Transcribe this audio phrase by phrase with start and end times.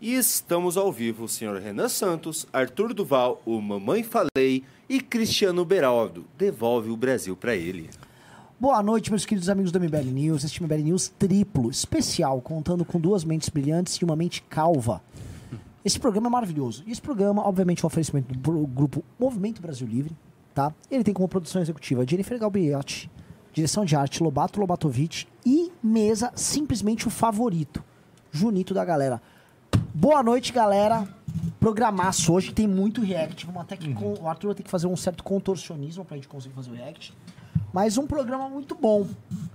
[0.00, 5.64] E estamos ao vivo, o senhor Renan Santos, Arthur Duval, o Mamãe Falei e Cristiano
[5.64, 6.24] Beraldo.
[6.38, 7.90] Devolve o Brasil para ele.
[8.60, 10.44] Boa noite, meus queridos amigos do MBL News.
[10.44, 15.02] Este MBL News triplo, especial, contando com duas mentes brilhantes e uma mente calva.
[15.84, 16.84] Esse programa é maravilhoso.
[16.86, 20.16] E esse programa, obviamente, é um oferecimento do grupo Movimento Brasil Livre,
[20.54, 20.72] tá?
[20.88, 23.10] Ele tem como produção executiva Jennifer Galbiotti,
[23.52, 27.82] direção de arte Lobato Lobatovic e mesa simplesmente o favorito,
[28.30, 29.20] Junito da galera.
[30.00, 31.08] Boa noite, galera.
[31.58, 33.44] Programaço hoje, tem muito react.
[33.44, 36.28] Vamos até que com, o Arthur vai ter que fazer um certo contorcionismo pra gente
[36.28, 37.12] conseguir fazer o react.
[37.72, 39.08] Mas um programa muito bom.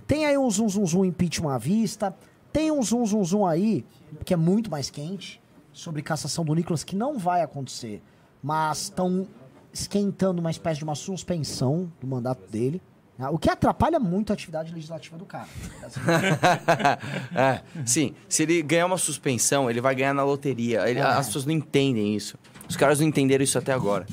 [0.06, 2.14] Tem aí um zoom zoom zoom impeachment à vista.
[2.52, 3.86] Tem um zoom zoom zoom aí,
[4.22, 5.40] que é muito mais quente,
[5.72, 8.02] sobre cassação do Nicolas, que não vai acontecer.
[8.42, 9.26] Mas estão
[9.72, 12.82] esquentando uma espécie de uma suspensão do mandato dele.
[13.18, 13.28] Né?
[13.28, 15.46] O que atrapalha muito a atividade legislativa do cara.
[17.34, 20.88] É, sim, se ele ganhar uma suspensão, ele vai ganhar na loteria.
[20.88, 21.02] Ele- É.
[21.02, 22.38] As pessoas não entendem isso.
[22.68, 24.06] Os caras não entenderam isso até agora.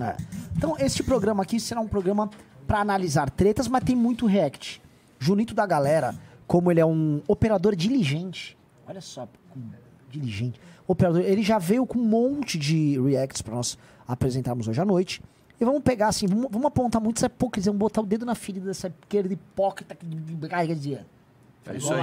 [0.00, 0.16] É.
[0.56, 2.30] Então, este programa aqui será um programa
[2.66, 4.80] para analisar tretas, mas tem muito react.
[5.18, 6.14] Junito da galera,
[6.46, 9.28] como ele é um operador diligente, olha só,
[10.10, 10.60] diligente.
[10.86, 15.22] Operador, ele já veio com um monte de reacts para nós apresentarmos hoje à noite.
[15.62, 18.34] E vamos pegar assim, vamos, vamos apontar muito essa hipocrisia, vamos botar o dedo na
[18.34, 22.02] ferida dessa esquerda hipócrita que carrega de É isso aí.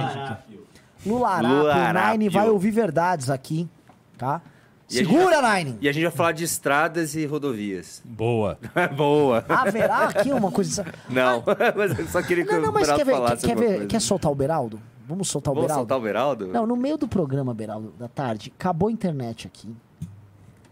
[1.04, 2.18] Lula Arap, Lula o Arápio.
[2.18, 3.68] Nine vai ouvir verdades aqui,
[4.16, 4.40] tá?
[4.88, 5.76] E Segura, Nine!
[5.78, 8.00] E a gente vai falar de estradas e rodovias.
[8.02, 8.58] Boa.
[8.96, 9.44] Boa.
[9.46, 10.82] Haverá aqui uma coisa...
[11.10, 11.44] Não,
[11.76, 13.68] mas eu só queria que Não, não, o mas quer, ver, quer, falasse quer, alguma
[13.68, 14.80] ver, quer soltar o Beraldo?
[15.06, 15.80] Vamos soltar o Vamos Beraldo?
[15.82, 16.46] soltar o Beraldo?
[16.46, 19.68] Não, no meio do programa, Beraldo, da tarde, acabou a internet aqui.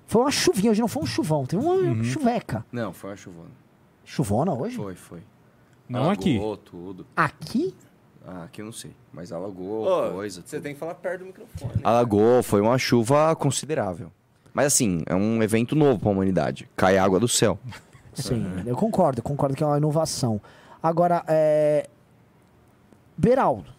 [0.08, 2.02] Foi uma chuvinha, hoje não foi um chuvão, teve uma Uhum.
[2.02, 2.64] chuveca.
[2.72, 3.50] Não, foi uma chuvona.
[4.04, 4.74] Chuvona hoje?
[4.74, 5.22] Foi, foi.
[5.86, 6.36] Não aqui.
[6.36, 7.06] Alagou tudo.
[7.14, 7.74] Aqui?
[8.26, 8.96] Ah, aqui eu não sei.
[9.12, 10.40] Mas alagou Ô, coisa.
[10.44, 10.62] Você tudo.
[10.62, 11.80] tem que falar perto do microfone.
[11.84, 14.10] Alagou, foi uma chuva considerável.
[14.54, 16.68] Mas assim, é um evento novo pra humanidade.
[16.74, 17.58] Cai água do céu.
[18.14, 20.40] Sim, eu concordo, eu concordo que é uma inovação.
[20.82, 21.86] Agora, é...
[23.16, 23.70] Beraldo,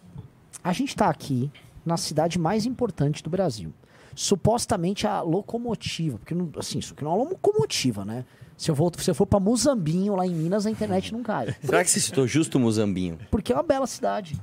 [0.62, 1.50] a gente tá aqui
[1.84, 3.72] na cidade mais importante do Brasil.
[4.14, 8.24] Supostamente a locomotiva, porque não, assim, isso aqui não é uma locomotiva, né?
[8.56, 11.54] Se eu, vou, se eu for pra Muzambinho, lá em Minas, a internet não cai.
[11.64, 13.18] Será que você citou justo o Muzambinho?
[13.30, 14.38] Porque é uma bela cidade.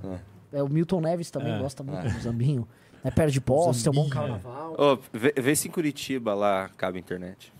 [0.51, 1.59] É, o Milton Neves também É.
[1.59, 2.67] gosta muito do Muzambinho.
[3.03, 4.75] É perto de Poços, tem um bom carnaval.
[4.77, 7.53] Ô, vê, vê se em Curitiba lá cabe internet.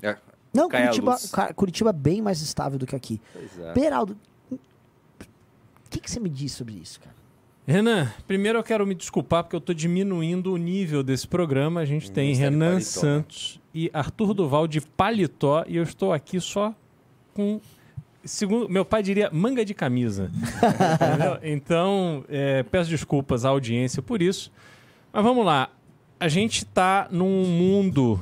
[0.00, 0.16] É,
[0.54, 1.16] Não, Curitiba,
[1.56, 3.20] Curitiba é bem mais estável do que aqui.
[3.32, 3.72] pois é.
[3.74, 4.16] Beraldo,
[4.50, 4.56] o
[5.90, 7.15] que, que você me diz sobre isso, cara?
[7.66, 11.80] Renan, primeiro eu quero me desculpar porque eu tô diminuindo o nível desse programa.
[11.80, 12.80] A gente tem está de Renan né?
[12.80, 16.72] Santos e Arthur Duval de paletó e eu estou aqui só
[17.34, 17.60] com,
[18.24, 20.30] segundo meu pai diria, manga de camisa.
[21.42, 24.52] Então, é, peço desculpas à audiência por isso.
[25.12, 25.68] Mas vamos lá.
[26.20, 28.18] A gente está num mundo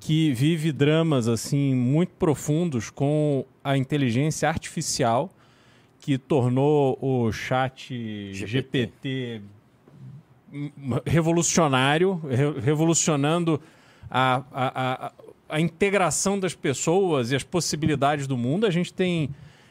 [0.00, 5.30] que vive dramas assim muito profundos com a inteligência artificial
[6.06, 9.40] que tornou o chat GPT,
[10.52, 10.72] m-
[11.04, 13.60] revolucionário, re- revolucionando
[14.08, 15.12] a, a, a,
[15.48, 18.66] a integração das pessoas e as possibilidades do mundo.
[18.66, 19.30] A gente tem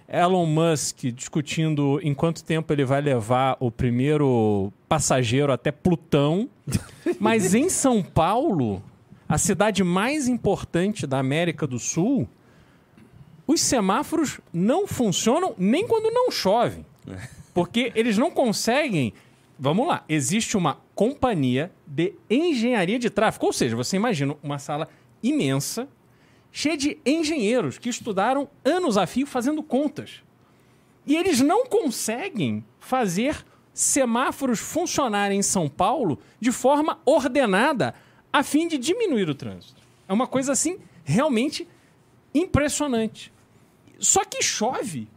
[0.09, 6.49] Elon Musk discutindo em quanto tempo ele vai levar o primeiro passageiro até Plutão.
[7.17, 8.83] Mas em São Paulo,
[9.29, 12.27] a cidade mais importante da América do Sul,
[13.47, 16.85] os semáforos não funcionam nem quando não chove.
[17.53, 19.13] Porque eles não conseguem.
[19.57, 23.45] Vamos lá, existe uma companhia de engenharia de tráfego.
[23.45, 24.89] Ou seja, você imagina uma sala
[25.21, 25.87] imensa,
[26.51, 30.23] cheia de engenheiros que estudaram anos a fio fazendo contas.
[31.05, 37.93] E eles não conseguem fazer semáforos funcionarem em São Paulo de forma ordenada
[38.31, 39.81] a fim de diminuir o trânsito.
[40.07, 41.67] É uma coisa assim realmente
[42.33, 43.31] impressionante.
[43.99, 45.07] Só que chove.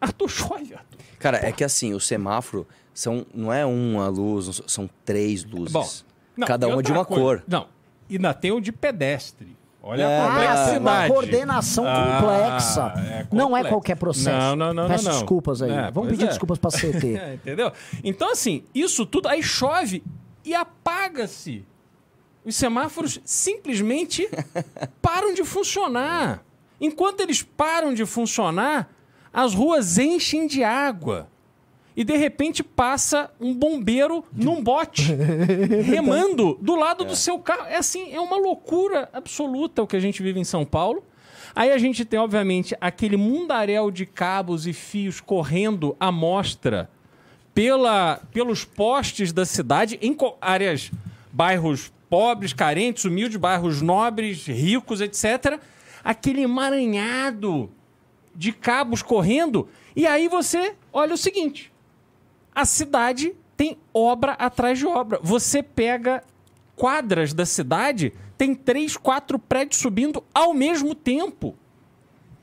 [0.00, 0.98] Arthur, chove, Arthur.
[1.18, 5.72] Cara, é que assim, o semáforo são, não é uma luz, são três luzes.
[5.72, 5.88] Bom,
[6.36, 7.44] não, Cada uma de uma coisa- cor.
[7.48, 7.66] Não,
[8.08, 9.56] e ainda tem o de pedestre.
[9.82, 11.12] Olha É, a Ah, tem uma complexidade.
[11.12, 12.92] coordenação Ah, complexa.
[12.98, 14.36] é Não é qualquer processo.
[14.36, 15.18] Não, não, não, Peço não, não.
[15.20, 15.70] desculpas aí.
[15.70, 16.28] É, Vamos pedir é.
[16.28, 17.14] desculpas pra CT.
[17.16, 17.72] É, entendeu?
[18.04, 20.02] Então, assim, isso tudo aí chove
[20.44, 21.64] e apaga-se.
[22.44, 24.28] Os semáforos simplesmente
[25.00, 26.42] param de funcionar.
[26.80, 28.88] Enquanto eles param de funcionar,
[29.32, 31.28] as ruas enchem de água.
[31.96, 35.12] E de repente passa um bombeiro num bote,
[35.84, 37.66] remando do lado do seu carro.
[37.66, 41.02] É assim, é uma loucura absoluta o que a gente vive em São Paulo.
[41.56, 46.88] Aí a gente tem, obviamente, aquele mundaréu de cabos e fios correndo à mostra
[47.52, 50.92] pela, pelos postes da cidade, em áreas,
[51.32, 55.58] bairros pobres, carentes, humildes, bairros nobres, ricos, etc.
[56.08, 57.70] Aquele emaranhado
[58.34, 59.68] de cabos correndo.
[59.94, 61.70] E aí você olha o seguinte:
[62.54, 65.20] a cidade tem obra atrás de obra.
[65.22, 66.24] Você pega
[66.74, 71.54] quadras da cidade, tem três, quatro prédios subindo ao mesmo tempo.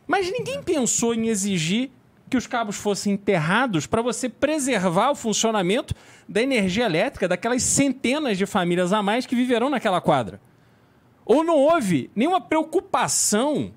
[0.05, 1.89] Mas ninguém pensou em exigir
[2.29, 5.95] que os cabos fossem enterrados para você preservar o funcionamento
[6.29, 10.39] da energia elétrica daquelas centenas de famílias a mais que viverão naquela quadra.
[11.25, 13.73] Ou não houve nenhuma preocupação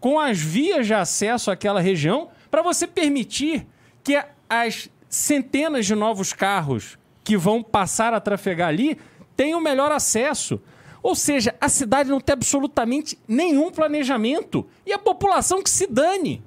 [0.00, 3.66] com as vias de acesso àquela região para você permitir
[4.02, 8.98] que as centenas de novos carros que vão passar a trafegar ali
[9.36, 10.60] tenham melhor acesso.
[11.02, 16.42] Ou seja, a cidade não tem absolutamente nenhum planejamento e a população que se dane.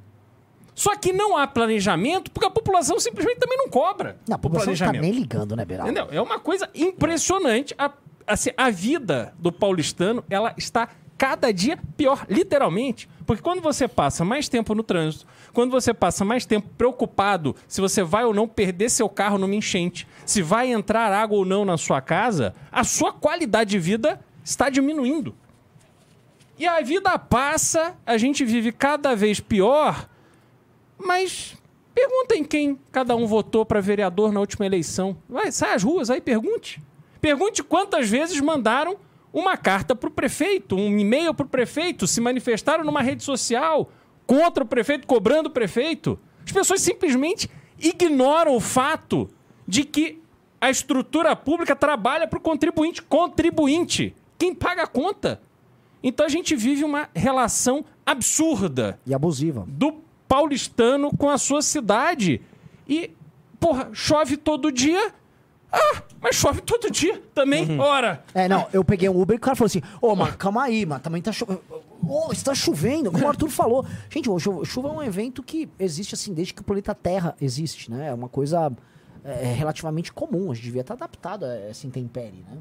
[0.75, 4.71] Só que não há planejamento porque a população simplesmente também não cobra Não, a população
[4.73, 5.01] não tá planejamento.
[5.01, 5.91] nem ligando, né, Beraldo?
[5.91, 6.11] Entendeu?
[6.11, 7.75] É uma coisa impressionante.
[7.77, 7.91] A,
[8.27, 13.07] assim, a vida do paulistano, ela está cada dia pior, literalmente.
[13.25, 17.79] Porque quando você passa mais tempo no trânsito, quando você passa mais tempo preocupado se
[17.79, 21.63] você vai ou não perder seu carro numa enchente, se vai entrar água ou não
[21.63, 25.33] na sua casa, a sua qualidade de vida está diminuindo.
[26.57, 30.07] E a vida passa, a gente vive cada vez pior,
[30.97, 31.57] mas
[31.95, 35.15] perguntem quem cada um votou para vereador na última eleição.
[35.29, 36.81] Vai, sai às ruas aí, pergunte.
[37.23, 38.97] Pergunte quantas vezes mandaram
[39.31, 43.89] uma carta para o prefeito, um e-mail para o prefeito, se manifestaram numa rede social
[44.27, 46.19] contra o prefeito, cobrando o prefeito.
[46.45, 47.49] As pessoas simplesmente
[47.79, 49.29] ignoram o fato
[49.65, 50.21] de que
[50.59, 53.01] a estrutura pública trabalha para o contribuinte.
[53.01, 54.13] Contribuinte.
[54.37, 55.41] Quem paga a conta?
[56.03, 59.63] Então a gente vive uma relação absurda E abusiva.
[59.65, 59.93] do
[60.27, 62.41] paulistano com a sua cidade.
[62.85, 63.11] E,
[63.61, 65.13] porra, chove todo dia.
[65.73, 67.79] Ah, mas chove todo dia também.
[67.79, 68.23] Ora.
[68.33, 70.85] É, não, eu peguei um Uber e o cara falou assim: Ô, mas calma aí,
[70.85, 71.61] mas também tá chovendo.
[72.07, 73.83] Ô, está chovendo, como o Arthur falou.
[74.09, 74.29] Gente,
[74.65, 78.09] chuva é um evento que existe assim desde que o planeta Terra existe, né?
[78.09, 78.71] É uma coisa
[79.23, 80.51] é, relativamente comum.
[80.51, 82.57] A gente devia estar adaptado a essa intempérie, né?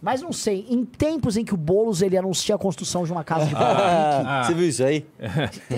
[0.00, 3.24] Mas não sei, em tempos em que o Boulos ele anuncia a construção de uma
[3.24, 4.44] casa de pau Ah.
[4.46, 5.04] Você viu isso aí?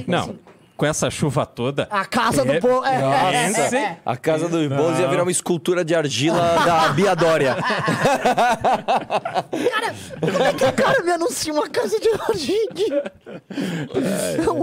[0.07, 0.37] Não,
[0.81, 1.87] com essa chuva toda.
[1.91, 2.89] A casa do Boulos.
[2.89, 3.77] É, é, é, Nossa.
[3.77, 3.99] é.
[4.03, 7.55] A casa do Boulos ia virar uma escultura de argila da Bia Dória.
[9.61, 13.13] Cara, como é que o cara me anuncia uma casa de argila?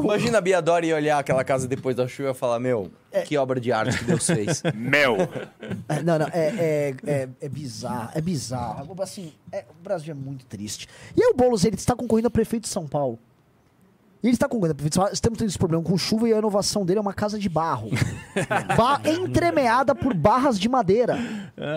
[0.04, 2.92] Imagina a Bia Dória olhar aquela casa depois da chuva e falar: Meu,
[3.24, 4.64] que obra de arte que Deus fez.
[4.74, 5.18] Mel.
[5.88, 8.96] É, Não, não, é, é, é, é bizarro, é bizarro.
[9.04, 10.88] Assim, é- o Brasil é muito triste.
[11.16, 13.20] E aí o Boulos, ele está concorrendo a prefeito de São Paulo.
[14.24, 15.14] E ele está Paulo.
[15.14, 17.90] Estamos tendo esse problema com chuva e a inovação dele é uma casa de barro.
[18.76, 21.18] ba entremeada por barras de madeira.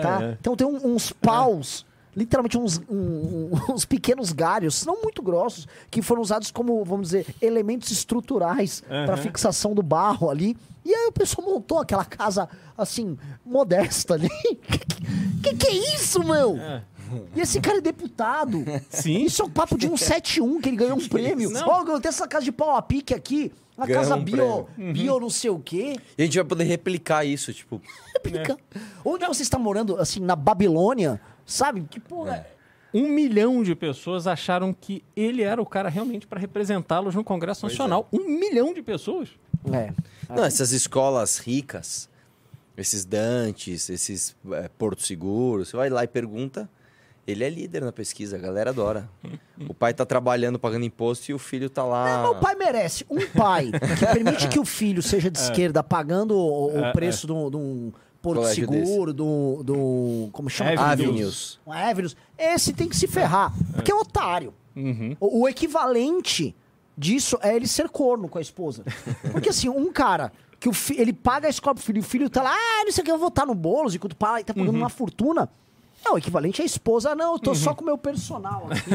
[0.01, 0.35] Tá?
[0.39, 1.85] Então tem um- uns paus...
[2.13, 7.25] Literalmente uns, um- uns pequenos galhos, não muito grossos, que foram usados como, vamos dizer,
[7.41, 10.57] elementos estruturais para fixação do barro ali.
[10.83, 14.27] E aí o pessoal montou aquela casa, assim, modesta ali.
[15.41, 16.57] que, que é isso, meu?
[17.35, 18.63] E esse cara é deputado.
[18.89, 19.23] Sim.
[19.23, 21.51] Isso é um papo de um 71 que ele ganhou um prêmio.
[21.65, 23.51] Ó, eu tenho essa casa de pau a pique aqui.
[23.77, 24.93] Uma Ganhou casa um bio, Uhum.
[24.93, 25.95] bio não sei o quê.
[26.17, 27.81] E a gente vai poder replicar isso, tipo.
[28.13, 28.57] Replica.
[29.03, 31.87] Onde você está morando, assim, na Babilônia, sabe?
[31.89, 32.35] Que porra.
[32.35, 32.51] é?
[32.93, 37.65] Um milhão de pessoas acharam que ele era o cara realmente para representá-los no Congresso
[37.65, 38.07] Nacional.
[38.11, 39.29] Um milhão de pessoas.
[39.71, 39.93] É.
[40.29, 42.09] Não, essas escolas ricas,
[42.77, 46.69] esses Dantes, esses é, Porto Seguro, você vai lá e pergunta.
[47.31, 49.09] Ele é líder na pesquisa, a galera adora.
[49.67, 52.23] O pai tá trabalhando, pagando imposto e o filho tá lá.
[52.23, 53.05] Não, o pai merece.
[53.09, 57.33] Um pai que permite que o filho seja de esquerda pagando o, o preço de
[57.33, 60.29] um- de um Porto Colégio Seguro, do, do.
[60.31, 60.69] Como chama?
[60.79, 61.09] Avenues.
[61.09, 61.59] Avenues.
[61.65, 62.15] Um Avenues.
[62.37, 63.51] Esse tem que se ferrar.
[63.73, 64.53] Porque é otário.
[65.19, 66.55] O, o equivalente
[66.97, 68.83] disso é ele ser corno com a esposa.
[69.31, 72.03] Porque assim, um cara que o fi- ele paga a escola pro filho e o
[72.03, 74.15] filho tá lá, ah, não sei o que, eu vou votar no Boulos, enquanto o
[74.15, 75.49] pai tá pagando uma fortuna.
[76.03, 78.89] É o equivalente à esposa, ah, não, eu tô só com o meu personal aqui.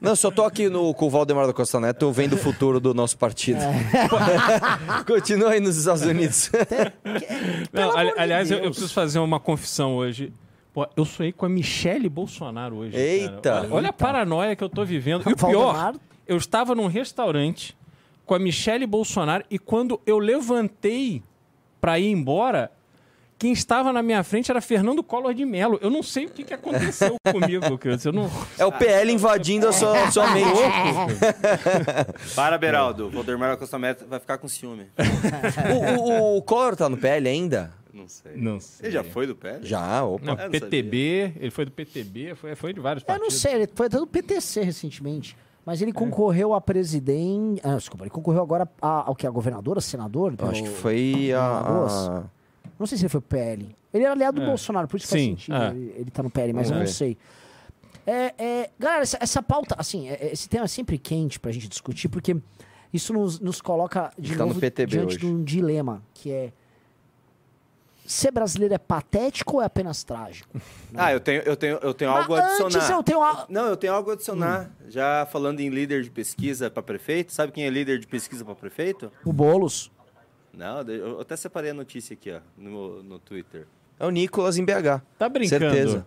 [0.00, 2.92] Não, só tô aqui no, com o Valdemar da Costa Neto vendo o futuro do
[2.92, 3.60] nosso partido.
[3.62, 5.04] É.
[5.06, 6.50] Continua aí nos Estados Unidos.
[7.72, 10.32] Não, Pelo ali- aliás, eu, eu preciso fazer uma confissão hoje.
[10.72, 12.92] Pô, eu sonhei com a Michelle Bolsonaro hoje.
[12.92, 13.02] cara.
[13.04, 13.54] Eita.
[13.62, 15.22] Olha, olha a paranoia que eu tô vivendo.
[15.28, 15.94] E o pior,
[16.26, 17.76] eu estava num restaurante
[18.26, 21.22] com a Michelle Bolsonaro e quando eu levantei
[21.80, 22.70] pra ir embora,
[23.38, 25.78] quem estava na minha frente era Fernando Collor de Mello.
[25.82, 28.04] Eu não sei o que, que aconteceu comigo, Cris.
[28.04, 28.30] Eu não...
[28.58, 30.48] É o PL invadindo a sua, sua mente.
[32.34, 33.10] Para, Beraldo.
[33.10, 34.86] Valdemar Acosta Meta vai ficar com ciúme.
[35.98, 37.72] O, o, o Collor tá no PL ainda?
[37.92, 38.32] Não sei.
[38.36, 38.86] Não sei.
[38.86, 39.64] Ele já foi do PL?
[39.64, 40.24] Já, opa.
[40.34, 43.32] Não, Eu PTB, ele foi do PTB, foi, foi de vários Eu partidos.
[43.34, 45.36] não sei, ele foi até do PTC recentemente.
[45.64, 47.60] Mas ele concorreu a presidente.
[47.64, 49.26] Ah, desculpa, ele concorreu agora a- ao que?
[49.26, 50.32] A governadora, senador?
[50.32, 51.40] Eu pelo- acho que foi a.
[51.40, 52.22] a-
[52.78, 53.76] Não sei se ele foi pro PL.
[53.92, 54.46] Ele era aliado do É.
[54.46, 55.68] Bolsonaro, por isso Sim, faz sentido é.
[55.70, 57.16] ele, ele tá no PL, mas Vamos eu não sei.
[58.06, 62.08] É, é, galera, essa, essa pauta, assim, esse tema é sempre quente pra gente discutir,
[62.08, 62.36] porque
[62.92, 65.18] isso nos, nos coloca de no novo PTB diante hoje.
[65.18, 66.52] de um dilema, que é
[68.06, 70.60] ser brasileiro é patético ou é apenas trágico?
[70.96, 72.76] Ah, eu tenho, eu tenho, eu tenho algo a adicionar.
[72.76, 73.46] antes eu tenho a...
[73.48, 74.70] Não, eu tenho algo a adicionar.
[74.88, 78.54] Já falando em líder de pesquisa para prefeito, sabe quem é líder de pesquisa para
[78.54, 79.10] prefeito?
[79.24, 79.90] o Boulos.
[80.56, 83.66] Não, eu até separei a notícia aqui, ó, no, no Twitter.
[83.98, 85.02] É o Nicolas em BH.
[85.18, 85.64] Tá brincando?
[85.70, 86.06] Certeza.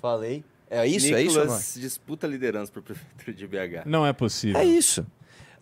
[0.00, 0.44] Falei.
[0.70, 1.38] É isso, é isso?
[1.38, 1.42] é?
[1.42, 3.86] Nicolas disputa liderança para prefeitura de BH.
[3.86, 4.60] Não é possível.
[4.60, 5.04] É isso.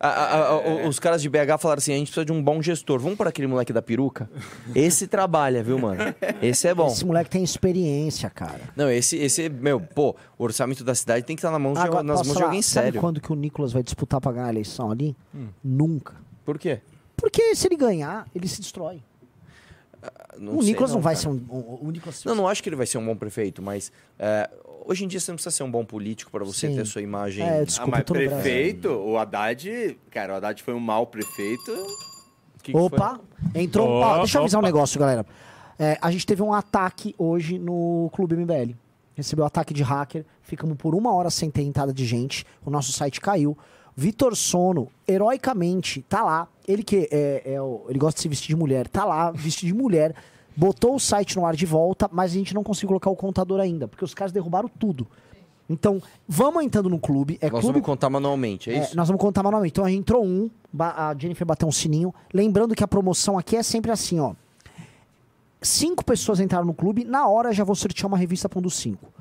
[0.01, 2.41] A- a- a- o- Os caras de BH falaram assim: a gente precisa de um
[2.41, 2.99] bom gestor.
[3.01, 4.29] Vamos para aquele moleque da peruca?
[4.73, 5.99] Esse trabalha, viu, mano?
[6.41, 6.87] Esse é bom.
[6.87, 8.61] Esse moleque tem experiência, cara.
[8.77, 11.79] Não, esse, esse, meu, pô, o orçamento da cidade tem que estar na mão de,
[11.79, 13.01] Agora, nas mãos de falar, alguém sabe sério.
[13.01, 15.17] quando que o Nicolas vai disputar pra ganhar a eleição ali?
[15.35, 15.47] Hum.
[15.61, 16.13] Nunca.
[16.45, 16.79] Por quê?
[17.19, 19.01] Porque se ele ganhar, ele se destrói.
[20.37, 21.21] Não o sei Nicolas não, vai cara.
[21.23, 21.41] ser um.
[21.49, 24.49] um- o Nicolas Não, não acho que ele vai ser um bom prefeito, mas é,
[24.85, 26.75] hoje em dia você não precisa ser um bom político para você Sim.
[26.75, 27.45] ter a sua imagem.
[27.45, 28.29] É, Ah, desculpa, mas no Brasil.
[28.31, 31.73] prefeito, o Haddad, cara, o Haddad foi um mau prefeito.
[32.63, 33.19] Que que Opa,
[33.53, 33.87] entrou.
[33.89, 34.67] Ó, ó, deixa eu avisar um opa.
[34.67, 35.25] negócio, galera.
[35.77, 38.75] É, a gente teve um ataque hoje no Clube MBL.
[39.15, 42.93] Recebeu ataque de hacker, ficamos por uma hora sem ter entrada de gente, o nosso
[42.93, 43.57] site caiu.
[43.99, 46.47] Vitor Sono, heroicamente, tá lá.
[46.65, 47.57] Ele que é, é
[47.89, 50.15] ele gosta de se vestir de mulher, tá lá, vestido de mulher,
[50.55, 53.59] botou o site no ar de volta, mas a gente não conseguiu colocar o contador
[53.59, 55.05] ainda, porque os caras derrubaram tudo.
[55.69, 57.37] Então, vamos entrando no clube.
[57.41, 58.95] É Nós clube vamos contar manualmente, é é, isso?
[58.95, 59.73] nós vamos contar manualmente.
[59.73, 62.15] Então a gente entrou um, a Jennifer bateu um sininho.
[62.33, 64.33] Lembrando que a promoção aqui é sempre assim, ó.
[65.61, 68.75] Cinco pessoas entraram no clube, na hora já vou sortear uma revista para um dos
[68.75, 69.11] cinco.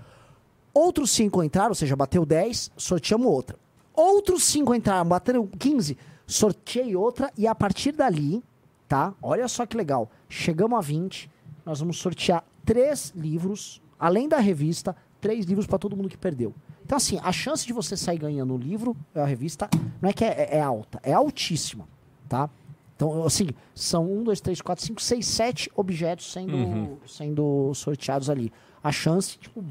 [0.73, 3.56] Outros cinco entraram, ou seja, bateu 10, sorteamos outra.
[3.98, 8.44] Outros cinco entraram, bateram 15, sorteei outra e a partir dali,
[8.86, 9.12] tá?
[9.20, 10.08] Olha só que legal.
[10.28, 11.28] Chegamos a 20,
[11.66, 16.54] nós vamos sortear três livros, além da revista, três livros para todo mundo que perdeu.
[16.84, 19.68] Então, assim, a chance de você sair ganhando o livro, a revista,
[20.00, 21.88] não é que é, é alta, é altíssima,
[22.28, 22.48] tá?
[22.94, 28.52] Então, assim, são um, dois, três, quatro, cinco, seis, sete objetos sendo, sendo sorteados ali.
[28.80, 29.64] A chance, tipo,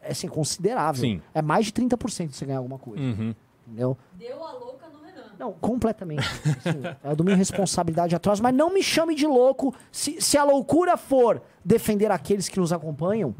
[0.00, 1.00] é assim, considerável.
[1.00, 1.20] Sim.
[1.34, 3.02] É mais de 30% de você ganhar alguma coisa.
[3.02, 3.34] Uhum.
[3.72, 3.96] Entendeu?
[4.18, 5.24] Deu a louca no Renan.
[5.38, 6.20] Não, completamente.
[6.20, 9.74] Assim, é do minha responsabilidade atroz, mas não me chame de louco.
[9.90, 13.34] Se, se a loucura for defender aqueles que nos acompanham,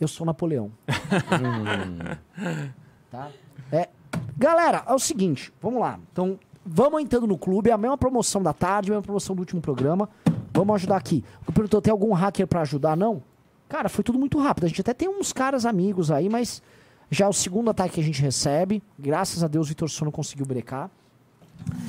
[0.00, 0.70] eu sou Napoleão.
[3.10, 3.28] tá?
[3.72, 3.88] É,
[4.36, 5.98] galera, é o seguinte, vamos lá.
[6.12, 9.40] Então, vamos entrando no clube, é a mesma promoção da tarde, a mesma promoção do
[9.40, 10.08] último programa.
[10.52, 11.24] Vamos ajudar aqui.
[11.44, 12.96] Eu perguntou, tem algum hacker pra ajudar?
[12.96, 13.20] Não?
[13.68, 14.66] Cara, foi tudo muito rápido.
[14.66, 16.62] A gente até tem uns caras amigos aí, mas
[17.10, 18.82] já é o segundo ataque que a gente recebe.
[18.98, 20.90] Graças a Deus, o Vitor Sono conseguiu brecar.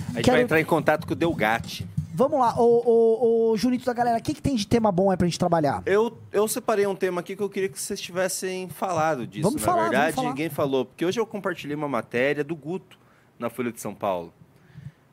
[0.09, 1.87] A gente Quero- vai entrar em contato com o Delgatti.
[2.13, 5.11] Vamos lá, ô, ô, ô Junito da galera, o que, que tem de tema bom
[5.11, 5.83] aí pra gente trabalhar?
[5.85, 9.61] Eu, eu separei um tema aqui que eu queria que vocês tivessem falado disso, Vamos
[9.61, 10.03] na falar, verdade.
[10.03, 10.29] vamos falar.
[10.29, 12.97] Ninguém falou, porque hoje eu compartilhei uma matéria do Guto
[13.37, 14.33] na Folha de São Paulo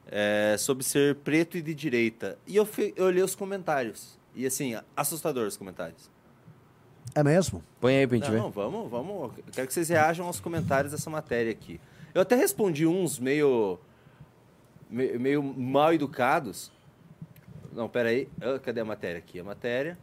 [0.09, 2.39] é, sobre ser preto e de direita.
[2.47, 4.17] E eu, fui- eu olhei os comentários.
[4.37, 6.09] E assim, assustador os comentários.
[7.15, 7.63] É mesmo?
[7.81, 8.53] Põe aí pra gente Não, ver.
[8.53, 9.33] vamos, vamos.
[9.39, 11.81] Eu quero que vocês reajam aos comentários dessa matéria aqui.
[12.15, 13.79] Eu até respondi uns meio.
[14.89, 16.71] me- meio mal educados.
[17.73, 18.29] Não, peraí.
[18.41, 19.41] Ah, cadê a matéria aqui?
[19.41, 19.99] A matéria.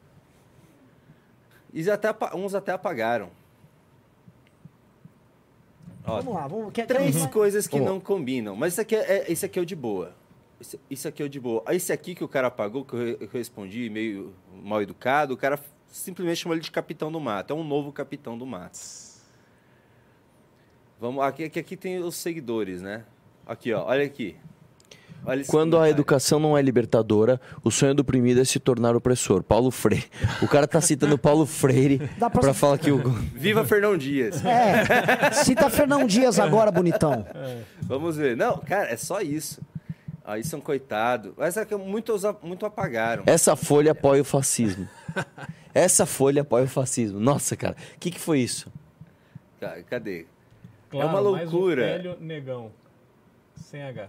[1.73, 3.29] E até, uns até apagaram.
[6.05, 6.73] Ó, Vamos lá, vamos.
[6.73, 8.55] Quer, Três quer- coisas que não combinam.
[8.55, 10.13] Mas isso aqui é, é- esse aqui é o de boa.
[10.59, 11.61] Esse, isso aqui é o de boa.
[11.65, 15.33] Aí Esse aqui que o cara apagou, que eu, que eu respondi meio mal educado,
[15.33, 17.51] o cara simplesmente chamou ele de capitão do mato.
[17.51, 18.79] É um novo capitão do mato.
[20.99, 23.05] Vamos, aqui, aqui, aqui tem os seguidores, né?
[23.45, 24.35] Aqui, ó, olha aqui.
[25.25, 29.43] Olha Quando a educação não é libertadora, o sonho do oprimido é se tornar opressor.
[29.43, 30.05] Paulo Freire.
[30.41, 32.97] O cara tá citando Paulo Freire pra falar que o.
[33.35, 34.43] Viva Fernão Dias!
[34.45, 37.25] É, cita Fernão Dias agora, bonitão.
[37.81, 38.37] Vamos ver.
[38.37, 39.61] Não, cara, é só isso.
[40.29, 41.33] Aí são coitado.
[41.35, 43.23] Mas é que muitos, muito apagaram.
[43.25, 44.87] Essa folha apoia o fascismo.
[45.73, 47.19] Essa folha apoia o fascismo.
[47.19, 48.71] Nossa, cara, o que, que foi isso?
[49.59, 50.27] Ca- Cadê?
[50.87, 51.81] Claro, uma mais um loucura.
[51.83, 52.71] velho negão.
[53.55, 54.07] Sem H.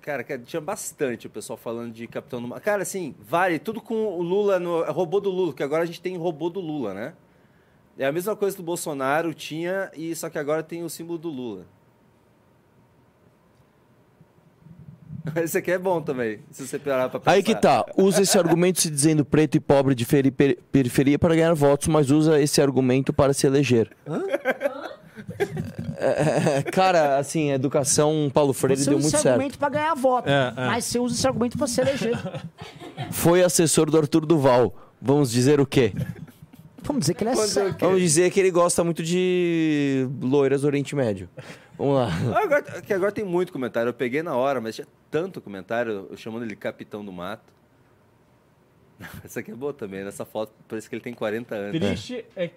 [0.00, 2.62] Cara, cara, tinha bastante o pessoal falando de Capitão do Mato.
[2.62, 5.86] Cara, assim, vale, tudo com o Lula, no, é robô do Lula, que agora a
[5.86, 7.14] gente tem robô do Lula, né?
[7.96, 11.28] É a mesma coisa do Bolsonaro tinha, e só que agora tem o símbolo do
[11.28, 11.64] Lula.
[15.36, 17.30] Esse aqui é bom também, se você parar pra pensar.
[17.32, 21.18] Aí que tá, usa esse argumento se dizendo preto e pobre de feri- per- periferia
[21.18, 23.90] para ganhar votos, mas usa esse argumento para se eleger.
[25.98, 29.34] É, é, cara, assim, educação Paulo Freire Você deu usa muito esse certo.
[29.34, 30.28] argumento pra ganhar voto.
[30.28, 30.66] É, é.
[30.66, 32.18] Mas você usa esse argumento pra se eleger.
[33.10, 34.74] Foi assessor do Arthur Duval.
[35.00, 35.92] Vamos dizer o quê?
[36.88, 40.96] Vamos dizer que ele é Vamos dizer que ele gosta muito de loiras do Oriente
[40.96, 41.28] Médio.
[41.76, 42.08] Vamos lá.
[42.34, 43.90] Ah, Agora, que agora tem muito comentário.
[43.90, 47.52] Eu peguei na hora, mas tinha tanto comentário, eu chamando ele Capitão do Mato.
[49.22, 50.02] Essa aqui é boa também.
[50.02, 51.78] Nessa foto parece que ele tem 40 anos.
[51.78, 52.50] Triste é,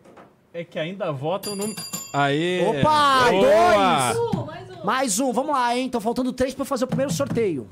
[0.54, 1.66] é que ainda votam no.
[2.14, 2.66] Aê!
[2.66, 4.14] Opa, Boa!
[4.14, 4.18] dois!
[4.18, 4.84] Uh, mais um.
[4.86, 5.90] Mais um, vamos lá, hein?
[5.90, 7.70] Tô faltando três pra fazer o primeiro sorteio.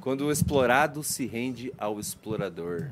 [0.00, 2.90] Quando o explorado se rende ao explorador.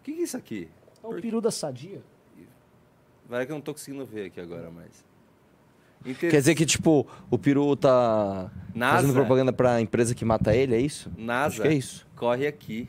[0.00, 0.68] O que, que é isso aqui?
[1.02, 2.02] É o peru da sadia.
[3.28, 5.04] Vai que eu não tô conseguindo ver aqui agora mais.
[6.04, 8.96] Inter- Quer dizer que, tipo, o peru tá NASA.
[9.02, 11.10] fazendo propaganda pra empresa que mata ele, é isso?
[11.16, 12.06] NASA Acho que é isso.
[12.16, 12.88] corre aqui.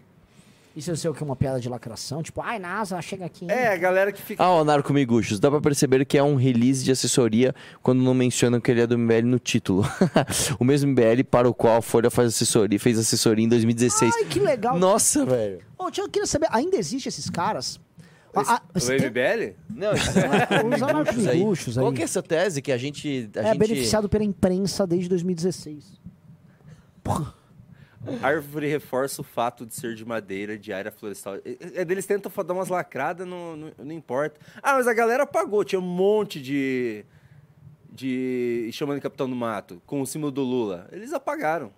[0.74, 1.22] Isso eu sei o que?
[1.22, 2.24] Uma piada de lacração?
[2.24, 3.44] Tipo, ai, NASA, chega aqui.
[3.44, 3.52] hein?
[3.52, 4.42] É, a galera que fica.
[4.42, 8.14] Ah, o Narco Miguxos, dá pra perceber que é um release de assessoria quando não
[8.14, 9.84] mencionam que ele é do MBL no título.
[10.58, 14.14] o mesmo MBL para o qual a Folha faz assessoria, fez assessoria em 2016.
[14.16, 14.80] Ai, que legal.
[14.80, 15.60] Nossa, velho.
[15.78, 17.78] Ô, tio, eu queria saber, ainda existem esses caras?
[18.34, 19.56] Esse- Ah, ah, o tem- MBL?
[19.76, 20.10] Não, isso
[20.74, 21.84] Os anarco-miguxos aí.
[21.84, 23.30] Qual que é essa tese que a gente...
[23.36, 23.58] A É gente...
[23.58, 26.00] beneficiado pela imprensa desde 2016.
[27.04, 27.34] Porra.
[28.22, 31.36] Árvore reforça o fato de ser de madeira, de área florestal.
[31.36, 34.40] É, é, Eles tentam dar umas lacradas, não, não, não importa.
[34.62, 35.64] Ah, mas a galera pagou.
[35.64, 37.06] Tinha um monte de.
[37.92, 38.70] de.
[38.74, 40.88] chamando de Capitão do Mato, com o símbolo do Lula.
[40.92, 41.72] Eles apagaram.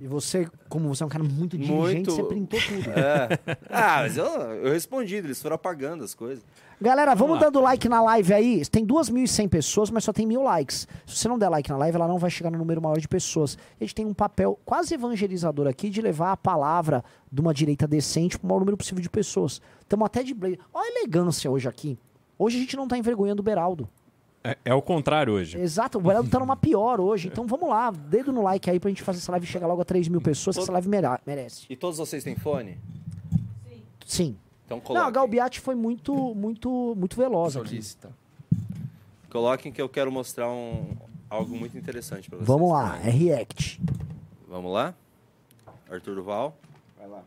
[0.00, 2.10] E você, como você é um cara muito diligente, Muito.
[2.10, 2.90] você printou tudo.
[2.90, 3.56] É.
[3.70, 6.44] Ah, mas eu, eu respondi, eles foram apagando as coisas.
[6.80, 8.66] Galera, vamos Vamos dando like na live aí.
[8.66, 10.86] Tem 2.100 pessoas, mas só tem mil likes.
[11.06, 13.08] Se você não der like na live, ela não vai chegar no número maior de
[13.08, 13.58] pessoas.
[13.80, 17.88] A gente tem um papel quase evangelizador aqui de levar a palavra de uma direita
[17.88, 19.60] decente para o maior número possível de pessoas.
[19.80, 20.60] Estamos até de blazer.
[20.72, 21.98] Olha a elegância hoje aqui.
[22.38, 23.88] Hoje a gente não tá envergonhando o Beraldo.
[24.44, 25.58] É, é o contrário hoje.
[25.58, 27.28] Exato, o Beraldo tá numa pior hoje.
[27.28, 29.84] Então vamos lá, dedo no like aí pra gente fazer essa live chegar logo a
[29.84, 30.88] 3 mil pessoas, que essa live
[31.26, 31.64] merece.
[31.68, 32.78] E todos vocês têm fone?
[34.04, 34.36] Sim.
[34.66, 35.10] Então Não, a.
[35.10, 37.68] Galbiati foi muito, muito, muito veloz aqui.
[37.68, 38.10] Solista.
[39.30, 40.96] Coloquem que eu quero mostrar um,
[41.28, 42.46] algo muito interessante pra vocês.
[42.46, 43.80] Vamos lá, é react.
[44.48, 44.94] Vamos lá?
[45.90, 46.56] Arthur Duval.
[46.98, 47.22] Vai lá.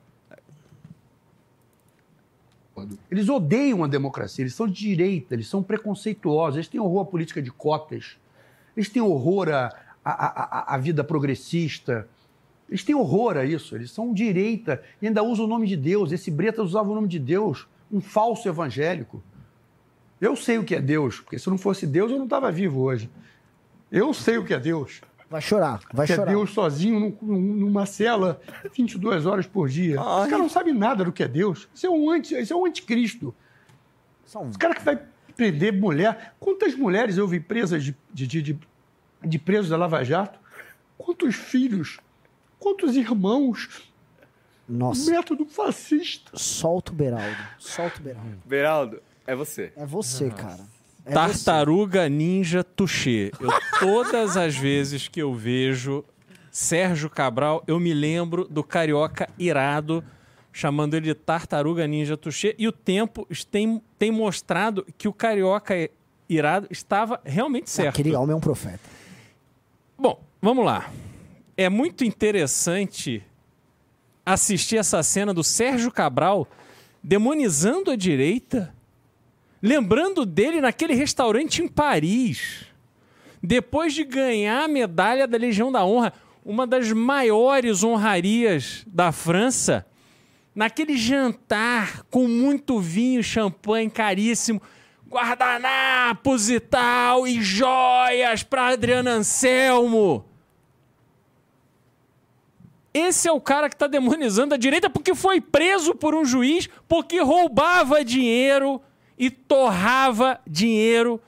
[3.09, 7.05] Eles odeiam a democracia, eles são de direita, eles são preconceituosos, eles têm horror à
[7.05, 8.17] política de cotas,
[8.75, 9.73] eles têm horror à,
[10.05, 10.11] à,
[10.71, 12.07] à- à vida progressista,
[12.69, 16.11] eles têm horror a isso, eles são direita e ainda usam o nome de Deus.
[16.11, 19.23] Esse Bretas usava o nome de Deus, um falso evangélico.
[20.19, 22.81] Eu sei o que é Deus, porque se não fosse Deus eu não estava vivo
[22.81, 23.09] hoje.
[23.91, 25.01] Eu sei o que é Deus.
[25.29, 26.31] Vai chorar, vai que é chorar.
[26.31, 28.39] Deus sozinho num- num- numa cela
[28.75, 29.99] 22 horas por dia.
[29.99, 30.21] Ai.
[30.21, 31.67] Esse cara não sabe nada do que é Deus.
[31.75, 33.35] Isso é um, anti, isso é um anticristo.
[34.25, 34.99] São- Esse cara que vai
[35.35, 36.33] prender mulher.
[36.39, 38.59] Quantas mulheres eu vi presas de, de, de, de,
[39.23, 40.39] de presos da Lava Jato?
[40.97, 41.99] Quantos filhos?
[42.59, 43.91] Quantos irmãos?
[44.67, 46.31] Nossa, Método fascista.
[46.33, 47.37] solta o Beraldo.
[47.57, 48.37] Solta o Beraldo.
[48.45, 49.71] Beraldo, é você.
[49.75, 50.65] É você, cara.
[51.05, 53.31] É Tartaruga Ninja Tuxê.
[53.39, 56.03] Eu, todas as vezes que eu vejo
[56.51, 60.03] Sérgio Cabral, eu me lembro do carioca irado,
[60.51, 62.53] chamando ele de Tartaruga Ninja Tuxê.
[62.59, 65.73] E o tempo tem, tem mostrado que o carioca
[66.27, 67.83] irado estava realmente você.
[67.83, 68.01] certo.
[68.01, 68.81] Aquele homem é um profeta.
[69.97, 70.91] Bom, vamos lá.
[71.59, 73.23] É muito interessante
[74.23, 76.47] assistir essa cena do Sérgio Cabral
[77.01, 78.75] demonizando a direita,
[79.59, 82.65] lembrando dele naquele restaurante em Paris,
[83.41, 86.13] depois de ganhar a medalha da Legião da Honra,
[86.45, 89.83] uma das maiores honrarias da França,
[90.53, 94.61] naquele jantar com muito vinho, champanhe caríssimo,
[95.09, 100.36] guardanapos e tal, e joias para Adriano Anselmo.
[102.97, 106.67] Esse é o cara que está demonizando a direita porque foi preso por um juiz
[106.87, 108.81] porque roubava dinheiro
[109.17, 111.21] e torrava dinheiro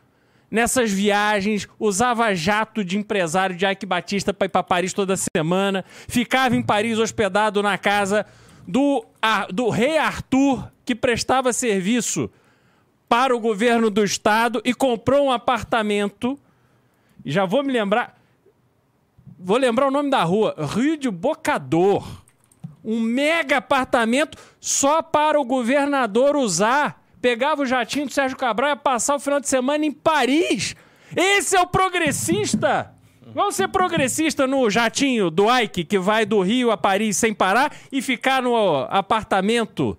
[0.49, 5.85] nessas viagens, usava jato de empresário de Ike Batista para ir para Paris toda semana,
[6.07, 8.25] ficava em Paris hospedado na casa
[8.67, 9.05] do,
[9.53, 12.31] do rei Arthur, que prestava serviço
[13.07, 16.39] para o governo do estado e comprou um apartamento.
[17.23, 18.18] Já vou me lembrar.
[19.41, 22.05] Vou lembrar o nome da rua: Rio de Bocador.
[22.83, 27.01] Um mega apartamento só para o governador usar.
[27.21, 30.75] Pegava o jatinho do Sérgio Cabral e ia passar o final de semana em Paris.
[31.15, 32.93] Esse é o progressista!
[33.33, 37.71] Vamos ser progressista no jatinho do Ike, que vai do Rio a Paris sem parar
[37.91, 38.55] e ficar no
[38.89, 39.97] apartamento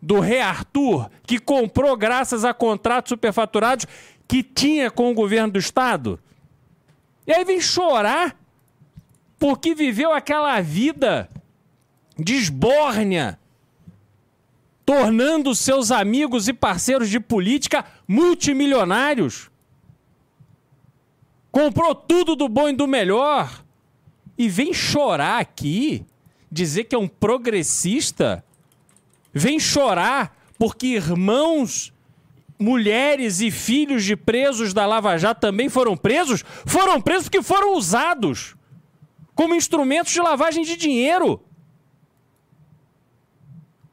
[0.00, 3.86] do rei Arthur, que comprou graças a contratos superfaturados
[4.28, 6.20] que tinha com o governo do estado.
[7.26, 8.36] E aí vem chorar
[9.38, 11.28] porque viveu aquela vida
[12.18, 13.38] de esbórnia,
[14.84, 19.50] tornando seus amigos e parceiros de política multimilionários.
[21.52, 23.64] Comprou tudo do bom e do melhor.
[24.36, 26.04] E vem chorar aqui,
[26.50, 28.44] dizer que é um progressista.
[29.32, 31.92] Vem chorar porque irmãos,
[32.58, 36.44] mulheres e filhos de presos da Lava Jato também foram presos.
[36.66, 38.57] Foram presos porque foram usados
[39.38, 41.40] como instrumentos de lavagem de dinheiro.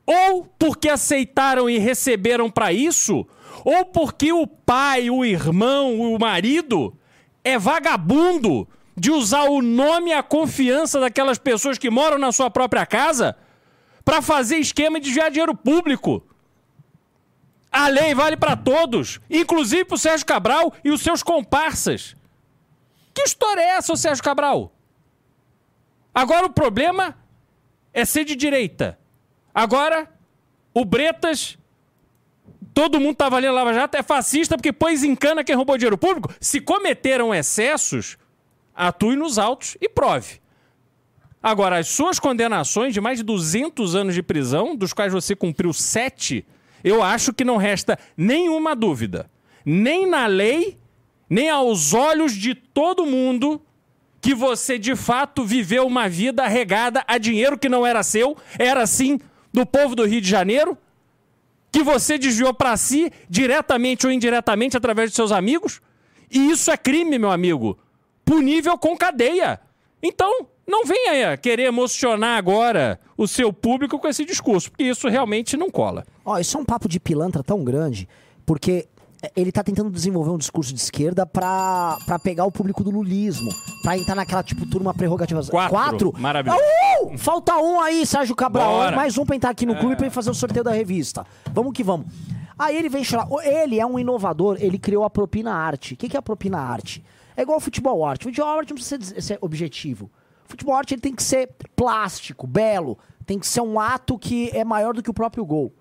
[0.03, 3.27] Ou porque aceitaram e receberam para isso,
[3.63, 6.97] ou porque o pai, o irmão, o marido
[7.43, 12.49] é vagabundo de usar o nome e a confiança daquelas pessoas que moram na sua
[12.49, 13.37] própria casa
[14.03, 16.23] para fazer esquema de desviar dinheiro público.
[17.71, 22.17] A lei vale para todos, inclusive para o Sérgio Cabral e os seus comparsas.
[23.13, 24.74] Que história é essa, Sérgio Cabral?
[26.15, 27.17] Agora o problema
[27.93, 28.97] é ser de direita.
[29.53, 30.09] Agora,
[30.73, 31.57] o Bretas,
[32.73, 35.97] todo mundo ali na Lava Jato, é fascista porque pôs em cana quem roubou dinheiro
[35.97, 36.33] público.
[36.39, 38.17] Se cometeram excessos,
[38.73, 40.39] atue nos autos e prove.
[41.43, 45.73] Agora, as suas condenações de mais de 200 anos de prisão, dos quais você cumpriu
[45.73, 46.45] sete,
[46.83, 49.29] eu acho que não resta nenhuma dúvida,
[49.65, 50.77] nem na lei,
[51.29, 53.61] nem aos olhos de todo mundo,
[54.25, 58.87] que você de fato viveu uma vida regada a dinheiro que não era seu, era
[58.87, 59.19] sim
[59.53, 60.75] do povo do Rio de Janeiro,
[61.71, 65.79] que você desviou para si, diretamente ou indiretamente, através de seus amigos.
[66.31, 67.77] E isso é crime, meu amigo,
[68.25, 69.59] punível com cadeia.
[70.01, 75.55] Então, não venha querer emocionar agora o seu público com esse discurso, porque isso realmente
[75.55, 76.03] não cola.
[76.25, 78.09] Ó, isso é um papo de pilantra tão grande,
[78.43, 78.87] porque
[79.35, 83.49] ele tá tentando desenvolver um discurso de esquerda pra, pra pegar o público do lulismo.
[83.83, 85.41] Pra entrar naquela, tipo, turma prerrogativa.
[85.69, 86.13] Quatro.
[86.17, 86.59] Maravilhoso.
[87.03, 87.17] Uh!
[87.17, 88.71] Falta um aí, Sérgio Cabral.
[88.71, 88.95] Bora.
[88.95, 91.25] Mais um pra entrar aqui no clube pra ele fazer o sorteio da revista.
[91.53, 92.07] Vamos que vamos.
[92.57, 93.27] Aí ele vem chorar.
[93.29, 95.93] O- Ele é um inovador, ele criou a propina arte.
[95.93, 97.03] O que, que é a propina arte?
[97.35, 98.23] É igual ao futebol arte.
[98.23, 100.09] Futebol arte não precisa ser, objetivo.
[100.45, 102.97] Futebol arte ele tem que ser plástico, belo.
[103.25, 105.73] Tem que ser um ato que é maior do que o próprio gol.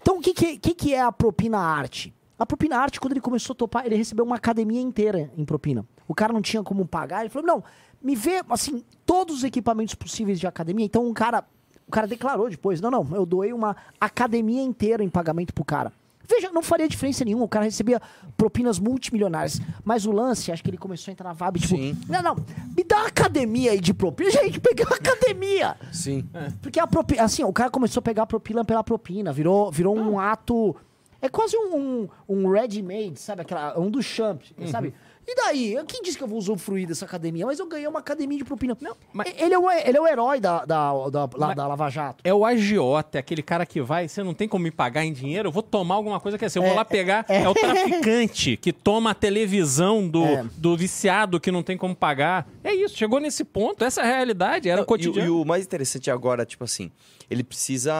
[0.00, 2.12] Então, o que, que, que, que é a propina arte?
[2.42, 5.86] A propina arte, quando ele começou a topar, ele recebeu uma academia inteira em propina.
[6.08, 7.64] O cara não tinha como pagar, ele falou: não,
[8.02, 10.84] me vê, assim, todos os equipamentos possíveis de academia.
[10.84, 11.44] Então, um cara,
[11.86, 15.92] o cara declarou depois: não, não, eu doei uma academia inteira em pagamento pro cara.
[16.28, 18.02] Veja, não faria diferença nenhuma, o cara recebia
[18.36, 19.60] propinas multimilionárias.
[19.84, 21.96] Mas o lance, acho que ele começou a entrar na vibe, tipo, Sim.
[22.08, 22.34] não, não,
[22.76, 24.30] me dá uma academia aí de propina.
[24.34, 25.76] Gente, peguei uma academia.
[25.92, 26.28] Sim.
[26.60, 29.96] Porque a propina, assim, o cara começou a pegar a propina pela propina, virou, virou
[29.96, 30.74] um ato.
[31.22, 33.42] É quase um, um, um ready-made, sabe?
[33.42, 34.92] Aquela, um do champ, sabe?
[35.24, 35.78] E daí?
[35.86, 37.46] Quem disse que eu vou usufruir dessa academia?
[37.46, 38.76] Mas eu ganhei uma academia de propina.
[38.80, 41.88] Não, mas- ele, é o, ele é o herói da, da, da, lá- da Lava
[41.88, 42.20] Jato.
[42.24, 45.12] É o agiota, é aquele cara que vai, você não tem como me pagar em
[45.12, 47.24] dinheiro, eu vou tomar alguma coisa que é assim, eu vou É, lá pegar.
[47.28, 50.44] É, o traficante que toma a televisão do, É.
[50.56, 52.48] do viciado que não tem como pagar.
[52.64, 55.28] É isso, chegou nesse ponto, essa é a realidade, era Não, e, o- cotidiano.
[55.28, 56.90] e o mais interessante agora, tipo assim,
[57.30, 57.92] ele precisa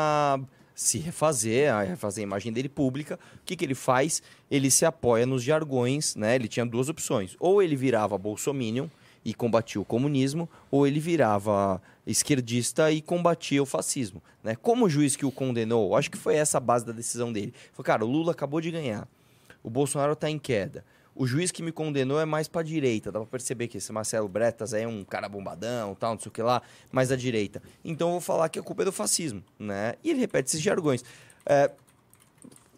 [0.74, 3.18] se refazer, refazer a imagem dele pública.
[3.36, 4.22] O que, que ele faz?
[4.50, 6.34] Ele se apoia nos jargões, né?
[6.34, 7.36] Ele tinha duas opções.
[7.38, 8.88] Ou ele virava bolsominion
[9.24, 14.56] e combatia o comunismo, ou ele virava esquerdista e combatia o fascismo, né?
[14.56, 17.54] Como o juiz que o condenou, acho que foi essa a base da decisão dele.
[17.72, 19.06] Falou, cara, o Lula acabou de ganhar.
[19.62, 20.84] O Bolsonaro está em queda.
[21.14, 23.12] O juiz que me condenou é mais pra direita.
[23.12, 26.28] Dá pra perceber que esse Marcelo Bretas aí é um cara bombadão, tal, não sei
[26.30, 27.62] o que lá, mais à direita.
[27.84, 29.94] Então eu vou falar que a culpa é do fascismo, né?
[30.02, 31.04] E ele repete esses jargões.
[31.44, 31.70] É,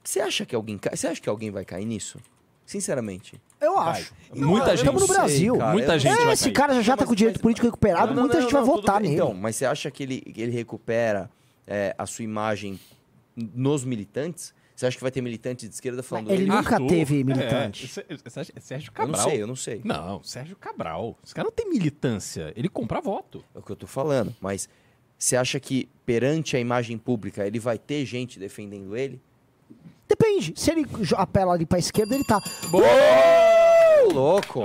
[0.02, 0.78] Você acha que alguém?
[0.92, 2.18] Você acha que alguém vai cair nisso?
[2.66, 3.40] Sinceramente.
[3.60, 4.12] Eu acho.
[4.34, 5.08] Muita Estamos gente.
[5.08, 5.56] no sei, Brasil.
[5.58, 5.72] cara.
[5.72, 6.52] Muita Eu- gente É, vai esse cair.
[6.54, 8.52] cara já, tá mas- com o direito mas- político recuperado, Não, não, muita não, gente
[8.52, 9.10] não, vai votar bem.
[9.10, 9.22] nele.
[9.22, 11.30] Então, mas você acha que ele, que ele recupera
[11.66, 12.78] é, a sua imagem
[13.36, 14.52] nos militantes?
[14.74, 16.50] Você acha que vai ter militante de esquerda falando Ele ele?
[16.50, 17.86] nunca Arthur, teve é, militante.
[17.86, 19.30] Sé- Sé- Sérgio Eu não Cabral.
[19.30, 19.80] sei, eu não sei.
[19.84, 21.16] Não, Sérgio Cabral.
[21.24, 23.44] Esse cara não tem militância, ele compra voto.
[23.54, 24.34] É o que eu tô falando.
[24.40, 24.68] Mas
[25.16, 29.20] você acha que perante a imagem pública ele vai ter gente defendendo ele?
[30.08, 30.52] Depende.
[30.56, 30.84] Se ele
[31.16, 32.42] apela ali pra esquerda, ele tá.
[32.72, 34.60] Ô, louco!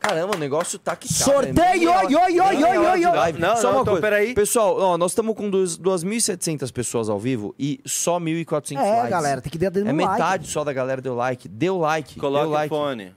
[0.00, 1.14] Caramba, o negócio tá que tá.
[1.24, 1.54] Sorteio!
[1.90, 1.96] né?
[1.96, 3.32] Hora- Oi, oi, oi, oi, oi, oi.
[3.34, 4.00] Não, Só não, uma então, coisa.
[4.00, 4.34] peraí.
[4.34, 9.10] Pessoal, ó, nós estamos com duas- 2.700 pessoas ao vivo e só 1.400 É, likes.
[9.10, 10.46] galera, tem que dar É metade like.
[10.48, 11.46] só da galera deu like.
[11.48, 12.18] Deu like.
[12.18, 12.68] Coloca deu o like.
[12.74, 13.14] fone.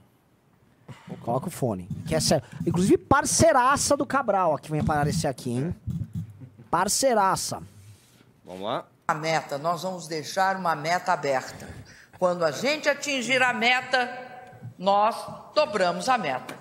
[1.22, 1.88] Coloca o fone.
[2.06, 2.44] Que é sério.
[2.66, 5.74] Inclusive, parceiraça do Cabral, que vem aparecer aqui, hein?
[6.70, 7.62] Parceiraça.
[8.44, 8.84] Vamos lá.
[9.08, 11.66] A meta, nós vamos deixar uma meta aberta.
[12.18, 14.10] Quando a gente atingir a meta,
[14.78, 15.16] nós
[15.54, 16.54] dobramos a meta.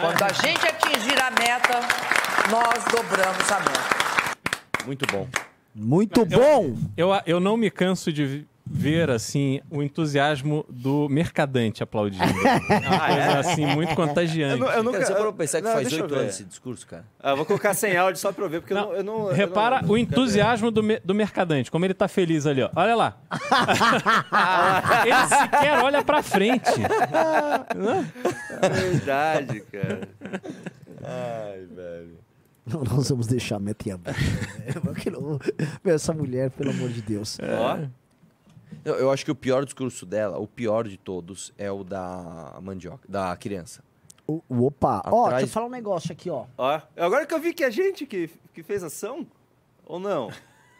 [0.00, 1.80] Quando a gente atingir a meta,
[2.50, 4.84] nós dobramos a meta.
[4.86, 5.28] Muito bom.
[5.74, 6.76] Muito bom!
[6.96, 12.22] Eu, eu não me canso de ver, assim, o entusiasmo do mercadante aplaudindo.
[12.24, 12.28] É
[12.88, 14.52] uma coisa, assim, muito contagiante.
[14.60, 14.98] Eu, não- eu nunca.
[14.98, 17.04] Cara, você parou eu- pra pensar que não, faz eu oito anos esse discurso, cara?
[17.20, 18.92] Ah, vou colocar sem áudio só pra eu ver, porque eu Não.
[18.94, 22.46] Eu não eu Repara não- o entusiasmo do, me- do mercadante, como ele tá feliz
[22.46, 22.70] ali, ó.
[22.76, 23.16] Olha lá.
[25.04, 26.70] ele sequer olha pra frente.
[28.62, 30.08] É verdade, cara.
[31.02, 32.18] Ai, velho.
[32.66, 34.18] Não, nós vamos deixar a meta em aberto.
[34.84, 35.38] Porque não-
[35.82, 37.38] Meu, Essa mulher, pelo amor de Deus.
[37.42, 37.78] Ó.
[38.84, 42.58] Eu, eu acho que o pior discurso dela, o pior de todos, é o da
[42.62, 43.82] mandioca, da criança.
[44.26, 46.44] O, o- opa, ó, Atrás- deixa eu falar um negócio aqui, ó.
[46.56, 46.80] Ó.
[46.96, 49.26] Agora que eu vi que é a gente que, que fez ação?
[49.86, 50.30] Ou não?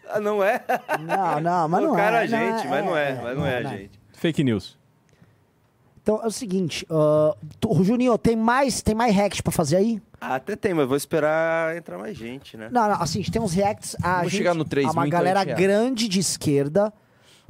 [0.08, 0.62] Ah, não é?
[1.00, 2.20] Não, não, mas não Colocaram é.
[2.22, 3.70] a gente, mas não é, mas não é a não.
[3.70, 4.00] gente.
[4.12, 4.76] Fake news.
[6.02, 10.00] Então é o seguinte, ah, tu- Juninho, tem mais, tem mais react pra fazer aí?
[10.20, 12.68] Ah, até tem, mas vou esperar entrar mais gente, né?
[12.72, 13.94] Não, não, assim, a gente tem uns reacts.
[14.02, 15.62] A Vamos gente, chegar no 3 há uma então a galera gente reage.
[15.62, 16.92] grande de esquerda,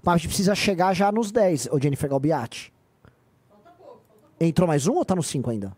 [0.03, 2.73] mas a gente precisa chegar já nos 10, ô Jennifer Galbiati.
[4.41, 5.73] Entrou mais um ou tá no 5 ainda?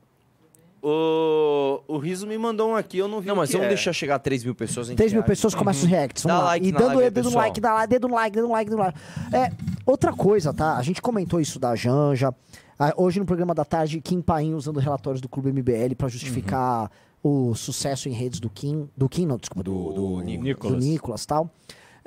[0.82, 3.68] O, o Riso me mandou um aqui, eu não vi Não, o mas vamos é.
[3.68, 4.86] deixar chegar a 3 mil pessoas.
[4.86, 6.22] a gente 3 mil pessoas começam os reacts.
[6.22, 6.50] Vamos Dá lá.
[6.50, 8.70] like e dando live dedo no like, dá lá, dedo no like, dedo no like,
[8.70, 8.98] dedo no like.
[9.32, 9.52] É,
[9.84, 10.76] outra coisa, tá?
[10.76, 12.34] A gente comentou isso da Janja.
[12.78, 16.90] Ah, hoje no programa da tarde, Kim Paim usando relatórios do Clube MBL pra justificar
[17.22, 18.88] o sucesso em redes do Kim.
[18.96, 20.82] Do Kim, não, desculpa, do, do, do Nicolas.
[20.82, 21.50] Nicolas tal.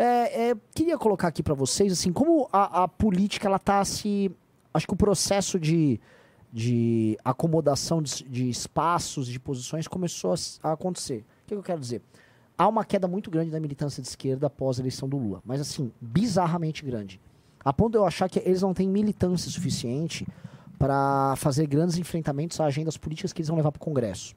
[0.03, 4.29] É, é, queria colocar aqui pra vocês, assim, como a, a política, ela tá se...
[4.73, 5.97] Acho que o processo de,
[6.51, 11.19] de acomodação de, de espaços, de posições, começou a, a acontecer.
[11.19, 12.01] O que, que eu quero dizer?
[12.57, 15.41] Há uma queda muito grande da militância de esquerda após a eleição do Lula.
[15.45, 17.21] Mas, assim, bizarramente grande.
[17.63, 20.27] A ponto de eu achar que eles não têm militância suficiente
[20.77, 24.35] para fazer grandes enfrentamentos a agendas políticas que eles vão levar para o Congresso.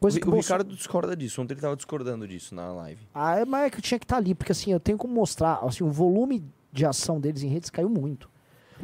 [0.00, 1.40] Coisa O, que o Bolso- Ricardo discorda disso.
[1.42, 3.00] Ontem ele tava discordando disso na live.
[3.14, 5.12] ah, é, mas é que eu tinha que estar ali, porque assim, eu tenho como
[5.12, 8.30] mostrar, assim, o volume de ação deles em redes caiu muito.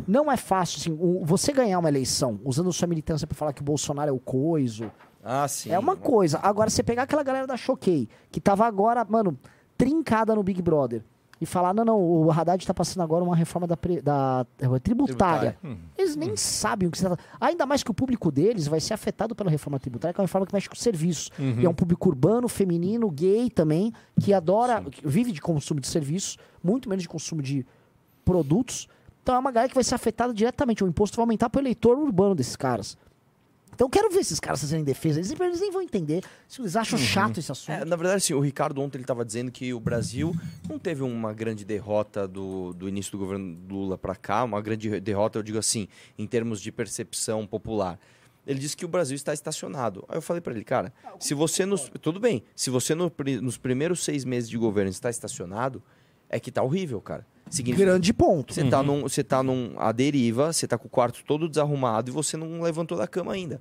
[0.08, 3.60] Não é fácil, assim, o- você ganhar uma eleição usando sua militância para falar que
[3.62, 4.90] o Bolsonaro é o coiso,
[5.22, 5.70] Ah, sim.
[5.70, 6.40] é uma coisa.
[6.42, 9.38] Agora, você pegar aquela galera da Choquei, que tava agora, mano,
[9.78, 11.04] trincada no Big Brother,
[11.40, 14.78] e falar, não, não, o Haddad tá passando agora uma reforma da, pre- da eh,
[14.78, 15.56] tributária.
[15.98, 17.16] Eles nem sabem o que você tá...
[17.40, 20.26] Ainda mais que o público deles vai ser afetado pela reforma tributária, que é uma
[20.26, 21.30] reforma que mexe com serviços.
[21.60, 25.88] E é um público urbano, feminino, gay também, que adora, que vive de consumo de
[25.88, 27.66] serviços, muito menos de consumo de
[28.24, 28.88] produtos.
[29.22, 30.84] Então é uma galera que vai ser afetada diretamente.
[30.84, 32.96] O imposto vai aumentar pro eleitor urbano desses caras.
[33.74, 35.20] Então eu quero ver esses caras fazerem defesa.
[35.20, 37.74] Eles, eles nem vão entender se eles acham chato esse assunto.
[37.74, 40.34] É, na verdade, assim, o Ricardo ontem ele tava dizendo que o Brasil
[40.68, 44.60] não teve uma grande derrota do, do início do governo do Lula para cá, uma
[44.60, 47.98] grande derrota, eu digo assim, em termos de percepção popular.
[48.46, 50.04] Ele disse que o Brasil está estacionado.
[50.08, 51.90] Aí eu falei para ele, cara, se você nos.
[52.00, 53.10] Tudo bem, se você no
[53.40, 55.82] nos primeiros seis meses de governo está estacionado,
[56.28, 57.26] é que tá horrível, cara.
[57.50, 58.52] Significa Grande ponto.
[58.52, 62.10] Você tá num, você tá num à deriva, você tá com o quarto todo desarrumado
[62.10, 63.60] e você não levantou da cama ainda.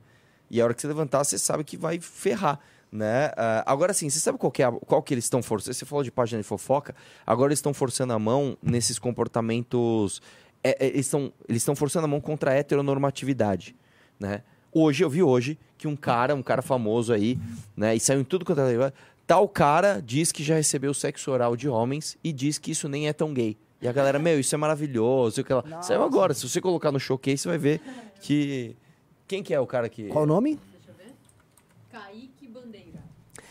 [0.50, 2.60] E a hora que você levantar, você sabe que vai ferrar,
[2.92, 3.32] né?
[3.36, 5.74] Ah, agora sim, você sabe qual que, é qual que eles estão forçando?
[5.74, 10.22] Você falou de página de fofoca, agora eles estão forçando a mão nesses comportamentos...
[10.64, 13.76] é, é, eles estão eles estão forçando a mão contra a heteronormatividade,
[14.20, 14.44] né?
[14.72, 17.38] Hoje, eu vi hoje que um cara, um cara famoso aí,
[17.78, 17.96] né?
[17.96, 18.94] E saiu em tudo quanto é
[19.26, 23.08] Tal cara diz que já recebeu sexo oral de homens e diz que isso nem
[23.08, 23.56] é tão gay.
[23.84, 25.44] E a galera, meu, isso é maravilhoso.
[25.50, 25.82] lá.
[25.82, 26.34] Saiu agora.
[26.34, 27.82] Se você colocar no showcase, você vai ver
[28.22, 28.76] que.
[29.28, 30.08] Quem que é o cara que.
[30.08, 30.58] Qual o nome?
[31.92, 33.00] Kaique Bandeira.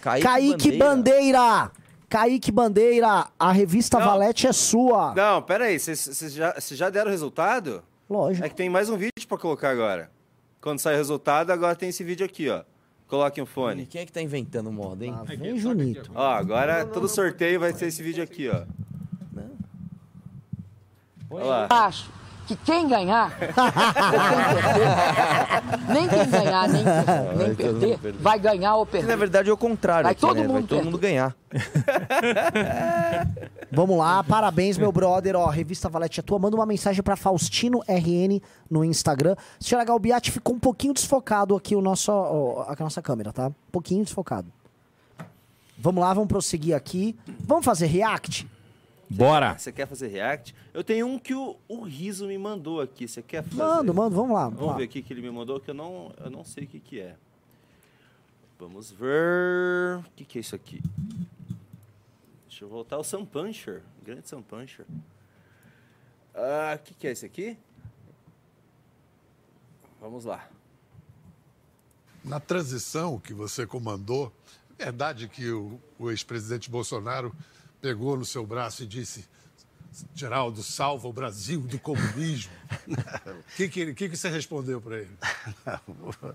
[0.00, 1.70] Kaique, Kaique Bandeira.
[2.08, 3.28] Kaique Bandeira.
[3.38, 4.06] A revista Não.
[4.06, 5.14] Valete é sua.
[5.14, 7.82] Não, pera aí, vocês- já, já deram o resultado?
[8.08, 8.44] Lógico.
[8.44, 10.10] É que tem mais um vídeo pra colocar agora.
[10.60, 12.62] Quando sai o resultado, agora tem esse vídeo aqui, ó.
[13.06, 13.84] Coloquem o fone.
[13.86, 15.12] Quem é que tá inventando moda, hein?
[15.12, 16.10] Lá vem Junito.
[16.14, 18.64] Ó, agora todo sorteio vai ser esse vídeo aqui, ó.
[21.32, 21.66] Olha lá.
[21.70, 22.10] Acho
[22.46, 23.54] que quem ganhar, perder,
[25.94, 28.20] nem quem ganhar, nem, nem todo perder, perder.
[28.20, 29.16] vai ganhar ou Que, na perder.
[29.16, 30.02] verdade é o contrário.
[30.04, 30.42] Vai aqui, todo né?
[30.42, 30.84] vai mundo todo perder.
[30.84, 31.34] mundo ganhar.
[33.70, 35.36] Vamos lá, parabéns, meu brother.
[35.36, 36.38] Ó, revista Valete é tua.
[36.38, 38.40] Manda uma mensagem pra Faustino RN
[38.70, 39.34] no Instagram.
[39.60, 43.46] Senhora Galbiati, ficou um pouquinho desfocado aqui o nosso, ó, a nossa câmera, tá?
[43.48, 44.48] Um pouquinho desfocado.
[45.78, 47.16] Vamos lá, vamos prosseguir aqui.
[47.46, 48.46] Vamos fazer react?
[49.16, 49.58] Bora.
[49.58, 50.54] Você quer fazer react?
[50.72, 53.06] Eu tenho um que o, o Riso me mandou aqui.
[53.06, 53.56] Você quer fazer?
[53.56, 54.48] Mando, mando, vamos lá.
[54.48, 56.80] Vamos ver aqui que ele me mandou, que eu não, eu não sei o que,
[56.80, 57.16] que é.
[58.58, 59.98] Vamos ver.
[59.98, 60.82] O que, que é isso aqui?
[62.48, 62.98] Deixa eu voltar.
[62.98, 63.82] O Sam Puncher.
[64.00, 64.86] o Grande Sam Puncher.
[66.34, 67.56] Ah, o que, que é esse aqui?
[70.00, 70.48] Vamos lá.
[72.24, 74.32] Na transição que você comandou,
[74.78, 77.34] é verdade que o, o ex-presidente Bolsonaro
[77.82, 79.26] pegou no seu braço e disse:
[80.14, 82.52] Geraldo, salva o Brasil do comunismo.
[82.86, 82.96] O
[83.56, 85.10] que, que, que, que você respondeu para ele?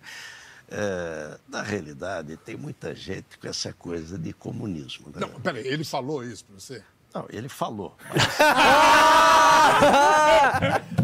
[0.70, 5.08] É, na realidade, tem muita gente com essa coisa de comunismo.
[5.16, 5.22] Né?
[5.22, 6.84] Não, peraí, ele falou isso para você?
[7.14, 7.96] Não, ele falou.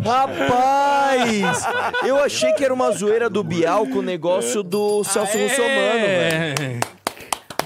[0.04, 1.64] Rapaz!
[2.06, 6.93] Eu achei que era uma zoeira do Bial com o negócio do Celso Russomano, velho.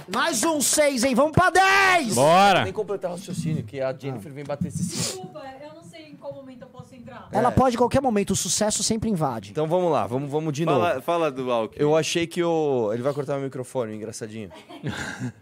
[0.07, 0.11] É.
[0.15, 1.13] Mais um seis, hein?
[1.15, 2.15] Vamos pra 10!
[2.15, 2.63] Bora.
[2.63, 5.01] Nem completar o raciocínio, que a Jennifer vem bater esse sino.
[5.03, 7.27] Desculpa, eu não sei em qual momento eu posso entrar.
[7.31, 9.51] Ela pode em qualquer momento, o sucesso sempre invade.
[9.51, 10.79] Então vamos lá, vamos, vamos de novo.
[10.79, 11.81] Fala, fala do Alckmin.
[11.81, 12.91] Eu achei que o.
[12.93, 14.49] Ele vai cortar meu microfone, engraçadinho.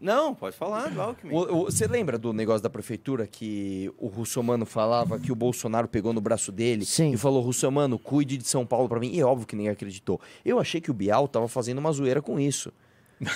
[0.00, 1.34] Não, pode falar do Alckmin.
[1.34, 5.88] O- o- Você lembra do negócio da prefeitura que o Russomano falava que o Bolsonaro
[5.88, 7.12] pegou no braço dele Sim.
[7.14, 9.10] e falou: Russomano, cuide de São Paulo pra mim?
[9.12, 10.20] E é óbvio que ninguém acreditou.
[10.44, 12.72] Eu achei que o Bial tava fazendo uma zoeira com isso.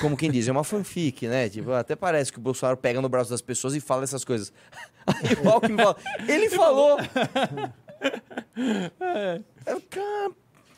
[0.00, 1.48] Como quem diz, é uma fanfic, né?
[1.48, 4.52] Tipo, até parece que o Bolsonaro pega no braço das pessoas e fala essas coisas.
[5.06, 5.96] Aí o Alckmin fala:
[6.28, 6.98] Ele falou!
[9.00, 9.40] É,
[9.90, 10.30] cara,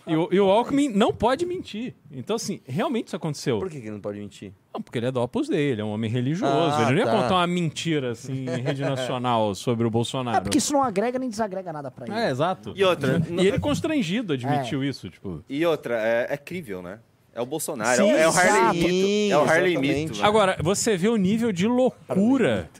[0.06, 1.94] E o, e o Alckmin não pode mentir.
[2.10, 3.58] Então, assim, realmente isso aconteceu.
[3.58, 4.52] Por que que ele não pode mentir?
[4.72, 6.52] Não, porque ele é do Opus Dei, ele é um homem religioso.
[6.52, 7.22] Ah, ele não ia tá.
[7.22, 10.36] contar uma mentira, assim, em rede nacional sobre o Bolsonaro.
[10.36, 12.14] É porque isso não agrega nem desagrega nada pra ele.
[12.14, 12.72] É, exato.
[12.76, 15.44] E outra, E ele constrangido admitiu isso, tipo...
[15.48, 16.98] E outra, é, é crível, né?
[17.34, 18.82] É o Bolsonaro, Sim, é, o- é o Harley.
[18.82, 19.32] Mito.
[19.32, 20.00] É o Harley Exatamente.
[20.10, 20.18] Mito.
[20.20, 20.26] né?
[20.26, 22.70] Agora, você vê o nível de loucura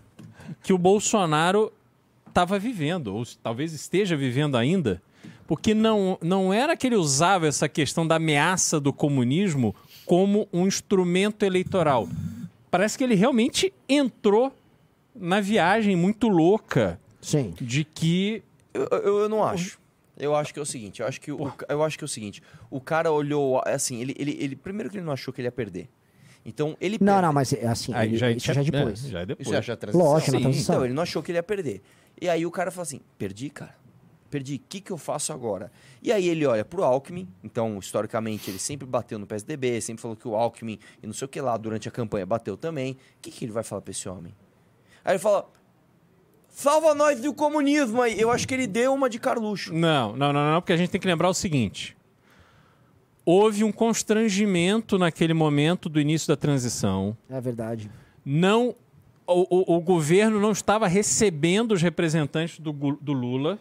[0.63, 1.73] que o Bolsonaro
[2.29, 5.03] estava vivendo, ou talvez esteja vivendo ainda,
[5.47, 9.75] porque não, não era que ele usava essa questão da ameaça do comunismo
[10.07, 12.09] como um instrumento eleitoral.
[12.71, 14.53] Parece que ele realmente entrou
[15.15, 17.55] na viagem muito louca Sim.
[17.61, 19.79] de que Eu, eu, eu não acho.
[20.17, 22.09] Eu acho que é o seguinte, eu acho que o, eu acho que é o
[22.09, 25.49] seguinte, o cara olhou, assim, ele, ele, ele primeiro que ele não achou que ele
[25.49, 25.89] ia perder.
[26.47, 27.23] Então, ele Não, perde.
[27.27, 29.01] não, mas é assim, Aí ele- já, isso já é depois.
[29.01, 29.49] já é depois.
[29.49, 30.07] Isso já é a transição.
[30.07, 30.41] Lógico, Sim.
[30.43, 30.75] transição.
[30.75, 31.83] Então, ele não achou que ele ia perder.
[32.21, 33.75] E aí o cara fala assim, perdi, cara.
[34.31, 35.71] Perdi, o que, que eu faço agora?
[36.03, 40.17] E aí ele olha pro Alckmin, então, historicamente, ele sempre bateu no PSDB, sempre falou
[40.17, 42.93] que o Alckmin e não sei o que lá, durante a campanha, bateu também.
[42.93, 44.35] O que, que ele vai falar pra esse homem?
[45.05, 45.49] Aí ele fala,
[46.55, 48.19] salva nós do comunismo aí.
[48.19, 49.75] Eu acho que ele deu uma de Carluxo.
[49.75, 51.97] Não, não, não, não, porque a gente tem que lembrar o seguinte.
[53.27, 57.17] Houve um constrangimento naquele momento do início da transição.
[57.29, 57.91] É verdade.
[58.25, 58.75] Não,
[59.27, 63.59] o, o- o governo não estava recebendo os representantes do, do Lula.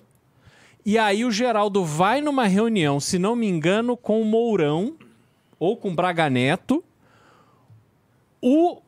[0.85, 4.95] E aí o Geraldo vai numa reunião, se não me engano, com o Mourão
[5.57, 6.83] ou com o Braga Neto.
[8.41, 8.81] O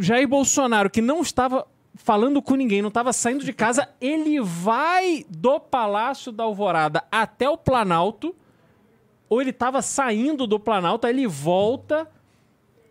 [0.00, 1.66] Jair Bolsonaro, que não estava
[2.02, 7.48] falando com ninguém, não estava saindo de casa, ele vai do Palácio da Alvorada até
[7.48, 8.34] o Planalto,
[9.28, 12.08] ou ele estava saindo do Planalto, aí ele volta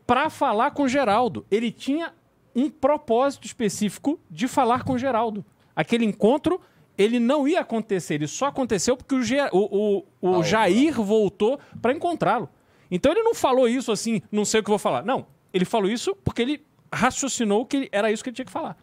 [0.08, 1.46] para falar com Geraldo.
[1.52, 2.14] Ele tinha
[2.56, 5.46] um propósito específico de falar com Geraldo.
[5.76, 6.60] Aquele encontro,
[6.98, 11.60] ele não ia acontecer, ele só aconteceu porque o, Ge- o- o- o Jair voltou
[11.82, 12.50] para encontrá-lo.
[12.90, 15.04] Então ele não falou isso assim, não sei o que vou falar.
[15.04, 18.76] Não, ele falou isso porque ele raciocinou que era isso que ele tinha que falar.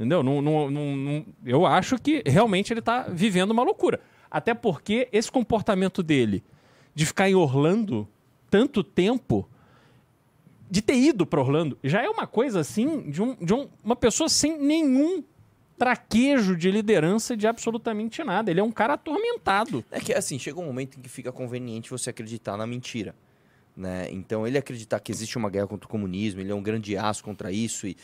[0.00, 0.22] Entendeu?
[0.22, 4.00] Não, não- não- eu acho que realmente ele está vivendo uma loucura.
[4.30, 6.42] Até porque esse comportamento dele
[6.94, 8.08] de ficar em Orlando
[8.48, 9.46] tanto tempo,
[10.70, 13.94] de ter ido para Orlando, já é uma coisa assim de, um- de um- uma
[13.94, 15.22] pessoa sem nenhum
[15.76, 18.50] traquejo de liderança de absolutamente nada.
[18.50, 19.84] Ele é um cara atormentado.
[19.90, 23.14] É que, assim, chega um momento em que fica conveniente você acreditar na mentira.
[23.76, 24.08] Né?
[24.10, 27.22] Então, ele acreditar que existe uma guerra contra o comunismo, ele é um grande aço
[27.22, 27.96] contra isso e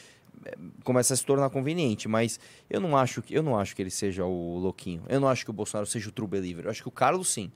[0.85, 2.09] começa a se tornar conveniente.
[2.09, 5.03] Mas eu não acho que eu não acho que ele seja o louquinho.
[5.09, 6.65] Eu não acho que o Bolsonaro seja o true believer.
[6.65, 7.51] Eu acho que o Carlos, sim.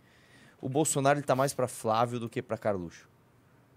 [0.60, 3.08] O Bolsonaro, ele tá mais pra Flávio do que pra Carluxo.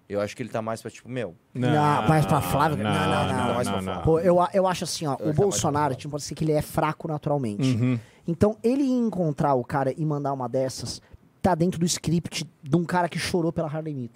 [0.07, 1.33] Eu acho que ele tá mais pra, tipo, meu...
[1.53, 2.77] Não, mais pra Flávio.
[2.77, 3.47] Não, não, não.
[3.47, 4.04] não, mais pra não, Flávio.
[4.04, 6.43] Pô, eu, eu acho assim, ó, acho o que Bolsonaro, mais tipo, pode ser que
[6.43, 7.71] ele é fraco naturalmente.
[7.71, 7.97] Uhum.
[8.27, 11.01] Então, ele encontrar o cara e mandar uma dessas,
[11.44, 14.13] tá dentro do script de um cara que chorou pela Harley Mito.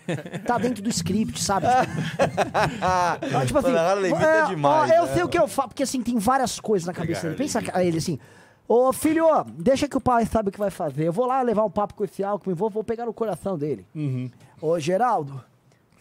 [0.46, 1.66] tá dentro do script, sabe?
[3.20, 5.46] Tipo, tipo assim, a Harley Mito é ó, demais, eu né, sei o que eu
[5.46, 7.36] faço, porque assim, tem várias coisas na cabeça dele.
[7.36, 8.18] Pensa que- ele assim,
[8.66, 11.06] ô filho, ó, deixa que o pai sabe o que vai fazer.
[11.06, 13.86] Eu vou lá levar um papo com esse Alckmin, vou, vou pegar no coração dele.
[13.94, 14.30] Uhum.
[14.62, 15.44] Ô, Geraldo,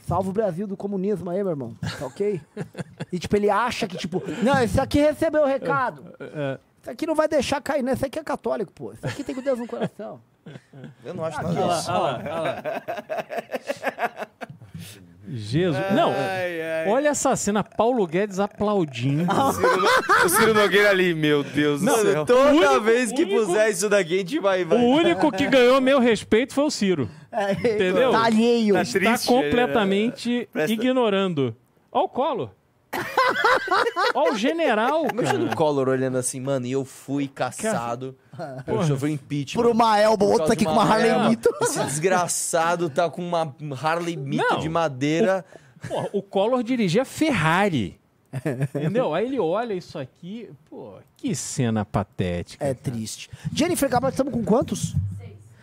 [0.07, 1.75] Salva o Brasil do comunismo aí, meu irmão.
[1.99, 2.41] Tá ok?
[3.11, 6.03] E, tipo, ele acha que, tipo, não, esse aqui recebeu o recado.
[6.89, 7.93] Isso aqui não vai deixar cair, né?
[7.93, 8.91] Esse aqui é católico, pô.
[8.93, 10.19] Isso aqui tem com Deus no coração.
[11.05, 11.91] Eu não acho nada disso.
[11.91, 12.63] Olha lá, olha lá.
[15.31, 15.93] Jesus.
[15.93, 16.87] Não, Ai, ai.
[16.87, 19.27] olha essa cena, Paulo Guedes aplaudindo.
[19.31, 19.85] O Ciro,
[20.25, 22.25] o Ciro Nogueira ali, meu Deus do céu.
[22.25, 24.65] Toda único- vez que único- puser isso daqui, a gente vai.
[24.65, 24.79] vai.
[24.79, 27.07] O único que ganhou meu respeito foi o Ciro.
[27.31, 28.11] É, Entendeu?
[28.11, 28.73] Tá alheio.
[28.73, 31.55] Tá Está triste, completamente Presta- ignorando.
[31.91, 32.51] Olha o colo.
[34.15, 35.53] Olha o general, Imagina cara.
[35.53, 38.15] o Collor olhando assim, mano, e eu fui caçado.
[38.65, 39.61] Eu sofri impeachment.
[39.61, 41.29] Por uma elba, outro causa aqui com uma Harley.
[41.29, 41.49] Mito.
[41.61, 44.59] Esse desgraçado tá com uma Harley Mito Não.
[44.61, 45.43] de madeira.
[45.85, 47.99] Porra, o Collor dirigia Ferrari.
[48.75, 49.13] Entendeu?
[49.13, 50.49] Aí ele olha isso aqui.
[50.69, 52.63] Pô, que cena patética.
[52.63, 53.29] É triste.
[53.53, 54.95] Jennifer Gabriel, estamos com quantos?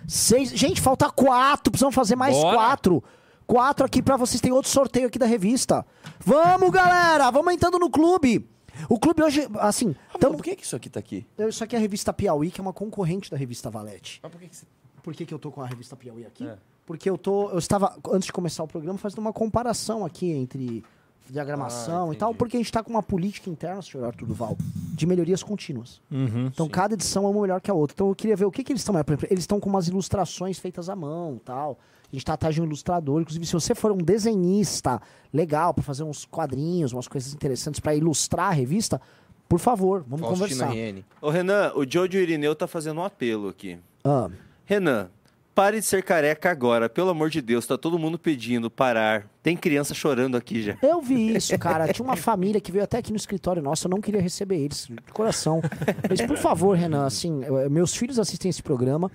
[0.07, 0.51] Seis.
[0.51, 1.71] Gente, falta quatro.
[1.71, 2.57] Precisamos fazer mais Bora.
[2.57, 3.03] quatro.
[3.47, 4.41] Quatro aqui pra vocês.
[4.41, 5.87] Tem outro sorteio aqui da revista.
[6.21, 7.31] Vamos, galera!
[7.31, 8.49] Vamos entrando no clube.
[8.89, 10.37] O clube hoje, assim, Então, tamo...
[10.37, 11.27] por que, que isso aqui tá aqui?
[11.49, 14.21] isso aqui é a revista Piauí, que é uma concorrente da revista Valete.
[14.23, 14.67] Mas por que, que você...
[15.03, 16.47] Por que, que eu tô com a revista Piauí aqui?
[16.47, 16.59] É.
[16.85, 17.51] Porque eu tô.
[17.51, 20.85] Eu estava, antes de começar o programa, fazendo uma comparação aqui entre
[21.29, 24.57] diagramação Ah, e tal, porque a gente tá com uma política interna, senhor Arthur Duval,
[24.95, 26.01] de melhorias contínuas.
[26.11, 26.47] Uhum.
[26.47, 27.95] Então cada edição é uma melhor que a outra.
[27.95, 28.95] Então eu queria ver o que, que eles estão.
[29.29, 31.79] Eles estão com umas ilustrações feitas à mão tal.
[32.13, 33.21] A gente tá atrás de um ilustrador.
[33.21, 35.01] Inclusive, se você for um desenhista
[35.33, 39.01] legal para fazer uns quadrinhos, umas coisas interessantes para ilustrar a revista,
[39.49, 40.69] por favor, vamos Faustina conversar.
[40.73, 41.05] Riene.
[41.21, 43.79] Ô, Renan, o Jojo Irineu tá fazendo um apelo aqui.
[44.05, 44.29] Ah,
[44.65, 45.09] Renan,
[45.55, 46.89] pare de ser careca agora.
[46.89, 49.27] Pelo amor de Deus, tá todo mundo pedindo parar.
[49.43, 50.77] Tem criança chorando aqui já.
[50.83, 51.93] eu vi isso, cara.
[51.93, 53.87] Tinha uma família que veio até aqui no escritório nosso.
[53.87, 55.61] Eu não queria receber eles, de coração.
[56.09, 59.11] Mas, por favor, Renan, assim, eu- meus filhos assistem esse programa.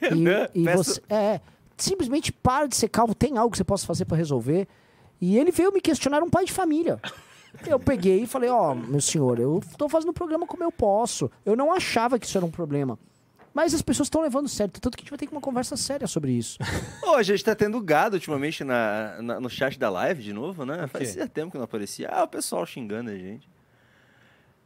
[0.00, 1.02] Renan, E, e peço- você.
[1.10, 1.40] É,
[1.76, 3.14] simplesmente para de ser calvo.
[3.14, 4.66] Tem algo que você possa fazer para resolver.
[5.20, 7.00] E ele veio me questionar, um pai de família.
[7.66, 11.30] Eu peguei e falei, ó, meu senhor, eu tô fazendo o programa como eu posso.
[11.46, 12.98] Eu não achava que isso era um problema.
[13.54, 15.76] Mas as pessoas estão levando sério, tanto que a gente vai ter que uma conversa
[15.76, 16.58] séria sobre isso.
[17.06, 20.64] Ô, a gente tá tendo gado ultimamente na, na- no chat da live de novo,
[20.66, 20.88] né?
[20.88, 22.08] Fazia tempo que não aparecia.
[22.10, 23.48] Ah, o pessoal xingando a gente.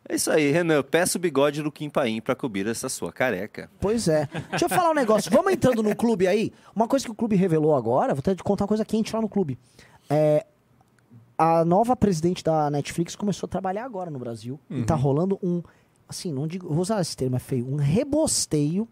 [0.09, 0.82] É isso aí, Renan.
[0.82, 3.70] Peça o bigode do Kim Paim pra cobrir essa sua careca.
[3.78, 4.26] Pois é.
[4.50, 5.30] Deixa eu falar um negócio.
[5.30, 6.50] Vamos entrando no clube aí.
[6.74, 9.20] Uma coisa que o clube revelou agora, vou até te contar uma coisa quente lá
[9.20, 9.59] no clube.
[10.09, 10.46] É,
[11.36, 14.59] a nova presidente da Netflix começou a trabalhar agora no Brasil.
[14.70, 15.62] E tá rolando um.
[16.09, 16.68] Assim, não digo.
[16.68, 17.70] Vou usar esse termo, é feio.
[17.70, 18.88] Um rebosteio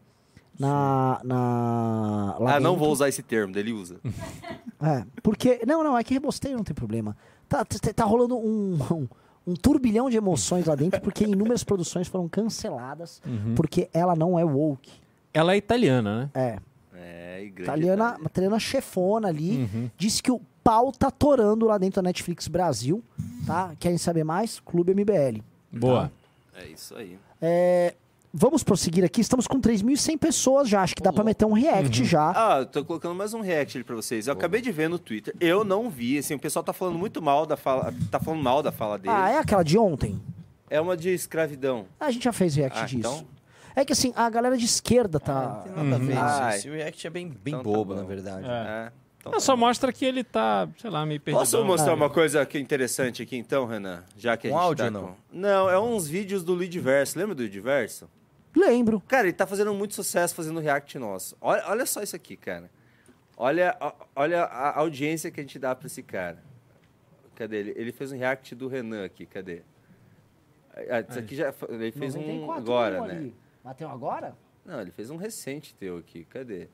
[0.58, 1.18] na.
[1.24, 3.98] na lá ah, não vou usar esse termo, ele usa.
[4.78, 5.62] É, porque.
[5.66, 7.16] Não, não, é que rebosteio não tem problema.
[7.48, 9.08] Tá, tá, tá rolando um, um,
[9.46, 13.22] um turbilhão de emoções lá dentro, porque inúmeras produções foram canceladas,
[13.54, 14.90] porque ela não é woke.
[15.32, 16.30] Ela é italiana, né?
[16.34, 16.58] É.
[16.98, 22.08] É, Italiana, uma italiana chefona ali, disse que o pau tá torando lá dentro da
[22.08, 23.04] Netflix Brasil,
[23.46, 23.74] tá?
[23.78, 24.58] Querem saber mais?
[24.58, 25.42] Clube MBL.
[25.70, 26.10] Boa.
[26.54, 27.18] É isso aí.
[27.40, 27.94] É,
[28.38, 32.04] vamos prosseguir aqui, estamos com 3.100 pessoas já, acho que dá pra meter um react
[32.04, 32.32] já.
[32.36, 34.26] Ah, eu tô colocando mais um react ali pra vocês.
[34.26, 35.34] Eu acabei de ver no Twitter.
[35.40, 37.94] Eu não vi, assim, o pessoal tá falando muito mal da fala.
[38.10, 39.14] Tá falando mal da fala dele.
[39.16, 40.20] Ah, é aquela de ontem?
[40.68, 41.86] É uma de escravidão.
[41.98, 42.98] A gente já fez react Ah, disso.
[42.98, 43.26] então?
[43.74, 45.64] É que assim, a galera de esquerda tá...
[45.76, 46.68] Não tem nada a ver isso.
[46.68, 48.00] Esse react é bem, bem Então tá bobo, bom.
[48.00, 48.46] na verdade.
[48.46, 48.50] É.
[48.50, 48.92] É.
[49.20, 51.40] Então tá só mostra que ele tá, sei lá, meio perdido.
[51.40, 54.02] Posso mostrar uma coisa que é interessante aqui então, Renan?
[54.16, 55.02] Já que a Um gente áudio tá não?
[55.08, 57.18] com- Não, é uns vídeos do Ludiverso.
[57.18, 58.08] Lembra do Ludiverso?
[58.56, 59.00] Lembro.
[59.02, 61.36] Cara, ele tá fazendo muito sucesso fazendo react nosso.
[61.40, 62.70] Olha, olha só isso aqui, cara.
[63.36, 66.42] Olha, ó- olha a audiência que a gente dá pra esse cara.
[67.34, 67.74] Cadê ele?
[67.76, 69.60] Ele fez um react do Renan aqui, cadê?
[70.74, 73.18] Ah, isso aqui já foi- ele fez um 94 agora, mil né?
[73.18, 73.34] ali.
[73.62, 74.36] Bateu agora?
[74.64, 76.68] Não, ele fez um recente teu aqui, cadê?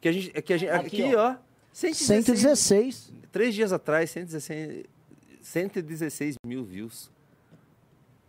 [0.00, 1.36] Que a gente, que a gente Aqui, aqui, ó.
[1.72, 3.12] 116, 116.
[3.30, 4.84] Três dias atrás, 116,
[5.40, 7.10] 116 mil views.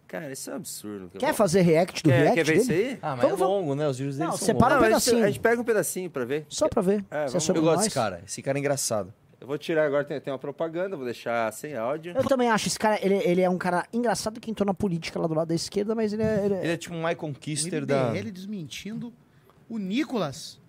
[0.09, 1.11] Cara, isso é um absurdo.
[1.19, 2.61] Quer fazer react do quer, react quer ver dele?
[2.63, 2.99] isso aí?
[3.01, 3.87] Ah, mas Vamos- é longo, né?
[3.87, 4.87] Os vídeos dele Não, são separa longos.
[4.87, 5.23] um Não, a, gente, pedacinho.
[5.23, 6.45] a gente pega um pedacinho pra ver.
[6.49, 7.05] Só pra ver.
[7.11, 8.21] É, é Eu gosto desse cara.
[8.25, 9.13] Esse cara é engraçado.
[9.39, 12.13] Eu vou tirar agora, tem, tem uma propaganda, vou deixar sem áudio.
[12.17, 15.17] Eu também acho, esse cara, ele, ele é um cara engraçado que entrou na política
[15.19, 16.41] lá do lado da esquerda, mas ele é...
[16.43, 18.09] ele é- Ele é tipo um Michael Kister da...
[18.11, 19.13] MBL desmentindo
[19.69, 20.59] o Nicolas.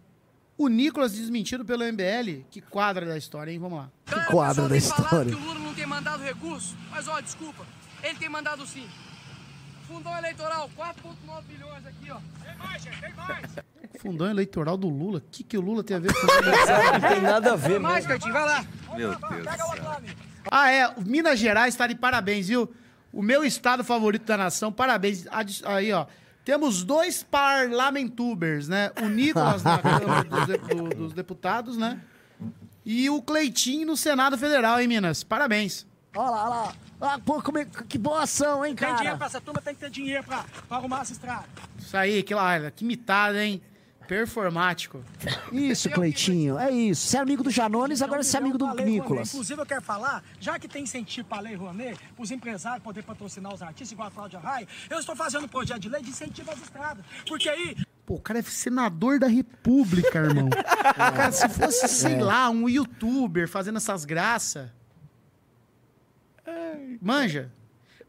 [0.57, 2.45] O Nicolas desmentido pelo MBL.
[2.51, 3.59] Que quadra da história, hein?
[3.59, 3.91] Vamos lá.
[4.05, 5.31] Que quadro da história.
[5.33, 7.67] que o Lula não tem mandado recurso, mas ó, desculpa,
[8.05, 8.87] ele tem mandado sim.
[9.91, 12.17] Fundão eleitoral, 4,9 bilhões aqui, ó.
[12.45, 13.51] Tem mais, gente, tem mais.
[14.01, 15.19] Fundão eleitoral do Lula.
[15.19, 16.27] O que, que o Lula tem a ver com o
[17.01, 18.09] Não tem nada a ver, Tem mais, mesmo.
[18.09, 18.65] Caetinho, vai lá.
[18.97, 20.03] Meu Deus céu.
[20.51, 20.95] Ah, é.
[21.05, 22.73] Minas Gerais tá de parabéns, viu?
[23.13, 25.27] O meu estado favorito da nação, parabéns.
[25.65, 26.07] Aí, ó.
[26.45, 28.91] Temos dois parlamentubers, né?
[29.03, 32.01] O Nicolas na Câmara dos, de- do- dos Deputados, né?
[32.87, 35.23] E o Cleitinho no Senado Federal, hein, Minas?
[35.23, 35.87] Parabéns.
[36.15, 36.75] Olha lá, olha lá.
[37.15, 39.17] Ah, pô, como é- que boa ação, hein, Tem dinheiro cara?
[39.17, 41.45] pra essa turma, tem que ter dinheiro pra, pra arrumar essa estrada.
[41.79, 43.63] Isso aí, que, lá, que mitada, hein?
[44.09, 45.05] Performático.
[45.53, 47.07] Isso, Cleitinho, é isso.
[47.07, 48.85] Você é amigo do Janones, agora você é amigo do Pra.
[48.85, 49.29] Nicolas.
[49.33, 52.83] Inclusive, eu quero falar, já que tem incentivo para a Lei Rouanet, para os empresários
[52.83, 56.03] poderem patrocinar os artistas, igual a Cláudia Raia, eu estou fazendo um projeto de lei
[56.03, 57.05] de incentivo às estradas.
[57.29, 60.49] Porque aí Pô, o cara é senador da república, irmão.
[60.97, 62.25] cara, se fosse, sei É.
[62.25, 64.69] lá, um youtuber fazendo essas graças.
[67.01, 67.51] Manja.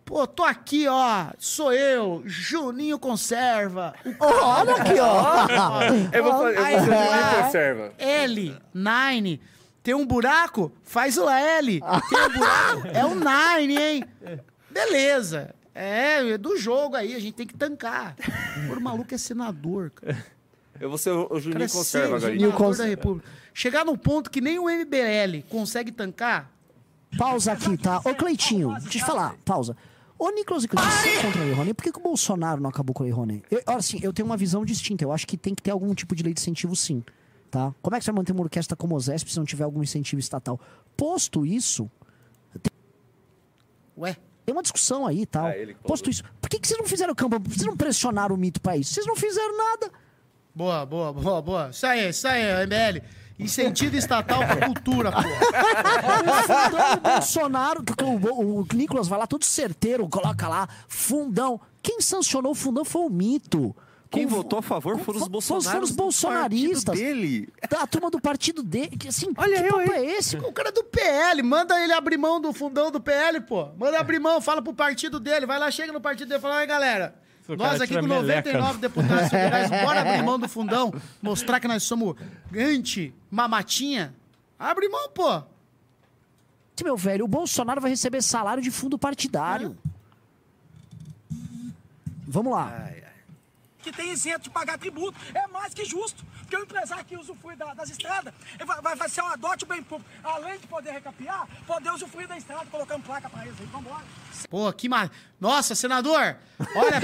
[0.03, 1.27] Pô, tô aqui, ó.
[1.37, 3.93] Sou eu, Juninho Conserva.
[4.05, 5.81] O Olha aqui, ó.
[6.11, 7.93] Eu vou fazer, eu Aí, vou fazer lá, uma conserva.
[7.97, 9.41] L, Nine.
[9.81, 10.71] Tem um buraco?
[10.83, 11.79] Faz o L.
[12.09, 12.87] Tem um buraco?
[12.93, 14.03] É o Nine, hein?
[14.69, 15.55] Beleza.
[15.73, 18.15] É, é do jogo aí, a gente tem que tancar.
[18.69, 20.17] O maluco é senador, cara.
[20.79, 23.29] Eu vou ser o Juninho é Conserva senador da República.
[23.53, 26.51] Chegar num ponto que nem o MBL consegue tancar,
[27.17, 27.99] Pausa aqui, tá?
[27.99, 29.75] Ô, Cleitinho, deixa eu te falar, pausa.
[30.17, 31.73] Ô, Nicolas e Cleitinho, você é contra Lei Rouanet?
[31.73, 33.43] Por que, que o Bolsonaro não acabou com a Lei Rouanet?
[33.49, 35.03] Eu, olha, assim, eu tenho uma visão distinta.
[35.03, 37.03] Eu acho que tem que ter algum tipo de lei de incentivo, sim.
[37.49, 37.73] Tá?
[37.81, 39.81] Como é que você vai manter uma orquestra como o Zesp se não tiver algum
[39.83, 40.59] incentivo estatal?
[40.95, 41.89] Posto isso,
[43.97, 44.15] Ué?
[44.45, 45.45] tem uma discussão aí e tal.
[45.45, 47.39] Ah, ele que Posto isso, por que, que vocês não fizeram campo?
[47.49, 48.93] Vocês não pressionaram o mito pra isso?
[48.93, 49.91] Vocês não fizeram nada.
[50.53, 51.69] Boa, boa, boa, boa.
[51.69, 53.03] Isso aí, isso aí, MBL.
[53.41, 55.19] Incentivo estatal pra cultura, pô.
[55.19, 60.67] O fundão do Bolsonaro, que o, o, o Nicolas vai lá todo certeiro, coloca lá,
[60.87, 61.59] fundão.
[61.81, 63.75] Quem sancionou o fundão foi o mito.
[64.09, 65.71] Quem Com- votou a favor com- foram os bolsonaristas.
[65.71, 66.99] Foram os bolsonaristas.
[66.99, 67.47] dele.
[67.69, 68.97] Da turma do partido dele.
[68.97, 70.35] que, Assim, Olha que eu, papo é esse?
[70.37, 73.69] O cara é do PL, manda ele abrir mão do fundão do PL, pô.
[73.77, 75.45] Manda abrir mão, fala pro partido dele.
[75.45, 77.15] Vai lá, chega no partido dele e fala, aí, galera.
[77.57, 78.51] Nós aqui com meleca.
[78.51, 82.15] 99 deputados federais, bora abrir mão do fundão, mostrar que nós somos
[82.55, 84.13] anti-mamatinha.
[84.57, 85.43] Abre mão, pô.
[86.83, 89.77] Meu velho, o Bolsonaro vai receber salário de fundo partidário.
[92.27, 92.89] Vamos lá.
[93.83, 95.17] que tem isento de pagar tributo.
[95.33, 96.23] É mais que justo.
[96.51, 98.33] Porque o empresário que usufrui da- das estradas
[98.65, 100.11] vai, vai, vai ser um adote bem público.
[100.21, 103.65] Além de poder recapiar, poder usufruir da estrada, colocando placa pra eles aí.
[103.67, 104.03] Vambora.
[104.49, 105.09] Pô, que mar...
[105.39, 106.35] Nossa, senador!
[106.75, 107.01] Olha.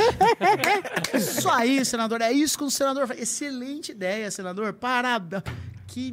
[1.18, 2.22] isso aí, senador.
[2.22, 3.22] É isso que o senador faz.
[3.22, 4.74] Excelente ideia, senador.
[4.74, 5.43] Parabéns.
[5.88, 6.12] Que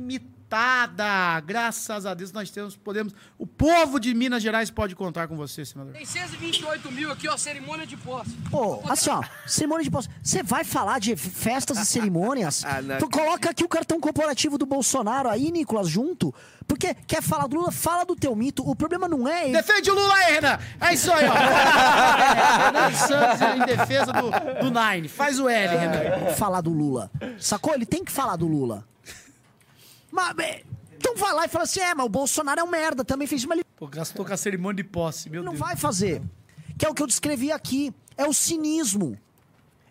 [0.55, 1.41] mitada.
[1.41, 3.13] Graças a Deus nós temos, podemos.
[3.37, 5.93] O povo de Minas Gerais pode contar com você, senador.
[5.93, 8.31] Tem 128 mil aqui, ó, cerimônia de posse.
[8.51, 10.09] Pô, assim, ó, cerimônia de posse.
[10.23, 12.65] Você vai falar de festas e cerimônias?
[12.75, 16.35] Ah, não tu coloca aqui o cartão corporativo do Bolsonaro aí, Nicolas, junto.
[16.67, 18.69] Porque quer falar do Lula, fala do teu mito.
[18.69, 19.53] O problema não é ele.
[19.53, 20.59] Defende o Lula aí, Renan!
[20.81, 21.35] É isso aí, ó.
[21.35, 24.31] É, Renan Santos em defesa do,
[24.61, 25.09] do Nine.
[25.09, 26.35] Faz o L, Renan.
[26.35, 27.11] falar do Lula.
[27.39, 27.75] Sacou?
[27.75, 28.85] Ele tem que falar do Lula.
[30.15, 30.65] Mas, bem,
[30.97, 33.43] então vai lá e fala assim: é, mas o Bolsonaro é um merda, também fez
[33.45, 33.57] uma.
[33.77, 35.61] Pô, gastou com a cerimônia de posse, meu Não Deus.
[35.61, 36.23] vai fazer.
[36.79, 37.93] Que é o que eu descrevi aqui.
[38.17, 39.19] É o cinismo.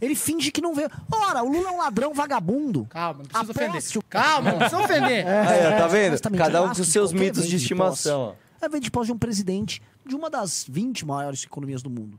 [0.01, 0.87] Ele finge que não vê.
[1.11, 2.85] Ora, o Lula é um ladrão vagabundo.
[2.89, 3.97] Calma, não precisa Aposte ofender.
[3.97, 5.27] o- Calma, não precisa ofender.
[5.27, 6.13] Aí, ó, tá vendo?
[6.13, 8.35] Exatamente, Cada um com seus mitos de estimação.
[8.61, 12.17] É vem de posse de um presidente de uma das 20 maiores economias do mundo.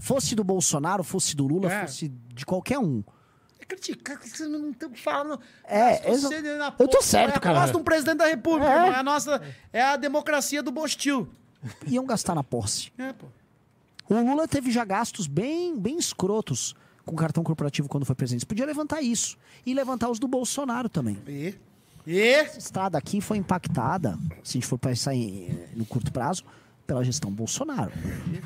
[0.00, 1.80] Fosse do Bolsonaro, fosse do Lula, É.
[1.86, 3.02] fosse de qualquer um.
[3.70, 5.40] É criticar, que vocês não estão falando.
[5.64, 7.60] É, Você exa- na eu tô certo, é a cara.
[7.60, 8.88] posse de um presidente da república, É.
[8.88, 9.42] É a nossa.
[9.72, 11.28] É a democracia do Bostil.
[11.86, 12.90] Iam gastar na posse.
[12.96, 13.26] É, pô.
[14.08, 18.40] O Lula teve já gastos bem, bem escrotos com cartão corporativo quando foi presidente.
[18.42, 19.36] Você podia levantar isso.
[19.66, 21.18] E levantar os do Bolsonaro também.
[21.26, 21.54] E?
[22.06, 22.20] E?
[22.20, 26.42] Essa estrada aqui foi impactada, se a gente for pensar em, no curto prazo,
[26.86, 27.92] pela gestão Bolsonaro.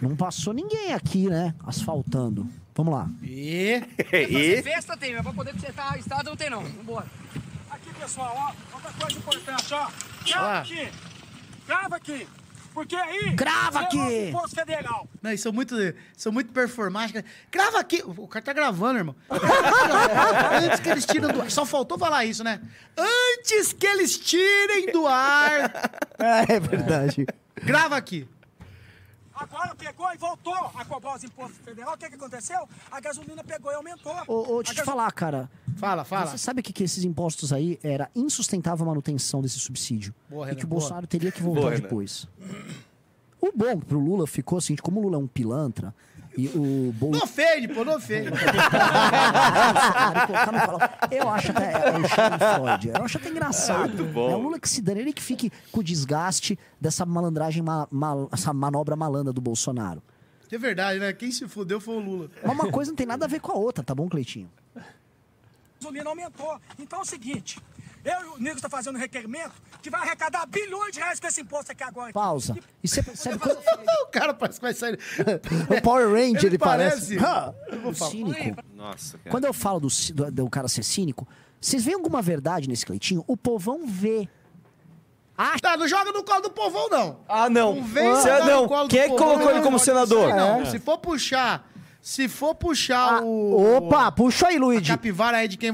[0.00, 1.54] Não passou ninguém aqui, né?
[1.64, 2.48] Asfaltando.
[2.74, 3.08] Vamos lá.
[3.22, 3.82] E?
[4.12, 4.62] E?
[4.62, 6.62] Festa tem, mas pra poder consertar a estrada não tem não.
[6.62, 7.06] Vambora.
[7.70, 8.74] Aqui, pessoal, ó.
[8.74, 9.88] Outra coisa importante, ó.
[10.26, 10.60] Grava Ah.
[10.60, 10.88] aqui.
[11.66, 12.28] Grava aqui.
[12.74, 13.30] Porque aí...
[13.34, 13.98] Grava aqui.
[13.98, 15.06] é o imposto federal.
[15.20, 15.76] Não, eles são muito,
[16.16, 17.22] são muito performáticos.
[17.50, 18.02] Grava aqui.
[18.06, 19.14] O cara tá gravando, irmão.
[19.30, 21.50] Antes que eles tiram do ar.
[21.50, 22.60] Só faltou falar isso, né?
[22.96, 25.70] Antes que eles tirem do ar.
[26.48, 27.26] É verdade.
[27.56, 28.28] Grava aqui.
[29.42, 31.94] Agora pegou e voltou a cobrar os impostos federal.
[31.94, 32.68] O que, que aconteceu?
[32.90, 34.14] A gasolina pegou e aumentou.
[34.28, 35.50] Ô, ô, deixa eu te gaso- falar, cara.
[35.76, 36.26] Fala, fala.
[36.26, 40.14] Você sabe que, que esses impostos aí era insustentável a manutenção desse subsídio.
[40.28, 40.80] Boa, e Renan, que o boa.
[40.80, 41.82] Bolsonaro teria que voltar Boa, Renan.
[41.82, 42.26] depois.
[43.40, 45.92] O bom pro Lula ficou assim, como o Lula é um pilantra,
[46.36, 47.10] e o Bolsonaro.
[47.12, 48.30] Não ofende, pô, não ofende.
[50.66, 50.78] colo.
[51.10, 51.72] Eu acho até.
[51.72, 52.88] É, o Freud.
[52.88, 53.88] Eu acho até engraçado.
[53.94, 54.30] Muito bom.
[54.30, 57.86] É o Lula que se dane, ele que fique com o desgaste dessa malandragem, ma-
[57.90, 60.02] mal- essa manobra malandra do Bolsonaro.
[60.50, 61.12] É verdade, né?
[61.14, 62.30] Quem se fudeu foi o Lula.
[62.44, 64.50] Mas uma coisa não tem nada a ver com a outra, tá bom, Cleitinho?
[65.80, 66.60] gasolina aumentou.
[66.78, 67.58] Então é o seguinte,
[68.04, 71.26] Eu e o Nico está fazendo um requerimento que vai arrecadar bilhões de reais com
[71.26, 72.12] esse imposto aqui agora.
[72.12, 72.56] Pausa.
[72.82, 74.98] E você percebe quando eu falei o cara parece que vai sair.
[75.78, 77.16] o Power Ranger, ele, parece.
[77.16, 78.10] parece- Ah, Eu vou o falar.
[78.10, 78.64] cínico.
[78.74, 79.30] Nossa, cara.
[79.30, 81.28] Quando eu falo do, do, do cara ser cínico,
[81.60, 83.22] vocês veem alguma verdade nesse Cleitinho?
[83.28, 84.28] O povão vê.
[85.38, 87.20] Ah, não joga no colo do povão, não.
[87.28, 87.76] Ah, não.
[87.76, 88.62] Não vem jogar não.
[88.62, 90.28] no colo do Quem é povão, colocou não, ele como senador?
[90.34, 90.64] Não, É.
[90.66, 91.68] se for puxar,
[92.00, 93.76] se for puxar o...
[93.76, 94.90] Opa, puxa aí, A Luigi.
[94.90, 95.72] capivara aí de quem...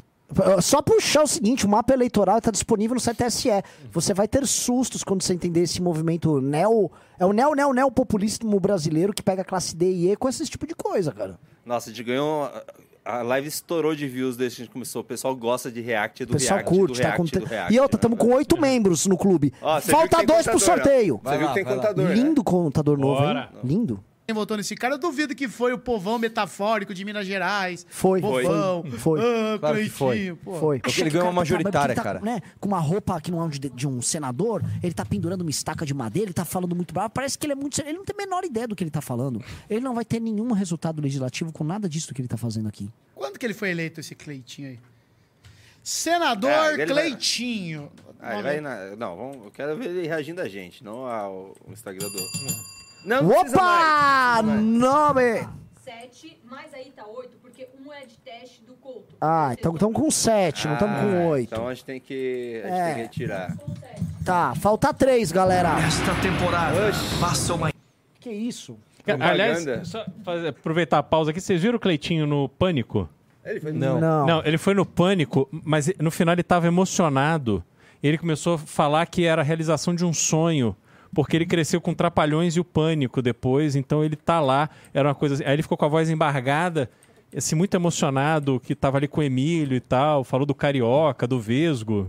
[0.61, 3.49] Só puxar o seguinte, o mapa eleitoral está disponível no site TSE.
[3.91, 6.91] Você vai ter sustos quando você entender esse movimento neo...
[7.18, 10.29] É o neo, neo, neo populismo brasileiro que pega a classe D e E com
[10.29, 11.39] esse tipo de coisa, cara.
[11.64, 12.49] Nossa, a gente ganhou.
[13.05, 15.01] A live estourou de views desde que a gente começou.
[15.01, 16.76] O pessoal gosta de react O do pessoal react.
[16.79, 17.39] curte, do tá react, conte...
[17.41, 19.53] do react, E outra, estamos com oito membros no clube.
[19.62, 20.59] Ó, Falta dois pro ó.
[20.59, 21.16] sorteio.
[21.16, 22.14] Você Vai viu lá, que tem contador, né?
[22.14, 23.51] Lindo contador novo, Bora.
[23.55, 23.61] hein?
[23.64, 24.05] Lindo.
[24.29, 27.87] Quem votou nesse cara, eu duvido que foi o povão metafórico de Minas Gerais.
[27.89, 28.20] Foi.
[28.20, 28.85] Povão.
[28.85, 28.99] Foi.
[28.99, 29.20] Foi.
[29.22, 30.39] Ah, Claro que foi.
[30.45, 30.53] Pô.
[30.61, 30.81] Foi.
[30.81, 32.20] Porque ele ganhou uma majoritária, cara.
[32.20, 35.49] Né, com uma roupa que não é de, de um senador, ele tá pendurando uma
[35.51, 37.09] estaca de madeira, ele tá falando muito bravo.
[37.09, 37.81] Parece que ele é muito.
[37.81, 39.43] Ele não tem a menor ideia do que ele tá falando.
[39.70, 42.91] Ele não vai ter nenhum resultado legislativo com nada disso que ele tá fazendo aqui.
[43.14, 44.79] Quando que ele foi eleito, esse Cleitinho aí?
[45.83, 47.91] Senador É, ele vai- Cleitinho.
[48.20, 48.95] Ah, ele vai na...
[48.95, 49.37] Não, vamos...
[49.47, 52.78] eu quero ver ele reagindo a gente, não ao o Instagram do.
[53.09, 53.64] Não, precisa Opa!
[53.64, 55.44] mais, não precisa mais.
[55.44, 55.48] Nome!
[55.84, 59.14] 7, mas aí tá 8, porque um é de teste do Couto.
[59.20, 61.54] Ah, então estamos com 7, não estamos com Ah, 8.
[61.54, 62.84] Então a gente tem que, a gente É.
[62.86, 63.56] tem que retirar.
[64.24, 65.70] Tá, falta 3, galera.
[65.80, 66.76] Esta temporada
[67.20, 67.72] passa uma
[68.20, 68.76] Que isso?
[69.06, 69.84] Aliás, Propaganda.
[69.86, 71.40] só fazer- aproveitar a pausa aqui.
[71.40, 73.09] Vocês viram o Cleitinho no Pânico?
[73.42, 73.98] Ele foi Não.
[73.98, 74.26] Não.
[74.26, 77.64] Não, ele foi no Pânico, mas no final ele estava emocionado.
[78.02, 80.76] Ele começou a falar que era a realização de um sonho.
[81.18, 84.70] Porque ele cresceu com Trapalhões e o Pânico depois, então ele tá lá.
[84.94, 85.44] Era uma coisa assim.
[85.44, 86.88] Aí ele ficou com a voz embargada,
[87.36, 90.22] assim, muito emocionado, que tava ali com o Emílio e tal.
[90.22, 92.08] Falou do Carioca, do Vesgo.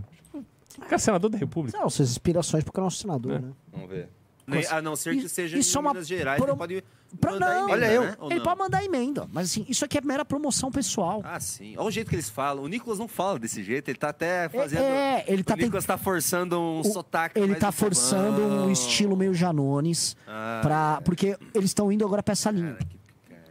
[0.82, 1.76] Cara, senador da República.
[1.76, 3.48] Não, suas inspirações pro nosso senador, né?
[3.72, 4.08] Vamos ver.
[4.56, 6.56] Nem- A não ser que Isso- seja isso é em uma Minas Gerais, pro- ele
[6.58, 6.84] pode
[7.20, 8.02] Pra, mandar não, emenda, olha eu.
[8.02, 8.16] né?
[8.22, 8.42] Ele não?
[8.44, 11.20] pode mandar emenda, mas assim, isso aqui é mera promoção pessoal.
[11.24, 11.74] Ah, sim.
[11.76, 12.62] Olha o jeito que eles falam.
[12.62, 14.82] O Nicolas não fala desse jeito, ele tá até fazendo...
[14.82, 19.16] é, ele tá O Nicolas tá forçando um O- sotaque Ele tá forçando um estilo
[19.16, 22.78] meio Janones, Ah, pra, porque eles estão indo agora pra essa linha.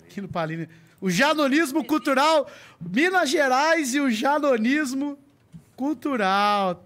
[0.05, 0.67] Aqui no Paline.
[1.01, 2.47] O janonismo cultural,
[2.79, 5.17] Minas Gerais e o janonismo
[5.75, 6.83] cultural.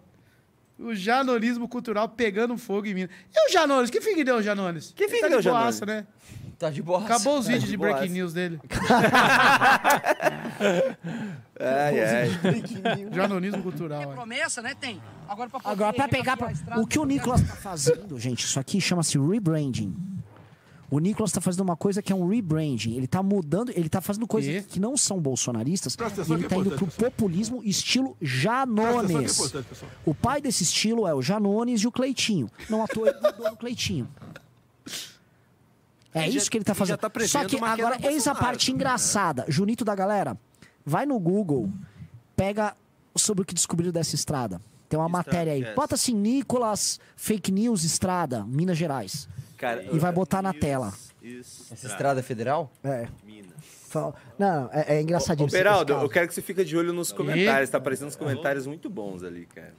[0.84, 3.10] O janonismo cultural pegando fogo em Minas.
[3.34, 3.90] E o Janones?
[3.90, 4.94] Que fim que deu o Janones?
[4.96, 5.80] Que fim tá que deu de o Janones?
[5.80, 6.06] boaça, né?
[6.60, 7.04] Tá de boa.
[7.04, 8.60] Acabou os Tá vídeos de de breaking news dele.
[11.60, 12.30] Ai, ai.
[13.14, 14.02] Janonismo cultural.
[14.02, 14.08] é.
[14.08, 14.74] Promessa, né?
[14.80, 15.02] Tem.
[15.28, 16.36] Agora pra, Agora, pra pegar.
[16.38, 19.96] pra- estrada, O que o Nicolas tá fazendo, gente, isso aqui chama-se rebranding.
[20.94, 22.96] O Nicolas tá fazendo uma coisa que é um rebranding.
[22.96, 24.68] Ele tá mudando, ele tá fazendo coisas E?
[24.68, 25.96] que não são bolsonaristas.
[25.96, 29.39] E ele que tá é indo pro importante, populismo estilo é Janones.
[29.39, 29.91] pessoal.
[30.06, 32.48] O pai desse estilo é o Janones e o Cleitinho.
[32.70, 34.08] Não à toa ele mudou no Cleitinho.
[36.14, 36.98] É Ele isso já- que ele tá já fazendo.
[37.00, 38.76] tá Só que agora, eis a parte né?
[38.76, 39.46] engraçada.
[39.48, 40.38] Junito da galera,
[40.86, 41.72] vai no Google,
[42.36, 42.76] pega
[43.16, 44.62] sobre o que descobriram dessa estrada.
[44.88, 45.64] Tem uma estrada matéria aí.
[45.64, 45.74] é?
[45.74, 49.28] Bota assim, Nicolas, fake news, estrada, Minas Gerais.
[49.64, 50.93] Cara, E vai botar na tela.
[51.24, 52.72] Essa estrada é federal?
[52.84, 53.07] É.
[53.89, 55.47] Fala- Não, é, é engraçadinho.
[55.47, 56.05] Ô, Beraldo, caso.
[56.05, 57.70] eu quero que você fique de olho nos comentários.
[57.70, 59.74] Tá aparecendo uns comentários muito bons ali, cara.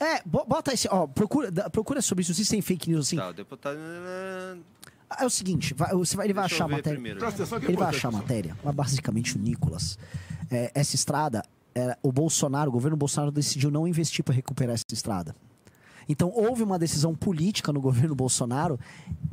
[0.00, 2.32] É, bo- bota esse, ó, procura, procura sobre isso.
[2.32, 3.16] Se tem fake news assim.
[3.16, 3.78] Tá, o deputado...
[5.18, 6.98] É o seguinte, vai- você vai- ele vai Deixa achar a matéria.
[6.98, 7.18] primeiro.
[7.24, 8.56] É Ele vai achar a matéria.
[8.62, 9.98] Mas basicamente o Nicolas.
[10.50, 11.42] é, essa estrada,
[11.74, 15.34] era, o Bolsonaro, o governo Bolsonaro decidiu não investir para recuperar essa estrada.
[16.08, 18.78] Então houve uma decisão política no governo Bolsonaro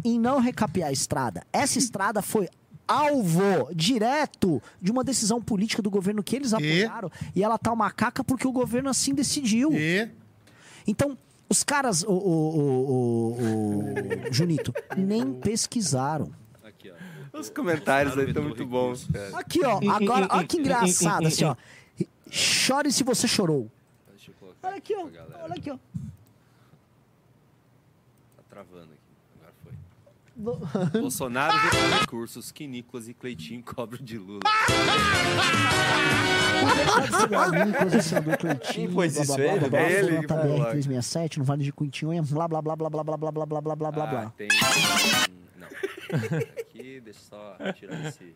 [0.04, 1.44] em não recapear a estrada.
[1.54, 2.50] Essa estrada foi
[2.88, 7.90] alvo direto de uma decisão política do governo que eles apoiaram e ela tá uma
[7.90, 9.72] caca porque o governo assim decidiu.
[9.74, 10.12] E
[10.86, 11.18] Então,
[11.50, 16.32] os caras, o, o, o, o- o- Junito, nem pesquisaram.
[16.64, 17.40] Aqui, ó.
[17.40, 19.38] Os comentários aí estão muito bons, cara.
[19.40, 21.56] Aqui, ó, agora, olha que engraçado, assim, ó.
[22.30, 23.70] Chore se você chorou.
[24.64, 25.08] Olha aqui, ó.
[25.44, 25.78] Olha aqui, ó.
[28.38, 29.12] Tá travando aqui.
[29.40, 29.74] Agora foi.
[30.36, 34.42] Bolsonaro retoma recursos que Nicolas e Cleitinho cobram de Lula.
[38.74, 39.76] Quem pôs isso, ele?
[39.76, 40.72] É ele Tá lá.
[40.72, 43.76] 367 no Vale de Cuitinhonha, blá, blá, blá, blá, blá, blá, blá, blá, blá, blá,
[43.76, 44.34] blá, blá, Ah, blá.
[44.38, 44.48] tem...
[44.52, 45.68] hum, Não.
[46.60, 48.36] Aqui, deixa eu só tirar esse...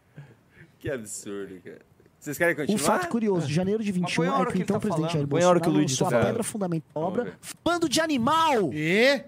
[0.79, 1.81] Que absurdo, cara.
[2.19, 2.79] Vocês querem Um continuar?
[2.99, 5.13] fato curioso, de janeiro de 21 põe a é que que então o tá presidente
[5.13, 6.27] Jair Bolsonaro que o Luigi lançou tá a falando.
[6.27, 8.71] pedra fundamental Vamos obra Bando de Animal!
[8.73, 9.23] E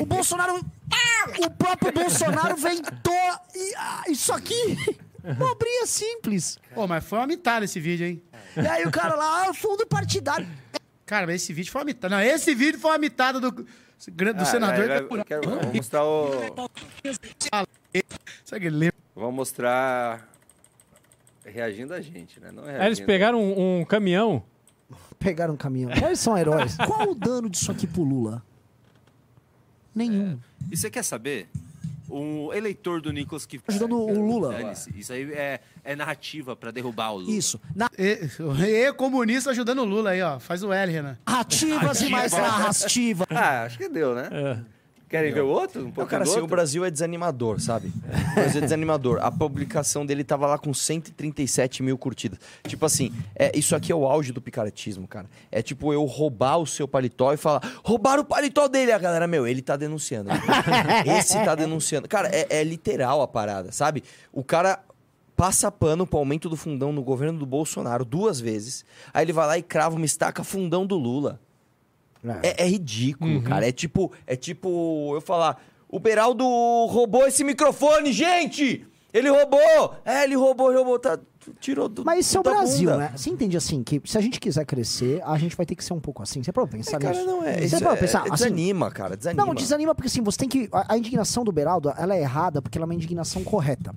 [0.00, 0.60] O Bolsonaro...
[1.44, 3.12] O próprio Bolsonaro ventou
[3.54, 4.76] e, ah, isso aqui...
[5.36, 6.56] Pobrinha simples.
[6.72, 8.22] Pô, mas foi uma mitada esse vídeo, hein?
[8.56, 10.46] E aí o cara lá, ah, fundo partidário.
[11.04, 12.14] Cara, mas esse vídeo foi uma mitada.
[12.14, 13.66] Não, esse vídeo foi uma mitada do, do
[14.36, 14.86] Ah, senador.
[14.86, 16.30] vai- vai- quero- vamos mostrar o.
[18.44, 18.94] Sabe que ele lembra?
[19.16, 20.28] Vamos mostrar.
[21.46, 22.50] Reagindo a gente, né?
[22.50, 22.82] Não reagindo.
[22.82, 24.42] Aí eles pegaram um, um caminhão.
[25.18, 25.90] Pegaram um caminhão.
[25.96, 26.76] Eles são heróis.
[26.86, 28.44] Qual o dano disso aqui pro Lula?
[29.94, 30.38] Nenhum.
[30.70, 31.48] E você quer saber?
[32.08, 33.60] O eleitor do Nicolas que.
[33.66, 34.54] Ajudando o Lula.
[34.94, 37.32] Isso aí é, é narrativa pra derrubar o Lula.
[37.32, 37.60] Isso.
[37.74, 37.90] Na...
[37.98, 38.30] E,
[38.68, 40.38] e comunista ajudando o Lula aí, ó.
[40.38, 41.18] Faz o L, Renan.
[41.26, 43.26] Narrativas e mais narrativa.
[43.28, 44.28] Ah, acho que deu, né?
[45.08, 45.82] Querem ver o outro?
[45.82, 46.46] Um pouquinho cara, assim, o?
[46.48, 47.92] Brasil é desanimador, sabe?
[48.32, 49.18] O Brasil é desanimador.
[49.22, 52.40] A publicação dele tava lá com 137 mil curtidas.
[52.66, 55.30] Tipo assim, é, isso aqui é o auge do picaretismo, cara.
[55.50, 58.90] É tipo eu roubar o seu paletó e falar, roubaram o paletó dele.
[58.90, 60.30] A galera, meu, ele tá denunciando.
[61.06, 62.08] Esse tá denunciando.
[62.08, 64.02] Cara, é, é literal a parada, sabe?
[64.32, 64.80] O cara
[65.36, 68.84] passa pano pro aumento do fundão no governo do Bolsonaro duas vezes.
[69.14, 71.38] Aí ele vai lá e crava uma estaca fundão do Lula.
[72.42, 73.68] É, é ridículo, cara.
[73.68, 76.44] É tipo, é tipo eu falar, o Beraldo
[76.86, 78.86] roubou esse microfone, gente!
[79.12, 79.94] Ele roubou!
[80.04, 81.18] É, ele roubou, ele roubou, tá,
[81.58, 82.98] tirou do Mas isso é o Brasil, bunda.
[82.98, 83.12] né?
[83.16, 85.94] Você entende assim que se a gente quiser crescer, a gente vai ter que ser
[85.94, 86.42] um pouco assim.
[86.42, 87.26] Você pode pensar Cara, nisso?
[87.26, 87.58] não é.
[87.58, 88.30] Você Isso pode é, pensar é assim?
[88.30, 89.46] desanima, cara, desanima.
[89.46, 90.68] Não, desanima porque assim, você tem que.
[90.72, 93.94] A, a indignação do Beraldo, ela é errada porque ela é uma indignação correta.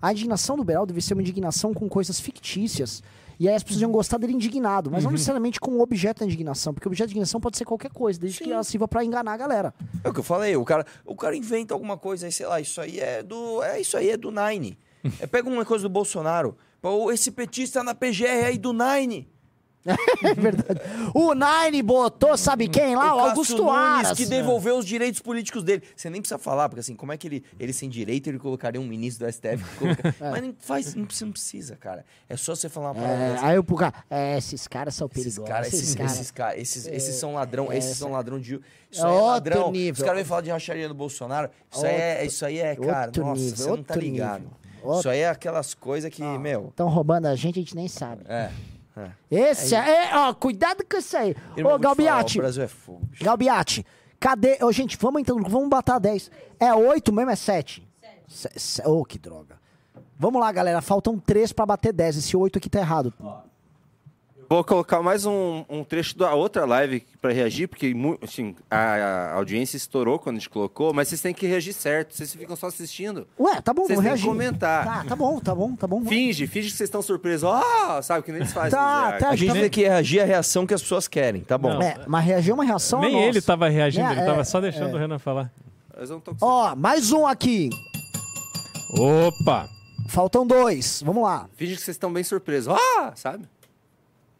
[0.00, 3.02] A indignação do Beraldo deve ser uma indignação com coisas fictícias.
[3.38, 5.14] E aí as pessoas iam gostar dele indignado, mas não Uhum.
[5.14, 8.18] necessariamente com o objeto da indignação, porque o objeto de indignação pode ser qualquer coisa,
[8.20, 9.74] desde que ela sirva pra enganar a galera.
[10.02, 12.60] É o que eu falei, o cara, o cara inventa alguma coisa aí, sei lá,
[12.60, 13.62] isso aí é do.
[13.62, 14.78] É isso aí é do Nine.
[15.20, 16.56] É, pega uma coisa do Bolsonaro.
[16.80, 19.28] Pô, esse petista na PGR aí do Nine.
[20.22, 20.80] É verdade.
[21.14, 23.14] O Nine botou, sabe quem lá?
[23.14, 24.16] O, Cássio Augusto Aras.
[24.16, 25.82] que devolveu os direitos políticos dele.
[25.94, 28.80] Você nem precisa falar, porque assim, como é que ele, ele sem direito, ele colocaria
[28.80, 29.62] um ministro do STF?
[29.78, 32.04] coloca- Mas nem faz, não precisa, não precisa, cara.
[32.28, 35.22] É só você falar uma palavra É, aí o cara, é, esses caras são Esses
[35.24, 35.48] perigosos.
[35.48, 36.12] caras, esses, caras.
[36.14, 38.60] esses, cara, esses, esses são ladrão, é, esses são ladrão de.
[38.90, 39.70] Isso é aí é outro ladrão.
[39.72, 39.92] nível.
[39.92, 41.50] Os caras vêm falar de racharia do Bolsonaro.
[41.70, 44.40] Isso aí é, isso aí é, cara, outro nossa, nível, você não tá outro ligado.
[44.40, 44.56] nível.
[44.82, 46.66] Outro- Isso aí é aquelas coisas que, meu.
[46.68, 48.22] Estão roubando a gente, a gente nem sabe.
[48.28, 48.50] É.
[48.96, 49.10] é.
[49.30, 51.30] Esse é, é, ó, cuidado com isso aí.
[51.30, 52.38] Ô, te falar, Galbiati.
[52.38, 53.06] o Brasil é fogo.
[53.06, 53.24] bicho.
[53.24, 53.86] Galbiati,
[54.20, 54.58] cadê?
[54.62, 56.30] Ô, gente, vamos então, vamos bater 10.
[56.60, 57.86] É 8 mesmo, é 7?
[58.84, 59.58] Ô, oh, que droga.
[60.16, 62.18] Vamos lá, galera, faltam 3 pra bater 10.
[62.18, 63.12] Esse 8 aqui tá errado.
[64.48, 69.34] Vou colocar mais um, um trecho da outra live pra reagir, porque assim, a, a
[69.34, 72.66] audiência estourou quando a gente colocou, mas vocês têm que reagir certo, vocês ficam só
[72.66, 73.26] assistindo.
[73.38, 74.26] Ué, tá bom, Vocês que reagir.
[74.26, 74.84] comentar.
[74.84, 76.04] Tá, tá bom, tá bom, tá bom.
[76.04, 77.44] Finge, finge que vocês estão surpresos.
[77.44, 78.70] Ó, sabe, que nem eles fazem.
[78.70, 81.56] Tá, tá, A gente tá tem que reagir à reação que as pessoas querem, tá
[81.58, 81.80] bom?
[81.82, 84.60] É, mas reagir é uma reação Nem ele tava reagindo, É, ele tava é, só
[84.60, 84.94] deixando é.
[84.94, 85.50] o Renan falar.
[86.40, 87.70] Ó, mais um aqui.
[88.98, 89.68] Opa!
[90.08, 91.02] Faltam dois.
[91.04, 91.48] Vamos lá.
[91.56, 92.72] Finge que vocês estão bem surpresos.
[92.72, 93.46] Ó, sabe?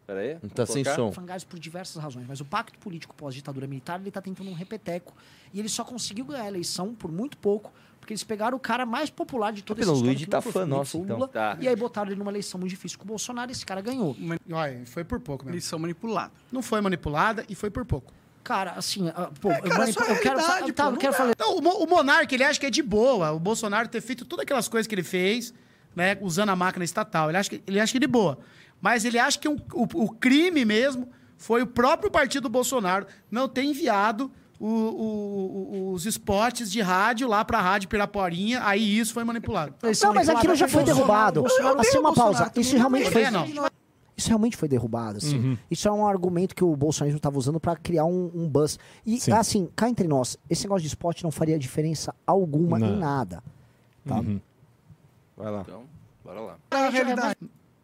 [0.05, 0.35] Pera aí.
[0.53, 1.11] Tá vou sem som.
[1.11, 5.13] Frangalhos por diversas razões, mas o pacto político pós-ditadura militar, ele tá tentando um repeteco.
[5.53, 8.85] E ele só conseguiu ganhar a eleição por muito pouco, porque eles pegaram o cara
[8.85, 10.11] mais popular de toda Pelo essa história.
[10.11, 11.27] Luigi que tá não fã o Lula, nosso, o então.
[11.27, 11.57] Tá.
[11.59, 14.15] E aí botaram ele numa eleição muito difícil com o Bolsonaro e esse cara ganhou.
[14.51, 15.55] Olha, foi por pouco mesmo.
[15.55, 16.31] Eleição manipulada.
[16.51, 18.13] Não foi manipulada e foi por pouco.
[18.43, 20.39] Cara, assim, ah, pô, É, eu, cara, a eu quero,
[20.73, 21.33] tá, pô, eu não quero falar.
[21.39, 24.43] Não, o, o Monark, ele acha que é de boa o Bolsonaro ter feito todas
[24.43, 25.51] aquelas coisas que ele fez,
[25.95, 27.29] né, usando a máquina estatal.
[27.29, 28.37] Ele acha que, ele acha que é de boa.
[28.81, 31.07] Mas ele acha que um- o, o crime mesmo
[31.37, 37.43] foi o próprio partido Bolsonaro não ter enviado o- o- os spots de rádio lá
[37.43, 39.73] pra rádio Piraporinha, aí isso foi manipulado.
[40.03, 41.41] Não, mas aquilo já foi derrubado.
[41.41, 42.51] Bolsonaro Assim, tem o uma pausa.
[42.55, 43.23] Isso realmente foi.
[43.23, 43.45] é, não.
[44.17, 45.37] Isso realmente foi derrubado, assim.
[45.37, 45.57] Uhum.
[45.69, 48.79] Isso é um argumento que o bolsonarismo estava usando para criar um, um buzz.
[49.05, 49.33] E, Sim.
[49.33, 52.87] assim, cá entre nós, esse negócio de esporte não faria diferença alguma Não.
[52.87, 53.43] em nada.
[54.07, 54.15] Tá?
[54.19, 54.39] Uhum.
[55.35, 55.61] Vai lá.
[55.67, 55.83] Então,
[56.23, 56.55] bora lá.
[56.71, 57.35] A realidade.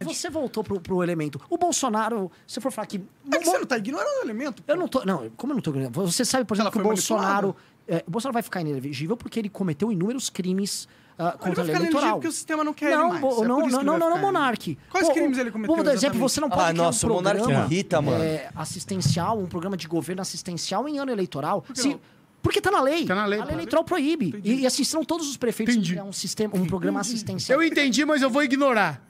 [0.03, 1.39] Você voltou pro, pro elemento.
[1.49, 3.01] O Bolsonaro, se for falar que.
[3.31, 4.63] É que você não tá ignorando o elemento.
[4.67, 5.03] Eu não tô.
[5.05, 5.71] Não, como eu não tô.
[6.05, 7.55] Você sabe, por exemplo, que o Bolsonaro.
[7.87, 10.87] é, o Bolsonaro vai ficar inelegível porque ele cometeu inúmeros crimes
[11.19, 12.13] ah, Ele contra a vai eleitoral.
[12.13, 13.21] porque o sistema não quer ele Não, mais.
[13.21, 14.77] bo- É não, não, ele não, não, Monark.
[14.89, 16.31] Quais Pô, crimes o- ele cometeu Vamos dar exemplo, exatamente?
[16.33, 18.23] você não pode Ah, criar nossa, um o Monark programa irrita, mano.
[18.23, 21.61] é, assistencial, um programa de governo assistencial em ano eleitoral.
[21.61, 21.99] que Se- não?
[22.41, 23.05] Porque tá na lei.
[23.05, 24.39] Tá na lei, A lei eleitoral proíbe.
[24.43, 25.93] E, e assim, serão todos os prefeitos que Entendi.
[25.93, 27.61] criar um sistema, um programa assistencial.
[27.61, 29.05] Eu entendi, mas eu vou ignorar.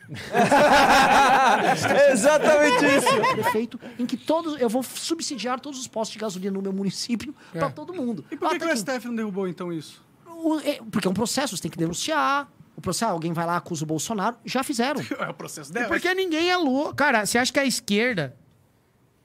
[1.92, 3.34] É exatamente isso.
[3.34, 7.34] prefeito em que todos eu vou subsidiar todos os postos de gasolina no meu município
[7.54, 8.26] pra todo mundo.
[8.32, 10.04] E por que, que o STF não derrubou então isso?
[10.28, 12.52] o- é, porque é um processo, você tem que denunciar.
[12.76, 14.36] O processo, alguém vai lá, acusa o Bolsonaro.
[14.46, 15.02] Já fizeram.
[15.20, 15.88] É o processo dela.
[15.88, 16.96] Porque ninguém é louco.
[16.96, 18.36] Cara, você acha que a esquerda,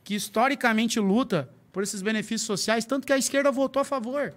[0.05, 4.33] que historicamente luta por esses benefícios sociais, tanto que a esquerda votou a favor.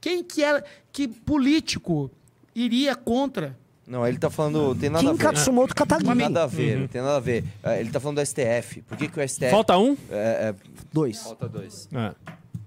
[0.00, 2.10] Quem que é que político
[2.52, 3.56] iria contra
[3.86, 4.74] Não, ele tá falando.
[4.74, 5.18] Tem nada Kim a ver.
[5.22, 5.72] Katsumoto.
[5.72, 6.88] Tem nada a ver, Uhum.
[6.88, 7.44] tem nada a ver.
[7.78, 8.82] Ele tá falando do STF.
[8.82, 9.48] Por que, que o STF.
[9.48, 9.96] Falta um?
[10.10, 10.54] É, é,
[10.92, 11.22] Dois.
[11.22, 11.88] Falta dois.
[11.92, 12.12] É.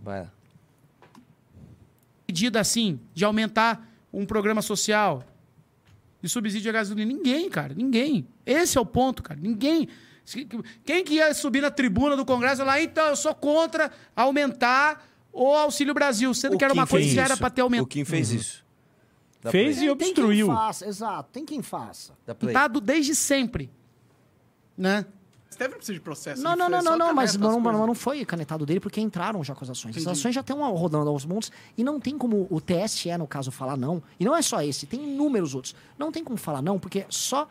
[0.02, 0.32] vai lá.
[2.26, 5.26] medida assim de aumentar um programa social
[6.22, 7.12] de subsídio à gasolina?
[7.12, 8.26] Ninguém, cara, ninguém.
[8.46, 9.38] Esse é o ponto, cara.
[9.44, 9.90] Ninguém.
[10.86, 15.54] Quem que ia subir na tribuna do Congresso lá, então eu sou contra aumentar o
[15.54, 17.86] Auxílio Brasil, sendo O que era uma coisa que já era para ter aumentado.
[17.86, 18.66] O Kim fez isso.
[19.42, 19.90] Dá Fez play.
[19.90, 20.48] e Tem obstruiu.
[20.48, 21.30] quem faça, exato.
[21.32, 22.14] Tem quem faça.
[22.52, 23.72] Dado desde sempre.
[24.78, 25.06] Né?
[25.52, 26.42] Steve não precisa de processo.
[26.44, 27.80] Não, não, não, não, não, mas não, as não, coisas.
[27.80, 29.96] mas não foi canetado dele porque entraram já com as ações.
[29.96, 30.20] As Entendi.
[30.20, 33.76] ações já estão rodando aos montes e não tem como o TSE, no caso, falar
[33.76, 34.02] não.
[34.20, 35.76] E não é só esse, tem inúmeros outros.
[35.98, 37.48] Não tem como falar não, porque só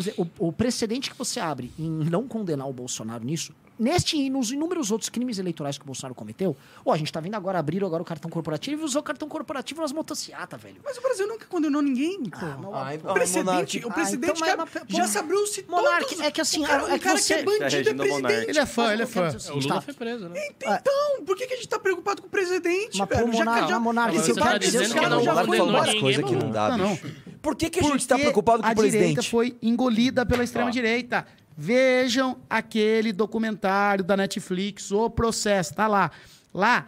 [0.00, 4.30] dizer, o, o precedente que você abre em não condenar o Bolsonaro nisso, neste e
[4.30, 7.58] nos inúmeros outros crimes eleitorais que o Bolsonaro cometeu, ou a gente tá vendo agora
[7.58, 10.76] abrir agora o cartão corporativo e usou o cartão corporativo nas motocicletas, velho.
[10.84, 12.74] Mas o Brasil nunca condenou ninguém, pô.
[12.74, 16.20] Ai, o precedente, o Ah, precedente então, mas- já se abriu-se todos...
[16.20, 18.50] é que assim, o cara, é o que cara você- que é bandido é presidente.
[18.50, 19.28] Ele é fã, ele é fã.
[19.52, 20.48] O Lula foi preso, né?
[20.60, 23.26] Então, por que, que a gente tá preocupado com o presidente, Mas, velho?
[23.26, 25.64] pô, Monark, já, Monark, esse você tá dizendo que cara não já embora.
[25.64, 26.94] umas coisas que não dá, Não, não.
[26.94, 27.31] bicho.
[27.42, 29.00] Por que, que a gente tá Porque preocupado com a o presidente?
[29.00, 31.26] direita foi engolida pela extrema-direita.
[31.56, 36.10] Vejam aquele documentário da Netflix, O Processo, tá lá.
[36.54, 36.86] Lá,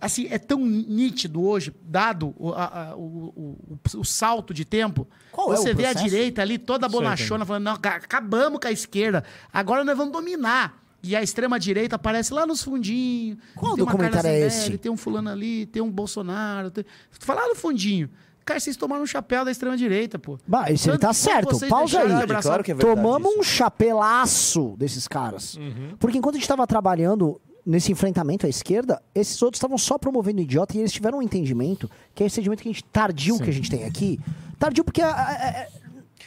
[0.00, 4.64] assim, é tão nítido hoje, dado o, a- a- o- o- o- o salto de
[4.64, 5.06] tempo.
[5.30, 8.68] Qual é você o vê a direita ali toda bonachona, falando, não, ca- acabamos com
[8.68, 10.82] a esquerda, agora nós vamos dominar.
[11.04, 13.36] E a extrema-direita aparece lá nos fundinhos.
[13.56, 14.78] Qual tem uma documentário Carla é Zambelli, esse?
[14.78, 16.70] Tem um fulano ali, tem um Bolsonaro.
[16.70, 16.84] Tem...
[17.10, 18.08] Falar no fundinho.
[18.44, 20.38] Cara, vocês tomaram um chapéu da extrema-direita, pô.
[20.46, 21.68] Bah, isso ele Tanto tá certo.
[21.68, 22.26] Pausa aí.
[22.26, 23.40] de Claro que é Tomamos isso.
[23.40, 25.58] um chapelaço desses caras.
[25.98, 30.40] Porque enquanto a gente estava trabalhando nesse enfrentamento à esquerda, esses outros estavam só promovendo
[30.40, 33.38] o idiota e eles tiveram um entendimento, que é esse entendimento que a gente tardio
[33.38, 34.18] que a gente tem aqui.
[34.58, 35.66] Tardio porque a- a- a-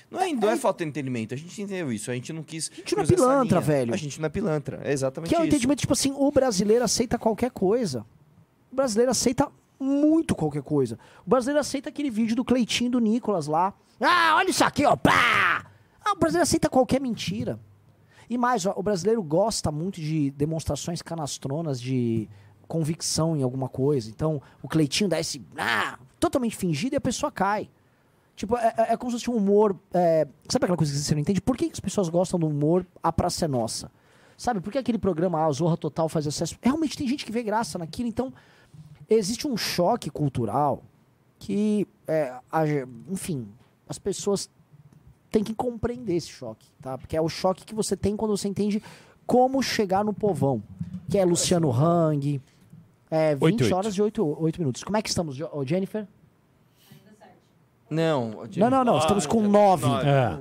[0.10, 2.72] Não é, não é falta de entendimento, a gente entendeu isso, a gente não quis.
[2.72, 3.94] A gente não é pilantra, velho.
[3.94, 5.50] A gente não é pilantra, é exatamente que é um isso.
[5.50, 8.06] entendimento tipo assim, o brasileiro aceita qualquer coisa.
[8.72, 9.50] O brasileiro aceita
[9.80, 10.98] muito qualquer coisa.
[11.26, 13.74] O brasileiro aceita aquele vídeo do Cleitinho do Nicolas lá.
[14.00, 14.96] Ah, olha isso aqui, ó.
[14.96, 15.66] Pá!
[16.04, 17.60] Ah, o brasileiro aceita qualquer mentira.
[18.30, 22.28] E mais, ó, o brasileiro gosta muito de demonstrações canastronas de
[22.68, 24.10] convicção em alguma coisa.
[24.10, 27.70] Então, o Cleitinho dá esse ah, totalmente fingido e a pessoa cai.
[28.36, 29.78] Tipo, é, é- é como se fosse um humor.
[29.94, 31.40] é, sabe aquela coisa que você não entende?
[31.40, 33.92] Por que, as pessoas gostam do humor A Praça é Nossa?
[34.38, 34.60] Sabe?
[34.60, 36.58] Por que aquele programa, o Zorra Total faz acesso?
[36.62, 38.10] Realmente tem gente que vê graça naquilo.
[38.10, 38.34] Então,
[39.10, 40.84] existe um choque cultural
[41.40, 42.64] que, é, a-
[43.10, 43.48] enfim,
[43.88, 44.50] as pessoas
[45.32, 46.98] têm que compreender esse choque, tá?
[46.98, 48.82] Porque é o choque que você tem quando você entende
[49.28, 50.62] como chegar no povão.
[51.10, 52.42] Que é Luciano Hang,
[53.12, 53.76] é 20 Oito, oito.
[53.76, 54.84] horas e 8, 8 minutos.
[54.84, 55.36] Como é que estamos,
[55.66, 56.08] Jennifer?
[57.90, 58.98] Não, Não, não, não.
[58.98, 59.86] Estamos com 9.
[59.88, 60.38] É.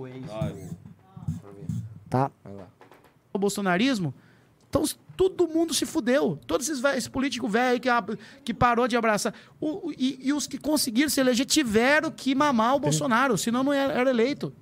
[2.09, 2.31] Tá?
[3.33, 4.15] o bolsonarismo,
[4.69, 4.85] então
[5.17, 6.39] todo mundo se fudeu.
[6.47, 7.89] Todos esses, esse político velho que,
[8.45, 9.35] que parou de abraçar.
[9.61, 13.73] O- e, e os que conseguiram se eleger tiveram que mamar o Bolsonaro, senão não
[13.73, 14.53] era, era eleito.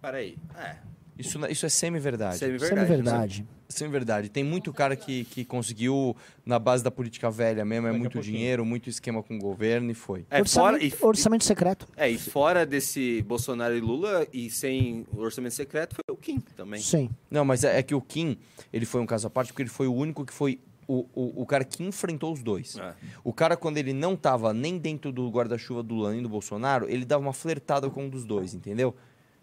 [0.00, 0.36] Peraí.
[0.56, 0.76] É.
[1.18, 2.38] Isso, isso é semi-verdade.
[2.38, 3.46] Semi-verdade.
[3.68, 4.28] Semi-verdade.
[4.28, 4.28] Semi-verdade.
[4.28, 8.20] Tem muito cara que, que conseguiu, na base da política velha mesmo, é Daqui muito
[8.20, 10.24] dinheiro, muito esquema com o governo e foi.
[10.30, 11.86] É, fora, e, Orçamento secreto.
[11.96, 16.80] é, e fora desse Bolsonaro e Lula, e sem orçamento secreto, foi o Kim também.
[16.80, 17.10] Sim.
[17.30, 18.38] Não, mas é, é que o Kim,
[18.72, 21.42] ele foi um caso à parte, porque ele foi o único que foi o, o,
[21.42, 22.78] o cara que enfrentou os dois.
[22.78, 22.94] É.
[23.22, 26.88] O cara, quando ele não tava nem dentro do guarda-chuva do Lula nem do Bolsonaro,
[26.88, 28.94] ele dava uma flertada com um dos dois, entendeu?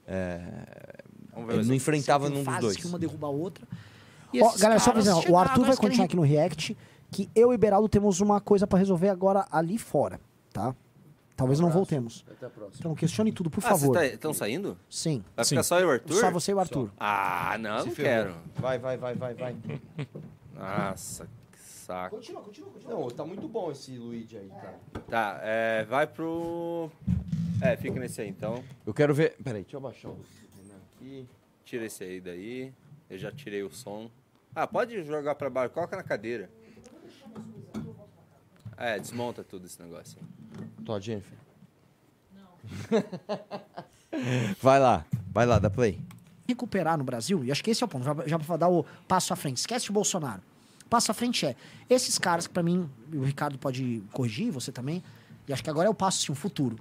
[0.07, 0.41] É,
[1.49, 2.77] ele não enfrentava nenhum dos dois.
[2.77, 3.67] que uma derruba a outra.
[4.37, 6.77] E Ó, galera, só avisando, o Arthur vai continuar aqui no React,
[7.11, 10.19] que eu e Beraldo temos uma coisa pra resolver agora ali fora,
[10.51, 10.75] tá?
[11.37, 12.23] Talvez não voltemos.
[12.31, 12.77] Até a próxima.
[12.79, 14.01] Então questione tudo, por Ah, favor.
[14.03, 14.77] Estão saindo?
[14.89, 15.21] Sim.
[15.35, 15.49] Vai Sim.
[15.49, 16.13] ficar só eu e o Arthur?
[16.19, 16.89] Só você e o Arthur.
[16.97, 18.35] Ah, não, Se não quero.
[18.55, 19.55] Vai, vai, vai, vai, vai.
[20.53, 22.15] Nossa, que saco.
[22.15, 22.99] Continua, continua, continua.
[22.99, 24.79] Não, tá muito bom esse Luigi aí, cara.
[25.09, 26.89] Tá, é, vai pro...
[27.61, 28.63] É, fica nesse aí então.
[28.85, 29.35] Eu quero ver.
[29.43, 30.17] Peraí, deixa eu abaixar o
[30.57, 31.27] Renan aqui.
[31.65, 32.73] Tira esse aí daí.
[33.09, 34.09] Eu já tirei o som.
[34.55, 35.73] Ah, pode jogar pra baixo.
[35.73, 36.49] Coloca na cadeira.
[38.77, 40.17] É, desmonta tudo esse negócio.
[40.19, 40.85] aí.
[40.85, 41.37] Tô, Jennifer.
[44.61, 45.99] vai lá, vai lá, dá play.
[46.47, 48.85] recuperar no Brasil, e acho que esse é o ponto, já, já pra dar o
[49.07, 49.57] passo à frente.
[49.57, 50.41] Esquece o Bolsonaro.
[50.89, 51.55] Passo à frente é,
[51.89, 55.03] esses caras que pra mim, e o Ricardo pode corrigir, você também,
[55.47, 56.77] e acho que agora é o passo, sim, o futuro.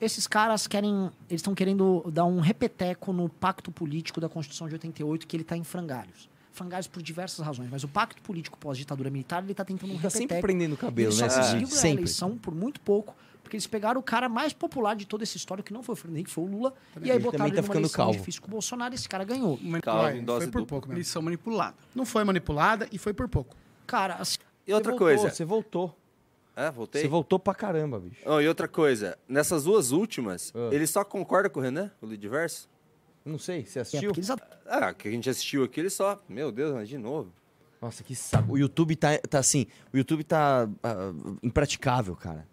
[0.00, 4.74] Esses caras querem, eles estão querendo dar um repeteco no pacto político da Constituição de
[4.74, 6.28] 88, que ele tá em frangalhos.
[6.56, 10.10] Frangalhos por diversas razões, mas o pacto político pós-ditadura militar, ele tá tentando um Tá
[10.10, 11.28] sempre prendendo o cabelo, ele né?
[11.28, 12.02] só conseguiu ganhar a Sempre.
[12.02, 15.62] eleição por muito pouco Porque eles pegaram o cara mais popular de toda essa história,
[15.62, 17.62] que não foi o Fernando Henrique, foi o Lula, e aí Ele botaram também ele
[17.62, 18.18] tá numa eleição calvo.
[18.18, 19.56] difícil com o Bolsonaro e esse cara ganhou.
[19.82, 20.66] Calvo em dose foi por dupla.
[20.66, 20.96] pouco mesmo.
[20.98, 21.76] Eleição manipulada.
[21.94, 23.54] Não foi manipulada e foi por pouco.
[23.86, 25.30] Cara, assim, E outra voltou, coisa.
[25.30, 25.96] Você voltou.
[26.56, 27.02] É, voltei?
[27.02, 28.20] Você voltou pra caramba, bicho.
[28.26, 30.70] Oh, e outra coisa, nessas duas últimas, Ah.
[30.74, 32.68] ele só concorda com o Renan, o Lidiverso?
[33.26, 34.10] Eu Não sei, você é assistiu?
[34.10, 34.30] porque eles
[34.66, 36.16] Ah, que a gente assistiu aqui, ele só.
[36.28, 37.32] Meu Deus, mas de novo.
[37.82, 38.52] Nossa, que saco.
[38.52, 41.12] O YouTube tá, tá assim, o YouTube tá ah,
[41.42, 42.46] impraticável, cara.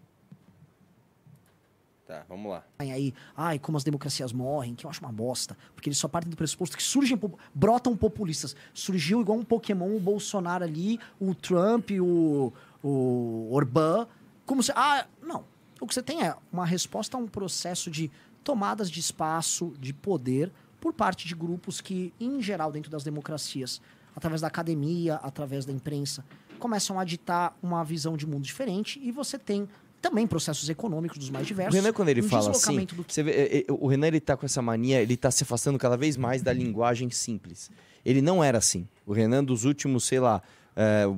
[2.07, 2.63] Tá, vamos lá.
[2.79, 5.55] aí, ai, como as democracias morrem, que eu acho uma bosta.
[5.75, 7.19] Porque eles só partem do pressuposto que surgem,
[7.53, 8.55] brotam populistas.
[8.73, 12.51] Surgiu igual um Pokémon, o Bolsonaro ali, o Trump, o,
[12.83, 14.07] o Orbán.
[14.45, 14.71] Como se.
[14.75, 15.45] Ah, não.
[15.79, 18.11] O que você tem é uma resposta a um processo de
[18.43, 20.51] tomadas de espaço, de poder,
[20.83, 23.81] por parte de grupos que, em geral, dentro das democracias,
[24.13, 26.25] através da academia, através da imprensa,
[26.59, 28.99] começam a ditar uma visão de mundo diferente.
[29.01, 29.65] E você tem
[30.01, 31.73] também processos econômicos dos mais O diversos.
[31.73, 34.45] Renan, quando ele um fala assim, do vê, é, é, o Renan ele tá com
[34.45, 37.71] essa mania, ele tá se afastando cada vez mais da linguagem simples.
[38.03, 38.85] Ele não era assim.
[39.05, 40.41] O Renan, dos últimos, sei lá,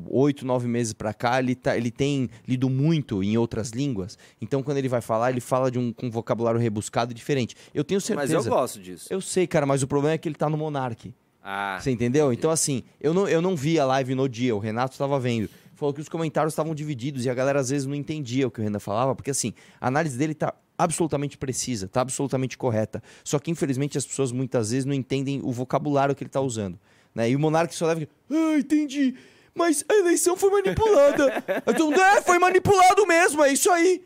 [0.07, 4.17] oito, nove meses pra cá, ele, tá, ele tem lido muito em outras línguas.
[4.41, 7.55] Então, quando ele vai falar, ele fala de um, com um vocabulário rebuscado e diferente.
[7.73, 8.35] Eu tenho certeza.
[8.35, 9.07] Mas eu gosto disso.
[9.09, 11.13] Eu sei, cara, mas o problema é que ele tá no Monark.
[11.43, 11.77] Ah.
[11.79, 12.33] Você entendeu?
[12.33, 15.47] Então, assim, eu não, eu não vi a live no dia, o Renato estava vendo.
[15.75, 18.59] Falou que os comentários estavam divididos e a galera às vezes não entendia o que
[18.61, 23.03] o Renan falava, porque assim, a análise dele tá absolutamente precisa, tá absolutamente correta.
[23.23, 26.79] Só que, infelizmente, as pessoas muitas vezes não entendem o vocabulário que ele tá usando.
[27.13, 27.29] Né?
[27.29, 28.07] E o Monark só leva.
[28.29, 29.15] Ah, entendi.
[29.55, 31.43] Mas a eleição foi manipulada.
[31.67, 34.05] então, é, foi manipulado mesmo, é isso aí.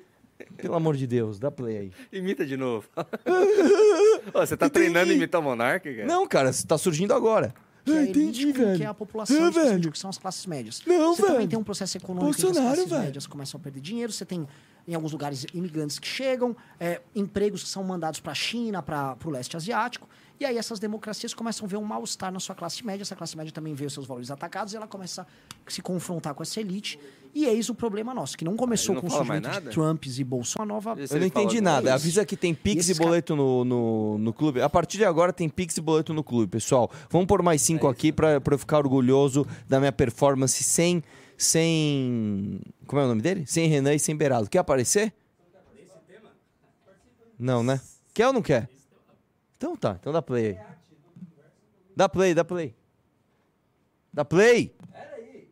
[0.58, 1.92] Pelo amor de Deus, dá play aí.
[2.14, 2.88] Imita de novo.
[4.34, 6.06] Ô, você tá treinando a imitar o Monarca, cara?
[6.06, 7.54] Não, cara, tá surgindo agora.
[7.84, 8.84] que é a elite entendi, que velho.
[8.84, 9.92] é a população, É, velho.
[9.92, 10.82] que são as classes médias.
[10.86, 11.50] Não, você também velho.
[11.50, 13.04] tem um processo econômico em que as classes velho.
[13.04, 14.48] médias começam a perder dinheiro, você tem,
[14.88, 19.18] em alguns lugares, imigrantes que chegam, é, empregos que são mandados para a China, para
[19.26, 20.08] o leste asiático,
[20.40, 23.36] e aí essas democracias começam a ver um mal-estar na sua classe média, essa classe
[23.36, 25.28] média também vê os seus valores atacados, e ela começa
[25.66, 27.00] a se confrontar com essa elite,
[27.36, 29.70] e eis o problema nosso, que não começou não com o surgimento de?
[29.70, 31.02] Trumps e Bolsonaro, uma nova...
[31.02, 31.94] Eu não entendi nada.
[31.94, 34.62] Avisa que tem Pix e ca- boleto no, no, no clube.
[34.62, 36.90] A partir de agora tem Pix e boleto no clube, pessoal.
[37.10, 41.04] Vamos pôr mais cinco aqui pra, pra eu ficar orgulhoso da minha performance sem.
[41.38, 42.60] Sem.
[42.86, 43.46] Como é o nome dele?
[43.48, 44.50] Sem Renan e sem Beraldo.
[44.50, 45.14] Quer aparecer?
[47.38, 47.80] Não, né?
[48.14, 48.70] Quer ou não quer?
[49.60, 50.58] Então tá, então dá play aí.
[51.94, 52.74] Dá play, dá play.
[54.14, 54.74] Dá play!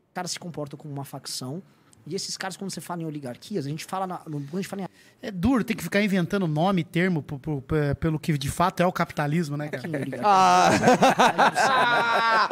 [0.08, 1.62] Os caras se comportam como uma facção.
[2.06, 4.62] E esses caras, quando você fala em oligarquias, a gente fala na, no, quando a
[4.62, 4.88] gente fala em
[5.22, 8.82] É duro ter que ficar inventando nome, termo, pro- pro- pro- pelo que de fato
[8.82, 9.84] é o capitalismo, né, cara?
[10.24, 10.70] Ah!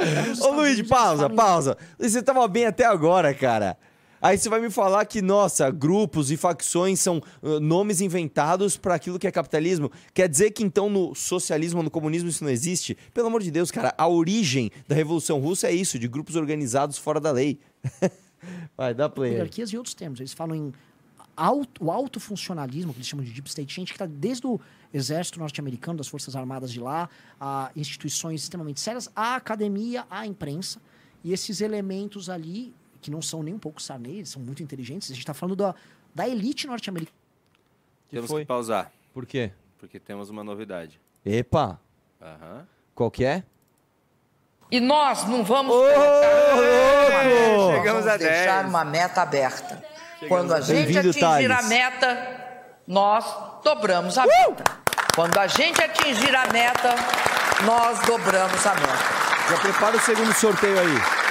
[0.43, 1.77] Ô Luiz, pausa, pausa.
[1.97, 3.77] Você tava bem até agora, cara.
[4.25, 8.95] Aí você vai me falar que, nossa, grupos e facções são uh, nomes inventados para
[8.95, 9.91] aquilo que é capitalismo.
[10.15, 12.97] Quer dizer que então no socialismo, no comunismo isso não existe?
[13.13, 16.97] Pelo amor de Deus, cara, a origem da Revolução Russa é isso, de grupos organizados
[16.97, 17.59] fora da lei.
[18.75, 19.29] vai, dá play.
[19.29, 19.35] aí.
[19.35, 20.19] oligarquias e outros termos.
[20.19, 20.73] Eles falam em
[21.37, 24.59] auto, o autofuncionalismo, que eles chamam de deep state, gente que está desde o
[24.91, 27.07] exército norte-americano, das forças armadas de lá,
[27.39, 30.81] a instituições extremamente sérias, a academia, a imprensa,
[31.23, 32.73] e esses elementos ali,
[33.05, 35.75] que não são nem um pouco Sarney, são muito inteligentes, a gente está falando da,
[36.13, 37.15] da elite norte-americana.
[38.09, 38.41] Temos foi?
[38.41, 38.91] que pausar.
[39.13, 39.51] Por quê?
[39.77, 40.99] Porque temos uma novidade.
[41.23, 41.79] Epa,
[42.19, 42.67] Aham.
[42.95, 43.43] qual que é?
[44.71, 45.93] E nós não vamos louco!
[47.75, 48.69] Chegamos a deixar 10.
[48.69, 49.85] uma meta aberta.
[50.27, 51.67] Quando a gente atingir a Thales.
[51.69, 53.23] meta, nós
[53.63, 54.63] dobramos a meta.
[55.13, 56.95] Quando a gente atingir a meta,
[57.63, 59.51] nós dobramos a meta.
[59.51, 61.24] Já prepara o segundo sorteio aí.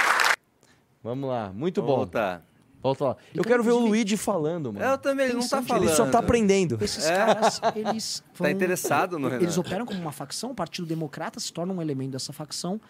[1.05, 1.97] Vamos lá, muito bom.
[1.97, 2.43] Volta.
[2.81, 3.11] Volta lá.
[3.11, 4.83] Eu Então, quero ver o Luigi falando, mano.
[4.83, 5.83] Eu também, ele não tá falando.
[5.85, 6.77] Ele só tá aprendendo.
[6.81, 7.15] Esses É.
[7.15, 9.59] caras, eles Tá interessado no Eles Renan.
[9.61, 12.81] operam como uma facção, o Partido Democrata se torna um elemento dessa facção,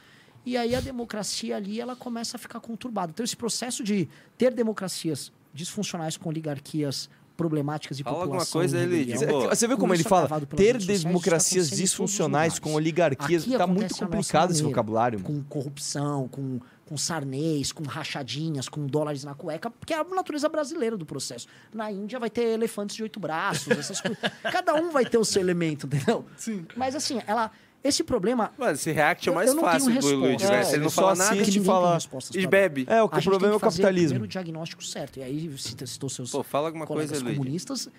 [0.46, 3.12] e aí a democracia ali ela começa a ficar conturbada.
[3.14, 4.08] Então esse processo de
[4.38, 9.12] ter democracias disfuncionais com oligarquias problemáticas e Fala alguma população coisa Luigi.
[9.12, 10.28] rebelião, Pô, Você vê como ele é fala?
[10.28, 13.44] pelas Ter tá democracias disfuncionais com oligarquias.
[13.44, 15.20] Aqui Tá muito complicado esse vocabulário.
[15.22, 20.48] Com corrupção, com, com sarnês, com rachadinhas, com dólares na cueca, porque é a natureza
[20.48, 21.48] brasileira do processo.
[21.74, 24.20] Na Índia vai ter elefantes de oito braços, essas coisas.
[24.52, 26.26] Cada um vai ter o seu elemento, entendeu?
[26.38, 26.66] Sim.
[26.76, 27.52] Mas assim, ela.
[27.84, 28.52] Esse problema.
[28.58, 30.18] Mano, esse react é o Eu- mais eu não tenho fácil do resposta.
[30.18, 30.64] Luigi, É.
[30.64, 31.94] Se ele não só fala nada, e fala.
[31.94, 32.86] respostas e bebe.
[32.90, 34.08] É, o, a gente problema é tem o que fazer capitalismo.
[34.10, 35.18] primeiro o diagnóstico certo.
[35.20, 37.90] E aí citou seus Pô, fala alguma colegas coisa, comunistas.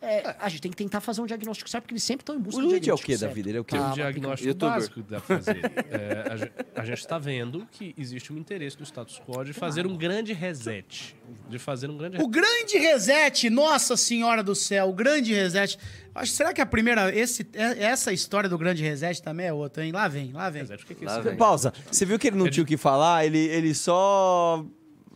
[0.00, 2.40] É, a gente tem que tentar fazer um diagnóstico certo, porque eles sempre estão em
[2.40, 3.34] busca O de Luigi é o diagnóstico quê da certo.
[3.34, 3.48] vida?
[3.48, 3.76] Ele é o quê?
[3.76, 4.74] Ah, um mas- diagnóstico Youtuber.
[4.74, 5.60] básico que dá pra fazer.
[5.90, 9.52] É, a, gen- a gente está vendo que existe um interesse do status quo de
[9.52, 11.16] fazer um grande reset.
[11.48, 15.78] De fazer um grande O grande reset, nossa senhora do céu, o grande reset.
[16.14, 19.84] Acho, será que a primeira, esse, é- essa história do grande reset também é outra,
[19.84, 19.92] hein?
[19.92, 20.62] Lá vem, lá vem.
[20.62, 20.82] reset.
[20.82, 21.22] O que que é Lá isso?
[21.28, 21.36] vem.
[21.36, 21.72] Pausa.
[21.90, 23.24] Você viu que ele não tinha o que falar?
[23.26, 24.64] Ele, ele só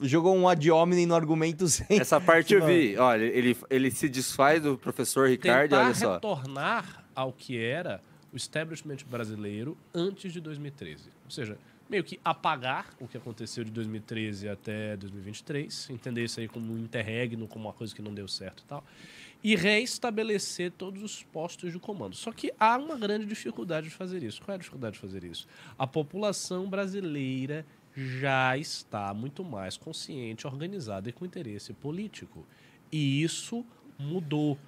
[0.01, 2.01] jogou um ad hominem no argumento sem.
[2.01, 2.97] Essa parte eu vi.
[2.97, 6.14] Olha, ele, ele se desfaz do professor Ricardo, Tentar olha só.
[6.14, 8.01] retornar ao que era
[8.32, 11.05] o establishment brasileiro antes de 2013.
[11.24, 16.49] Ou seja, meio que apagar o que aconteceu de 2013 até 2023, entender isso aí
[16.49, 18.82] como um interregno, como uma coisa que não deu certo e tal,
[19.45, 22.14] e reestabelecer todos os postos de comando.
[22.14, 24.40] Só que há uma grande dificuldade de fazer isso.
[24.40, 25.47] Qual é a dificuldade de fazer isso?
[25.78, 27.66] A população brasileira
[27.97, 32.47] já está muito mais consciente, organizada e com interesse político.
[32.90, 33.64] E isso
[33.99, 34.59] mudou.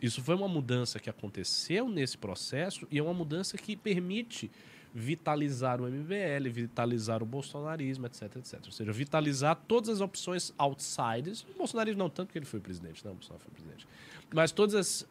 [0.00, 4.50] Isso foi uma mudança que aconteceu nesse processo e é uma mudança que permite
[4.94, 8.60] vitalizar o MBL, vitalizar o bolsonarismo, etc, etc.
[8.66, 11.46] Ou seja, vitalizar todas as opções outsiders.
[11.54, 13.86] O bolsonarismo não tanto porque ele foi presidente, não, o Bolsonaro foi presidente.
[14.34, 15.06] Mas todas as,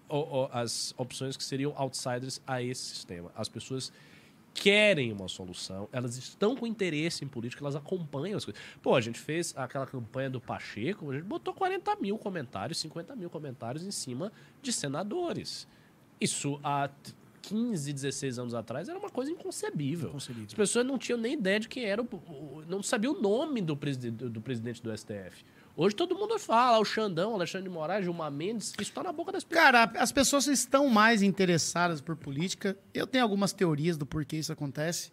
[0.51, 3.32] as opções que seriam outsiders a esse sistema.
[3.36, 3.91] As pessoas
[4.54, 8.62] querem uma solução, elas estão com interesse em política, elas acompanham as coisas.
[8.82, 13.16] Pô, a gente fez aquela campanha do Pacheco, a gente botou 40 mil comentários, 50
[13.16, 14.32] mil comentários em cima
[14.62, 15.68] de senadores.
[16.20, 20.12] Isso há t- 15, 16 anos atrás era uma coisa inconcebível.
[20.54, 23.76] As pessoas não tinham nem ideia de quem era, o, não sabiam o nome do,
[23.76, 25.43] preside- do, do presidente do STF.
[25.76, 29.32] Hoje todo mundo fala, o Xandão, Alexandre de Moraes, Gilmar Mendes, isso está na boca
[29.32, 29.65] das pessoas.
[29.65, 32.78] Cara, as pessoas estão mais interessadas por política.
[32.93, 35.11] Eu tenho algumas teorias do porquê isso acontece.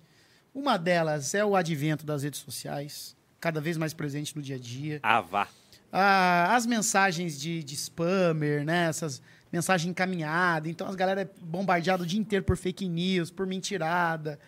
[0.52, 4.58] Uma delas é o advento das redes sociais, cada vez mais presente no dia a
[4.58, 4.98] dia.
[5.02, 5.46] Ah, vá.
[5.92, 8.88] Ah, as mensagens de, de spammer, né?
[8.88, 10.70] Essas mensagens encaminhadas.
[10.70, 14.38] Então as galera é bombardeada o dia inteiro por fake news, por mentirada,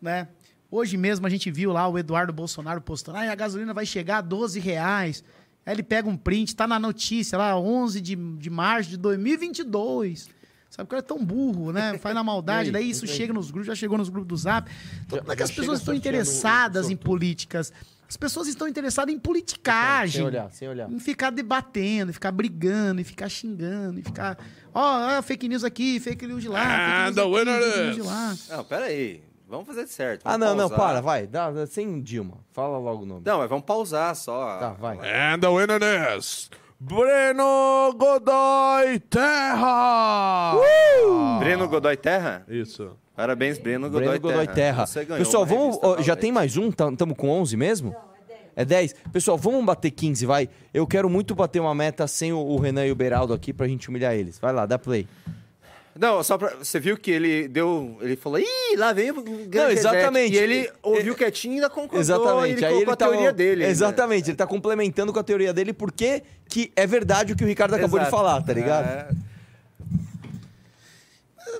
[0.00, 0.28] né?
[0.70, 4.18] Hoje mesmo a gente viu lá o Eduardo Bolsonaro postando, ah, a gasolina vai chegar
[4.18, 5.24] a 12 reais.
[5.68, 10.30] Aí ele pega um print, tá na notícia lá, 11 de, de março de 2022.
[10.70, 11.98] Sabe, o cara é tão burro, né?
[11.98, 12.72] Faz na maldade, aí?
[12.72, 14.70] daí isso chega nos grupos, já chegou nos grupos do Zap.
[15.04, 17.70] Então, como é que já as pessoas estão interessadas em políticas?
[18.08, 20.20] As pessoas estão interessadas em politicagem.
[20.20, 20.90] Sem olhar, sem olhar.
[20.90, 24.38] Em ficar debatendo, em ficar brigando, em ficar xingando, em ficar.
[24.72, 27.94] Ó, ó, fake news aqui, fake news de lá, fake news the aqui, fake news
[27.96, 28.36] de lá.
[28.48, 29.27] Não, pera aí.
[29.48, 30.22] Vamos fazer certo.
[30.26, 30.86] Ah, Vamos não, não, pausar.
[30.86, 31.26] para, vai.
[31.26, 32.36] Dá, dá- sem Dilma.
[32.52, 33.22] Fala logo o nome.
[33.24, 34.58] Não, mas vamos pausar só.
[34.58, 34.96] Tá, vai.
[34.98, 35.80] And the winner
[36.18, 40.54] is Breno Godoy Terra!
[41.38, 42.44] Breno Godoy Terra?
[42.48, 42.96] Isso.
[43.16, 44.54] Parabéns, Breno Godoy Breno Godoy Terra.
[44.54, 44.86] Terra.
[44.86, 45.78] Você ganhou Pessoal, vamos.
[45.82, 46.68] ó, já tem mais um?
[46.68, 47.94] Estamos com 11 mesmo?
[48.54, 48.94] É 10.
[49.12, 50.48] Pessoal, vamos bater 15, vai.
[50.74, 53.66] Eu quero muito bater uma meta sem o, o Renan e o Beraldo aqui pra
[53.68, 54.38] gente humilhar eles.
[54.38, 55.06] Vai lá, dá play.
[55.98, 56.54] Não, só pra.
[56.62, 57.98] Você viu que ele deu.
[58.00, 59.14] Ele falou, ih, lá vem o
[59.52, 60.30] Não, exatamente.
[60.30, 61.98] reset." E ele ouviu quietinho e ainda concordou.
[62.00, 62.58] Exatamente.
[62.58, 63.64] Ele Aí ele a tá teoria dele.
[63.66, 64.30] Exatamente.
[64.30, 67.74] Ele tá complementando com a teoria dele porque que é verdade o que o Ricardo
[67.74, 68.16] acabou de Exato.
[68.16, 68.86] falar, tá ligado?
[68.86, 69.08] É.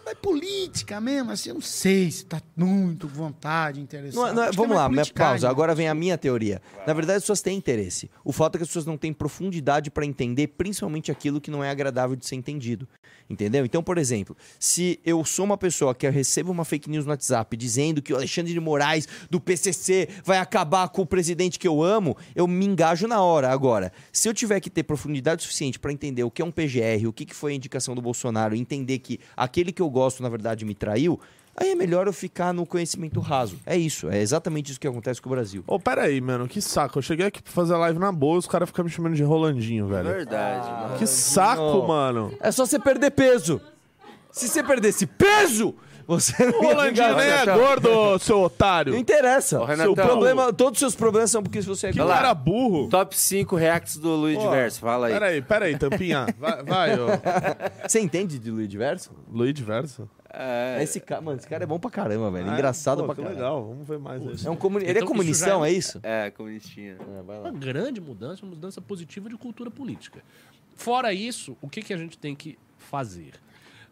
[0.05, 4.16] Mas política mesmo, assim, eu não sei se tá muito vontade, interessante.
[4.16, 5.49] Não não é- vamos lá, minha pausa.
[5.49, 6.61] Agora vem a minha teoria.
[6.86, 8.11] Na verdade, as pessoas têm interesse.
[8.24, 11.62] O fato é que as pessoas não têm profundidade pra entender, principalmente aquilo que não
[11.62, 12.89] é agradável de ser entendido.
[13.30, 13.64] Entendeu?
[13.64, 17.55] Então, por exemplo, se eu sou uma pessoa que recebe uma fake news no WhatsApp
[17.59, 21.82] dizendo que o Alexandre de Moraes do PCC vai acabar com o presidente que eu
[21.82, 23.51] amo, eu me engajo na hora.
[23.51, 27.07] Agora, se eu tiver que ter profundidade suficiente pra entender o que é um PGR,
[27.07, 30.29] o que que foi a indicação do Bolsonaro, entender que aquele que eu gosto, na
[30.29, 31.20] verdade, me traiu,
[31.57, 33.57] aí é melhor eu ficar no conhecimento raso.
[33.64, 35.62] É isso, é exatamente isso que acontece com o Brasil.
[35.68, 36.99] Ô, pera aí, mano, que saco.
[36.99, 39.22] Eu cheguei aqui pra fazer live na boa e os caras ficam me chamando de
[39.22, 40.09] Rolandinho, velho.
[40.09, 40.68] Verdade.
[40.68, 40.99] mano.
[40.99, 42.35] Que saco, mano.
[42.41, 43.61] É só você perder peso.
[44.33, 45.76] Se você perdesse peso,
[46.09, 48.92] você não O ia ficar- nem é gordo, seu otário.
[48.94, 49.61] Não interessa.
[49.62, 52.11] Ô, Seu problema, todos os seus problemas são porque você é Que gordo.
[52.12, 52.88] cara burro.
[52.88, 54.80] Top 5 reacts do Luiz Pô, Diverso.
[54.80, 55.12] Fala aí.
[55.12, 56.26] Pera aí, pera aí, Tampinha.
[56.38, 57.07] Vai, vai ô.
[57.87, 59.11] Você entende de Luiz Diverso?
[59.30, 60.08] Luiz Diverso?
[60.33, 62.50] É, Esse cara, mano, esse cara é bom pra caramba, velho.
[62.50, 63.41] Ah, Engraçado pô, pra que caramba.
[63.41, 64.34] legal, vamos ver mais aí.
[64.46, 64.84] É um comuni...
[64.84, 66.00] Ele é Então, comunistão, é- é isso?
[66.03, 66.96] é, comunistinha.
[67.18, 67.49] É, vai lá.
[67.50, 70.20] Uma grande mudança, uma mudança positiva de cultura política.
[70.74, 73.33] Fora isso, o que, que a gente tem que fazer?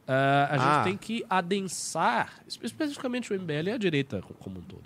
[0.08, 0.82] Ah, a gente Ah.
[0.84, 4.84] tem que adensar, espe- especificamente o MBL e a direita co- como um todo,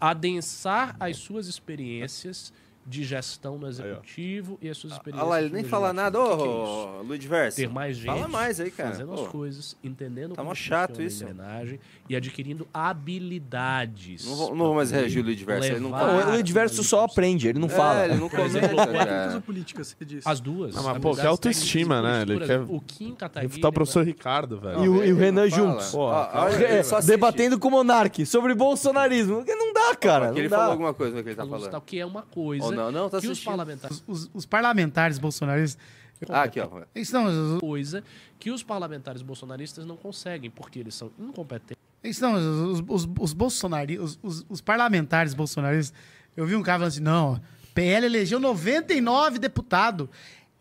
[0.00, 2.52] adensar as suas experiências
[2.86, 5.22] de gestão no executivo e as suas experiências.
[5.28, 6.18] Olha lá, ele nem fala nada.
[6.18, 7.06] É Ô, isso?
[7.06, 7.56] Luiz Verso.
[7.58, 8.90] Ter mais gente Fala mais aí, cara.
[8.90, 9.22] fazendo Pô.
[9.22, 11.22] as coisas, entendendo Tá como chato isso.
[11.22, 11.78] engrenagem
[12.08, 14.26] e adquirindo habilidades.
[14.26, 16.82] Não vou- não vou mais reagir o Luiz Verso, ele não Não, o Luiz Verso
[16.82, 18.04] só aprende, ele não É, fala.
[18.06, 20.28] ele não Por exemplo, comenta, técnicas ou políticas, você disse?
[20.28, 20.76] As duas.
[20.76, 22.22] Ah, mas, pô, que autoestima, né?
[22.22, 23.48] Ele quer O Kim Kataguiri...
[23.52, 24.84] refutar o professor Ricardo, velho.
[24.84, 25.92] E o, e o Renan juntos.
[25.94, 29.36] É, debatendo com o Monark sobre bolsonarismo.
[29.36, 30.30] Porque não dá, cara.
[30.30, 31.74] Não ele falou alguma coisa no que ele tá falando.
[31.74, 34.02] o que é uma coisa Ou não, não, tá que os parlamentares...
[34.06, 35.82] Os, os parlamentares bolsonaristas.
[36.28, 36.68] Ah, aqui, ó.
[37.12, 38.04] Não, os- Coisa
[38.38, 42.20] que os parlamentares bolsonaristas não conseguem, porque eles são incompetentes.
[42.20, 45.96] não, os, os, os bolsonari- os, os, os parlamentares bolsonaristas.
[46.36, 47.40] Eu vi um cara falando assim: não,
[47.74, 50.08] PL elegeu 99 deputados.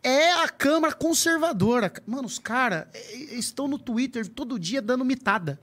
[0.02, 1.92] É a Câmara Conservadora.
[2.08, 2.86] Mano, os caras
[3.32, 5.60] estão no Twitter todo dia dando mitada.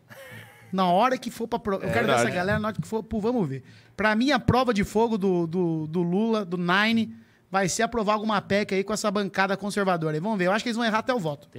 [0.71, 1.59] Na hora que for pra.
[1.59, 1.75] Pro...
[1.77, 2.21] Eu quero ver verdade.
[2.27, 3.19] essa galera na hora que for pro.
[3.19, 3.65] Vamos ver.
[3.97, 7.15] Pra mim, a prova de fogo do, do, do Lula, do Nine,
[7.51, 10.17] vai ser aprovar alguma PEC aí com essa bancada conservadora.
[10.17, 10.47] E vamos ver.
[10.47, 11.49] Eu acho que eles vão errar até o voto.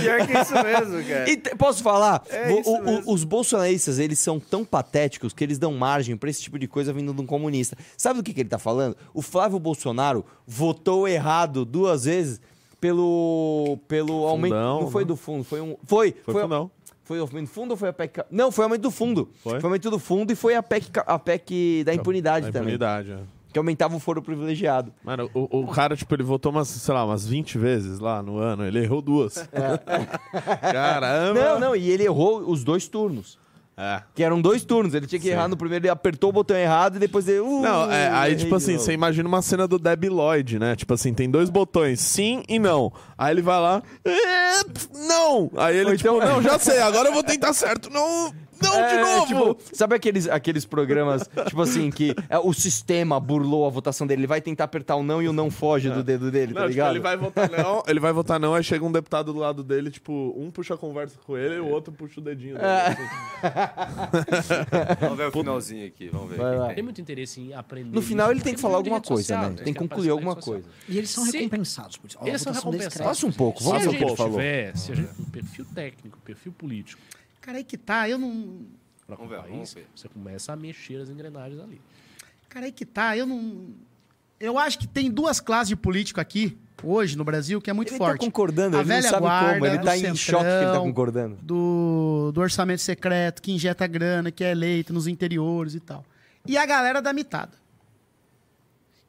[0.00, 1.30] Pior que isso mesmo, cara.
[1.30, 2.22] E te- posso falar?
[2.28, 2.60] É O-
[3.10, 6.66] o- os bolsonaristas, eles são tão patéticos que eles dão margem pra esse tipo de
[6.66, 7.76] coisa vindo de um comunista.
[7.96, 8.96] Sabe do que, que ele tá falando?
[9.14, 12.40] O Flávio Bolsonaro votou errado duas vezes
[12.80, 14.54] pelo pelo aumento.
[14.54, 15.08] Não foi né?
[15.08, 15.76] do fundo, foi um.
[15.84, 16.70] Foi, Foi fundão.
[17.04, 18.24] Foi o aumento do fundo ou foi a PEC?
[18.30, 19.28] Não, foi o aumento do fundo.
[19.42, 19.58] Foi?
[19.58, 22.74] o aumento do fundo e foi a PEC, a PEC da impunidade Da também.
[22.74, 23.18] impunidade, é.
[23.52, 24.94] Que aumentava o foro privilegiado.
[25.04, 28.38] Mano, o, o cara, tipo, ele votou umas, sei lá, umas 20 vezes lá no
[28.38, 28.64] ano.
[28.64, 29.46] Ele errou duas.
[30.72, 31.34] Caramba!
[31.40, 33.38] Não, não, e ele errou os dois turnos.
[33.76, 34.02] É.
[34.14, 34.94] Que eram dois turnos.
[34.94, 37.40] Ele tinha que errar no primeiro, ele apertou o botão errado e depois ele.
[37.40, 40.76] Uh, Não, é, aí, tipo assim, você imagina uma cena do Debbie Lloyd, né?
[40.76, 42.92] Tipo assim, tem dois botões, sim e não.
[43.16, 45.50] Aí ele vai lá, "É, pf, não!
[45.56, 47.88] Aí ele, Ou tipo, então- não, já sei, agora eu vou tentar certo.
[47.90, 48.32] Não,
[48.62, 49.54] não, de É, novo!
[49.54, 54.20] tipo, sabe aqueles, aqueles programas, tipo assim, que é, o sistema burlou a votação dele?
[54.22, 56.66] Ele vai tentar apertar o não e o não foge do dedo dele, tá Não,
[56.66, 56.90] tipo, ligado?
[56.92, 59.90] ele vai votar não, ele vai votar não, aí chega um deputado do lado dele,
[59.90, 62.66] tipo, um puxa a conversa com ele e o outro puxa o dedinho dele.
[62.66, 62.86] É.
[62.88, 63.02] assim.
[65.00, 66.36] Vamos ver o finalzinho aqui, vamos ver.
[66.38, 66.74] Vai o lá.
[66.74, 67.94] Tem muito interesse em aprender.
[67.94, 69.62] No final ele tem que falar alguma coisa, social, né?
[69.62, 70.64] Tem que concluir alguma coisa.
[70.88, 72.18] E eles são recompensados por isso.
[72.22, 72.98] Eles são recompensados.
[72.98, 74.40] Passa um pouco, vamos um pouco, por favor.
[74.40, 77.00] tiver, se a gente um perfil técnico, perfil político
[77.42, 78.08] Cara, aí que tá.
[78.08, 78.64] Eu não.
[79.06, 79.86] para Vamos ver, país, vamos ver.
[79.94, 81.78] você começa a mexer as engrenagens ali.
[82.48, 83.14] Cara, aí que tá.
[83.16, 83.66] Eu não.
[84.40, 87.90] Eu acho que tem duas classes de político aqui, hoje, no Brasil, que é muito
[87.90, 88.18] Ele forte.
[88.18, 90.58] tá concordando, A ele não velha sabe guarda, como, ele tá em choque que ele
[90.58, 91.38] tá centrão, concordando.
[91.42, 96.04] Do, do orçamento secreto, que injeta grana, que é eleito nos interiores e tal.
[96.46, 97.52] E a galera da mitada.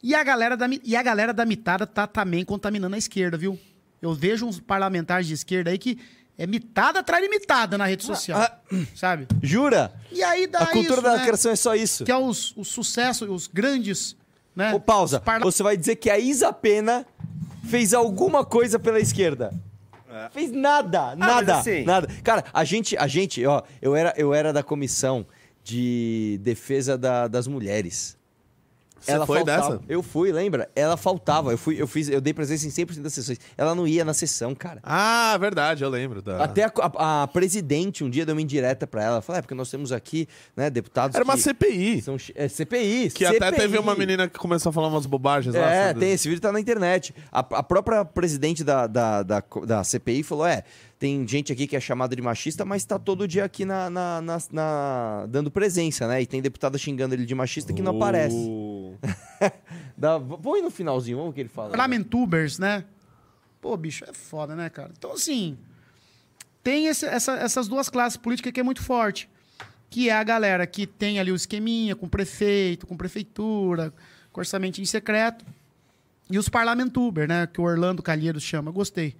[0.04, 3.58] E a galera da, e a galera da mitada tá também contaminando a esquerda, viu?
[4.02, 5.98] Eu vejo uns parlamentares de esquerda aí que
[6.38, 8.40] é mitada atrás de mitada na rede social.
[8.96, 9.28] sabe?
[9.42, 9.94] Jura?
[10.12, 11.16] E aí dá A cultura isso, da né?
[11.18, 12.04] lacração é só isso.
[12.06, 14.16] Que é os, os sucessos, os grandes.
[14.56, 14.74] Né?
[14.74, 15.22] Ô, pausa.
[15.42, 17.06] Você vai dizer que a Isa Pena
[17.68, 19.54] fez alguma coisa pela esquerda.
[20.32, 22.08] Fez nada, nada, assim- nada.
[22.24, 25.26] Cara, a gente, a gente, ó, eu era, eu era da comissão
[25.64, 28.16] de defesa da- das mulheres.
[29.06, 29.70] Você foi faltava.
[29.78, 29.82] dessa?
[29.90, 30.70] Eu fui, lembra?
[30.76, 31.52] Ela faltava.
[31.52, 33.38] Eu fui, eu fiz, eu dei presença em 100% das sessões.
[33.58, 34.80] Ela não ia na sessão, cara.
[34.84, 36.22] Ah, verdade, eu lembro.
[36.22, 36.44] Da...
[36.44, 39.22] Até a, a- a presidente um dia deu uma indireta pra ela.
[39.22, 42.02] Falei, é porque nós temos aqui, né, deputados Era uma CPI.
[42.02, 43.10] são é, CPI.
[43.12, 43.60] Que até CPI.
[43.60, 45.70] teve uma menina que começou a falar umas bobagens lá.
[45.72, 47.14] É, tem, esse vídeo tá na internet.
[47.32, 50.64] A, a própria presidente da, da, da, da CPI falou: é,
[51.04, 54.22] tem gente aqui que é chamada de machista, mas tá todo dia aqui na, na,
[54.22, 56.22] na- na- dando presença, né?
[56.22, 58.38] E tem deputada xingando ele de machista que não aparece.
[58.38, 58.98] Uh.
[59.98, 61.72] Dá, põe no finalzinho, vamos ver o que ele fala.
[61.72, 62.86] Parlamentubers, né?
[63.60, 64.92] Pô, bicho, é foda, né, cara?
[64.98, 65.58] Então, assim,
[66.64, 69.30] tem esse- essa- essas duas classes políticas que é muito forte.
[69.90, 73.94] Que é a galera que tem ali o esqueminha com prefeito, com prefeitura,
[74.32, 75.44] com orçamento em secreto.
[76.32, 77.46] E os parlamentubers, né?
[77.46, 78.72] Que o Orlando Calheiros chama.
[78.72, 79.18] Gostei.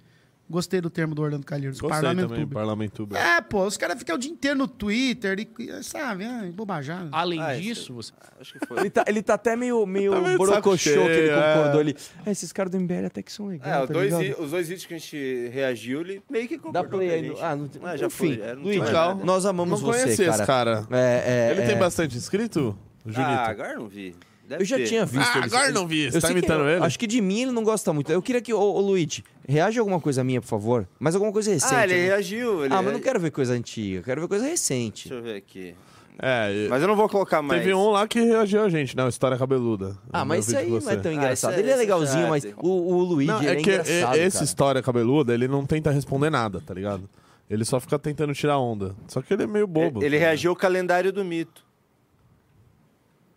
[0.48, 1.80] Gostei do termo do Orlando Calheiros.
[1.80, 2.48] Gostei também, Parlamentuber.
[2.54, 3.18] parlamentuber.
[3.18, 7.08] É, pô, os caras ficam o dia inteiro no Twitter e, sabe, ah, bobajada.
[7.12, 8.12] Além Ah, disso, você...
[8.38, 8.78] Acho que foi.
[8.80, 11.54] Ele tá, ele tá até meio, meio Tá borocochô que ele cheio, é.
[11.54, 11.96] concordou ali.
[12.26, 13.72] É, esses caras do MBL até que são legais.
[13.74, 16.56] É, os tá dois, vi- os dois vídeos que a gente reagiu, ele meio que
[16.58, 17.28] Dá concordou play com a aí.
[17.28, 17.38] no-.
[17.42, 18.40] Ah, não, Ah, já enfim, foi.
[18.46, 19.16] é, Luiz, Legal.
[19.24, 20.36] nós amamos Não você, conhecia cara.
[20.36, 20.86] esse cara.
[20.90, 21.66] É, é, Ele é.
[21.68, 22.78] tem bastante inscrito?
[23.06, 23.22] Junito?
[23.30, 24.14] Ah, agora não vi.
[24.48, 24.86] Deve Eu já ter.
[24.86, 25.46] tinha visto Ah, ele.
[25.46, 26.10] agora ele- não vi.
[26.10, 26.84] Você Eu tá imitando ele?
[26.84, 28.12] Acho que de mim ele não gosta muito.
[28.12, 28.52] Eu queria que.
[28.52, 30.86] Ô, ô Luigi, reage a alguma coisa minha, por favor.
[30.98, 31.74] Mas alguma coisa recente.
[31.74, 32.06] Ah, ele né?
[32.06, 32.64] reagiu.
[32.64, 34.02] Ele Ah, mas não quero ver coisa antiga.
[34.02, 35.08] Quero ver coisa recente.
[35.08, 35.74] Deixa eu ver aqui.
[36.16, 37.60] É, Mas eu não vou colocar mais.
[37.60, 39.96] teve um lá que reagiu a gente, não, História Cabeluda.
[40.12, 41.54] Ah, mas isso aí não é tão Ah, engraçado.
[41.54, 44.16] é- ele é é legalzinho, mas o, o Luigi Não, ele é é que engraçado.
[44.16, 44.44] e- esse cara.
[44.44, 47.08] História Cabeluda, ele não tenta responder nada, tá ligado?
[47.50, 48.94] Ele só fica tentando tirar onda.
[49.08, 50.04] Só que ele é meio bobo.
[50.04, 51.63] Ele tá reagiu ao calendário do mito.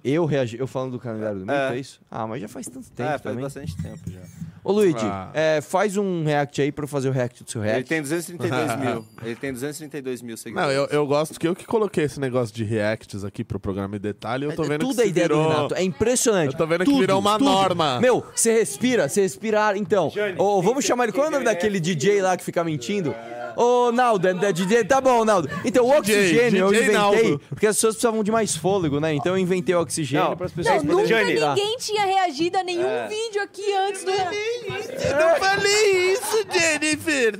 [0.10, 1.80] Eu reagi, eu falando do calendário do mito, é, É.
[1.80, 2.00] isso?
[2.10, 3.42] Ah, mas já faz tanto tempo É, faz também.
[3.44, 4.22] bastante tempo já.
[4.68, 5.30] Ô, Luigi, Ah.
[5.34, 7.80] é, faz um react aí pra eu fazer o react do seu react.
[7.80, 9.06] Ele tem 232 mil.
[9.24, 10.76] Ele tem 232 mil Não, seguidores.
[10.76, 14.00] eu, eu gosto que eu que coloquei esse negócio de reacts aqui pro programa em
[14.00, 14.46] detalhe.
[14.46, 15.44] Eu tô vendo Tudo que é se ideia virou...
[15.44, 15.76] do Renato.
[15.76, 16.52] É impressionante.
[16.52, 17.50] Eu tô vendo que Tudo, virou uma tudo.
[17.50, 18.00] norma.
[18.02, 19.78] Meu, você respira, você respira.
[19.78, 21.14] Então, ô, vamos chamar ele.
[21.14, 23.16] Qual é o nome daquele DJ lá que fica mentindo?
[23.56, 24.84] Ô, Naldo, é, é DJ.
[24.84, 25.50] Tá bom, Naldo.
[25.66, 26.94] Então, o DJ, oxigênio eu DJ inventei.
[26.96, 27.42] Naldo.
[27.50, 29.14] Porque as pessoas precisavam de mais fôlego, né?
[29.16, 31.56] Então eu inventei o oxigênio Não, para as pessoas Não, nunca poderem respirar.
[31.56, 33.08] ninguém tinha reagido a nenhum É.
[33.08, 34.12] vídeo aqui antes do.
[35.10, 37.40] Eu não falei isso, Jennifer.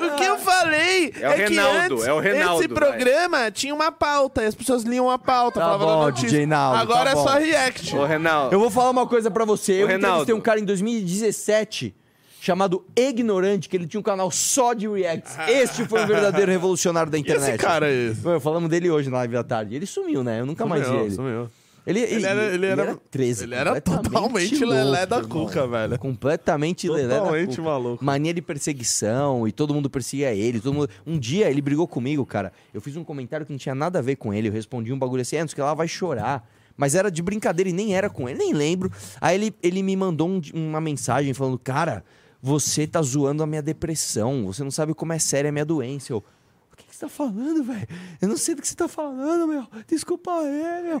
[0.00, 3.74] O que eu falei É o que Reinaldo, antes é o Reinaldo, esse programa tinha
[3.74, 6.28] uma pauta e as pessoas liam a pauta, Tá falavam bom, notícia.
[6.28, 7.22] DJ Naldo, Agora tá é bom.
[7.26, 7.96] só react.
[7.96, 8.54] Ô, Renaldo.
[8.54, 9.72] Eu vou falar uma coisa pra você.
[9.72, 10.36] Eu Ô, entrevistei Reinaldo.
[10.36, 11.94] um cara em 2017
[12.40, 15.36] chamado Ignorante, que ele tinha um canal só de reacts.
[15.46, 17.50] Este foi um verdadeiro revolucionário da internet.
[17.50, 18.40] esse cara é esse?
[18.40, 19.74] Falamos dele hoje na live da tarde.
[19.74, 20.40] Ele sumiu, né?
[20.40, 21.14] Eu nunca mais vi Sumiu, ele.
[21.14, 21.50] sumiu.
[21.86, 23.44] Ele, Ele era- ele era- 13.
[23.44, 25.46] ele era totalmente louco, lelé da irmão.
[25.46, 25.98] cuca, velho.
[25.98, 27.62] Completamente lelé da Totalmente cuca.
[27.62, 28.04] maluco.
[28.04, 30.60] Mania de perseguição e todo mundo perseguia ele.
[30.60, 30.90] Todo mundo...
[31.06, 32.52] Um dia ele brigou comigo, cara.
[32.72, 34.48] Eu fiz um comentário que não tinha nada a ver com ele.
[34.48, 36.48] Eu respondi um bagulho assim, é, sei o que lá vai chorar.
[36.76, 38.90] Mas era de brincadeira e nem era com ele, nem lembro.
[39.20, 42.04] Aí ele, ele me mandou um- uma mensagem falando, cara,
[42.42, 44.46] você tá zoando a minha depressão.
[44.46, 46.12] Você não sabe como é séria a minha doença.
[46.12, 46.24] Eu,
[47.00, 47.88] você tá falando, velho?
[48.20, 49.66] Eu não sei do que você tá falando, meu.
[49.88, 51.00] Desculpa aí, meu.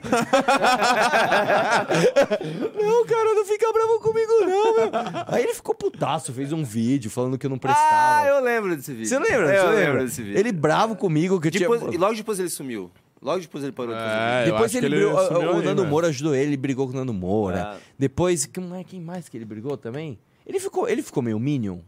[2.82, 4.90] não, cara, não fica bravo comigo, não, meu.
[5.26, 8.22] Aí ele ficou putaço, fez um vídeo falando que eu não prestava.
[8.22, 9.08] Ah, eu lembro desse vídeo.
[9.08, 9.54] Você lembra?
[9.54, 10.38] Eu Você lembro desse vídeo.
[10.38, 11.94] Ele bravo comigo, que eu Depois- tinha...
[11.94, 12.90] E logo depois ele sumiu.
[13.20, 15.82] Logo depois ele parou de fazer É, eu Depois ele, ele brigou, o aí, Nando
[15.82, 15.90] velho.
[15.90, 17.74] Moura ajudou ele, ele brigou com o Nando Moura.
[17.74, 17.76] Ah.
[17.98, 20.18] Depois, quem, é, quem mais que ele brigou também?
[20.46, 21.80] Ele ficou, ele ficou meio Minion.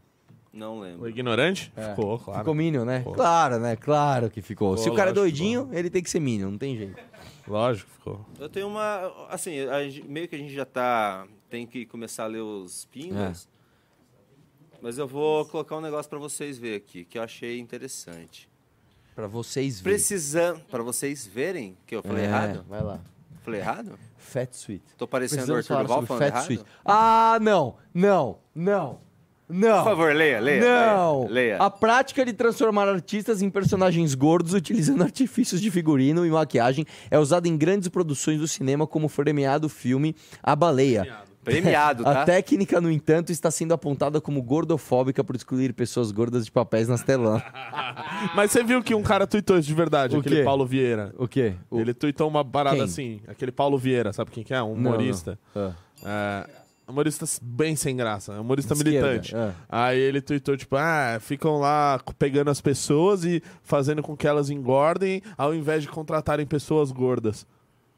[0.53, 1.09] Não O lembro.
[1.09, 1.73] ignorante?
[1.74, 1.91] É.
[1.91, 2.41] Ficou, claro.
[2.41, 2.99] Ficou Minion, né?
[2.99, 3.15] Ficou.
[3.15, 3.74] Claro, né?
[3.77, 4.73] Claro que ficou.
[4.73, 7.01] Ficou, Se o cara é doidinho, ele tem que ser Minion, não tem jeito.
[7.49, 8.27] Lógico, ficou.
[8.39, 9.27] Eu tenho uma.
[9.31, 9.53] Assim,
[10.07, 11.27] meio que a gente já tá.
[11.49, 13.49] Tem que começar a ler os pingos.
[14.81, 18.49] Mas eu vou colocar um negócio pra vocês verem aqui, que eu achei interessante.
[19.15, 19.97] Pra vocês verem.
[19.99, 20.61] Precisando.
[20.70, 22.65] Pra vocês verem que eu falei É, errado?
[22.69, 23.01] Vai lá.
[23.43, 23.99] Falei errado?
[24.16, 24.83] Fat Sweet.
[24.97, 26.45] Tô parecendo o Arthur Duval falando Fat errado?
[26.45, 26.65] Sweet.
[26.85, 29.01] Ah, não, não, não,
[29.53, 29.79] não.
[29.79, 30.61] Por favor, leia, leia.
[30.61, 31.27] Não!
[31.29, 31.57] Leia.
[31.59, 37.19] A prática de transformar artistas em personagens gordos utilizando artifícios de figurino e maquiagem é
[37.19, 41.19] usada em grandes produções do cinema, como o premiado filme A Baleia.
[41.45, 42.23] Premiado, tá?
[42.23, 46.87] A técnica, no entanto, está sendo apontada como gordofóbica por excluir pessoas gordas de papéis
[46.87, 47.43] nas telãs.
[48.35, 50.43] Mas você viu que um cara tweetou isso de verdade, O aquele quê?
[50.45, 51.12] Paulo Vieira.
[51.19, 51.55] O quê?
[51.69, 52.85] O- Ele tweetou uma parada Quem?
[52.85, 54.62] assim, aquele Paulo Vieira, sabe quem que é?
[54.62, 55.37] Um Não, humorista.
[55.55, 55.74] não.
[56.05, 56.47] É,
[56.88, 59.34] humorista bem sem graça, humorista De esquerda, militante.
[59.36, 59.52] é.
[59.68, 64.50] Aí ele tweetou, tipo, ah, ficam lá pegando as pessoas e fazendo com que elas
[64.50, 67.46] engordem ao invés de contratarem pessoas gordas.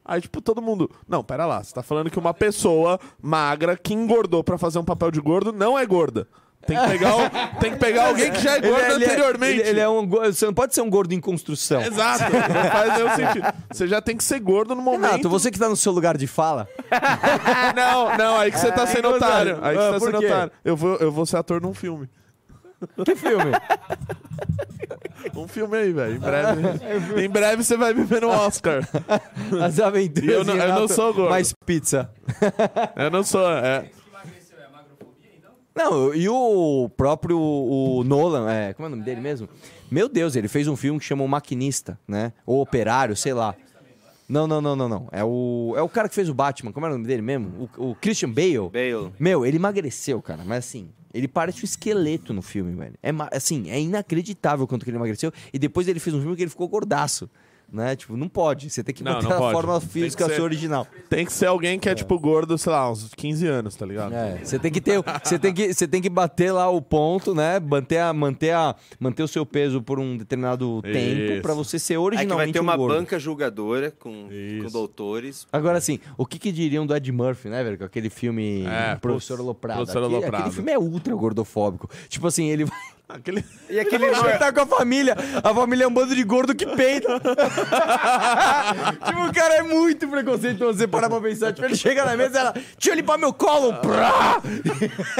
[0.07, 0.89] Aí, tipo, todo mundo.
[1.07, 4.85] Não, pera lá, você tá falando que uma pessoa magra que engordou pra fazer um
[4.85, 6.27] papel de gordo não é gorda.
[6.67, 7.29] Tem que pegar, o-
[7.59, 9.59] tem que pegar alguém que já é gordo ele anteriormente.
[9.59, 11.79] ele, ele é um, você não pode ser um gordo em construção.
[11.81, 13.53] Exato, não faz nenhum sentido.
[13.71, 15.11] Você já tem que ser gordo no momento.
[15.11, 16.67] Renato, você que tá no seu lugar de fala.
[17.75, 19.59] Não, não, aí que você tá sendo otário.
[19.61, 20.25] Aí que Ah, você tá por sendo quê?
[20.25, 20.51] otário.
[20.63, 22.09] Eu vou, eu vou ser ator num filme.
[23.03, 23.51] Que filme?
[25.35, 26.15] Um filme aí, velho.
[26.15, 28.87] Em breve, em breve você vai me ver no Oscar.
[29.63, 30.29] As aventuras.
[30.29, 31.29] Eu não- eu não sou gordo.
[31.29, 32.09] Mais pizza.
[32.95, 33.49] Eu não sou.
[33.49, 33.85] É.
[35.75, 39.49] Não, e o próprio o Nolan, é, como é o nome dele mesmo?
[39.91, 42.31] Meu Deus, ele fez um filme que chama O Maquinista, né?
[42.45, 43.53] Ou Operário, sei lá.
[44.27, 45.07] Não, não, não, não, não.
[45.11, 47.69] É o, é o cara que fez o Batman, como é o nome dele mesmo?
[47.77, 48.69] O, o Christian Bale.
[48.71, 49.13] Bale.
[49.19, 52.95] Meu, ele emagreceu, cara, mas assim, ele parece um esqueleto no filme, velho.
[53.03, 55.31] É, assim, é inacreditável quanto que ele emagreceu.
[55.53, 57.29] E depois ele fez um filme que ele ficou gordaço.
[57.71, 57.95] Né?
[57.95, 58.69] Tipo, não pode.
[58.69, 59.51] Você tem que Não, manter não a pode.
[59.53, 60.87] forma Tem que física ser- sua original.
[61.09, 64.13] Tem que ser alguém que é, tipo gordo, sei lá, uns 15 anos, tá ligado?
[64.13, 67.33] É, você tem que ter, você tem que, você tem que bater lá o ponto,
[67.35, 67.59] né?
[67.59, 71.41] Manter a, manter a, manter o seu peso por um determinado tempo Isso.
[71.41, 72.95] pra você ser que originalmente vai ter um uma gordo.
[72.97, 74.29] banca julgadora com,
[74.63, 75.45] com doutores.
[75.51, 77.77] Agora assim, o que que diriam do Ed Murphy, né, velho?
[77.77, 79.77] Com aquele filme É, Professor putz, Aloprado.
[79.79, 80.41] Professor Aquele- Aloprado.
[80.43, 81.89] Aquele filme é ultra gordofóbico.
[82.07, 82.77] Tipo assim, ele vai
[83.07, 83.45] Aquele...
[83.69, 85.15] E aquele ele tá com a família.
[85.43, 87.07] A família é um bando de gordo que peida.
[89.05, 90.77] tipo, o cara é muito preconceituoso.
[90.79, 91.53] Você parar pra pensar.
[91.53, 93.73] Tipo, ele chega na mesa e ela, deixa eu limpar meu colo.
[93.75, 94.41] Prá!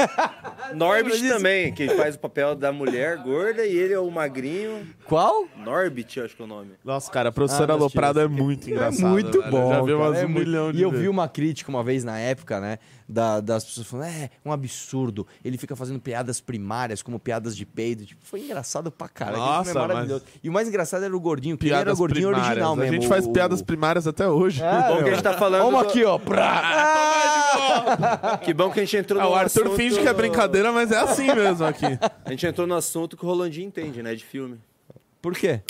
[0.74, 4.86] Norbit também, que faz o papel da mulher gorda e ele é o magrinho.
[5.04, 5.46] Qual?
[5.56, 6.72] Norbit, eu acho que é o nome.
[6.84, 9.06] Nossa, cara, a professora Ah, não Aloprado é muito engraçado.
[9.06, 9.50] É muito velho.
[9.50, 9.72] bom.
[9.72, 11.82] Eu já vi umas é um muito- milhão de E eu vi uma crítica uma
[11.84, 12.78] vez na época, né?
[13.08, 15.26] Da- das pessoas falando, é, um absurdo.
[15.44, 18.04] Ele fica fazendo piadas primárias, como piadas de peido.
[18.04, 19.36] Tipo, foi engraçado pra caralho.
[19.36, 20.24] filme Nossa, é maravilhoso.
[20.42, 22.48] E o mais engraçado era o gordinho, que ele era Piadas o gordinho primárias.
[22.50, 22.92] original A mesmo.
[22.94, 24.62] gente faz o- piadas primárias até hoje.
[24.62, 26.18] É, Bom que a gente tá falando Vamos do- aqui, ó.
[26.18, 28.38] Pra...
[28.44, 30.72] Que bom que a gente entrou Ah, no o Arthur assunto- finge que é brincadeira,
[30.72, 31.86] mas é assim mesmo aqui.
[32.24, 34.58] A gente entrou no assunto que o Rolandinho entende, né, de filme.
[35.22, 35.60] Por quê?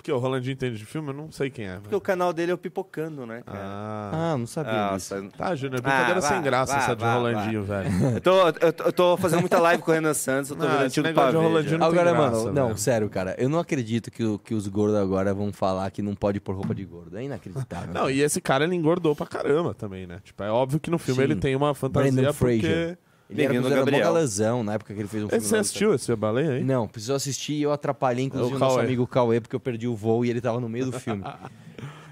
[0.00, 1.74] Porque o Rolandinho entende de filme, eu não sei quem é.
[1.78, 3.58] Porque o canal dele é o Pipocando, né, cara?
[3.62, 5.14] Ah, não sabia disso.
[5.14, 5.28] Nossa.
[5.36, 7.80] Tá, Júnior, é brincadeira Ah, sem vá, graça vá, essa de vá, Rolandinho, vá.
[7.82, 8.14] velho.
[8.14, 10.66] Eu tô, eu, tô- eu tô fazendo muita live com o Renan Santos, eu tô
[10.66, 11.46] vendo esse negócio pra de.
[11.46, 12.78] Rolandinho não tem Agora, graça, mano, não, velho.
[12.78, 13.34] sério, cara.
[13.36, 16.74] Eu não acredito que, que os gordos agora vão falar que não pode pôr roupa
[16.74, 17.18] de gordo.
[17.18, 17.92] É inacreditável.
[17.92, 20.18] Não, e esse cara ele engordou pra caramba também, né?
[20.24, 21.24] Tipo, é óbvio que no filme Sim.
[21.32, 22.58] ele tem uma fantasia Brandon porque...
[22.60, 22.98] Fraser.
[23.30, 24.04] Ele era Bem-vindo, considerado mó Gabriel.
[24.06, 25.44] galãzão na época que ele fez um filme.
[25.44, 26.64] Você assistiu esse baleia aí?
[26.64, 28.86] Não, precisou assistir e eu atrapalhei, inclusive, É o o nosso Cauê.
[28.86, 31.22] amigo Cauê, porque eu perdi o voo e ele tava no meio do filme.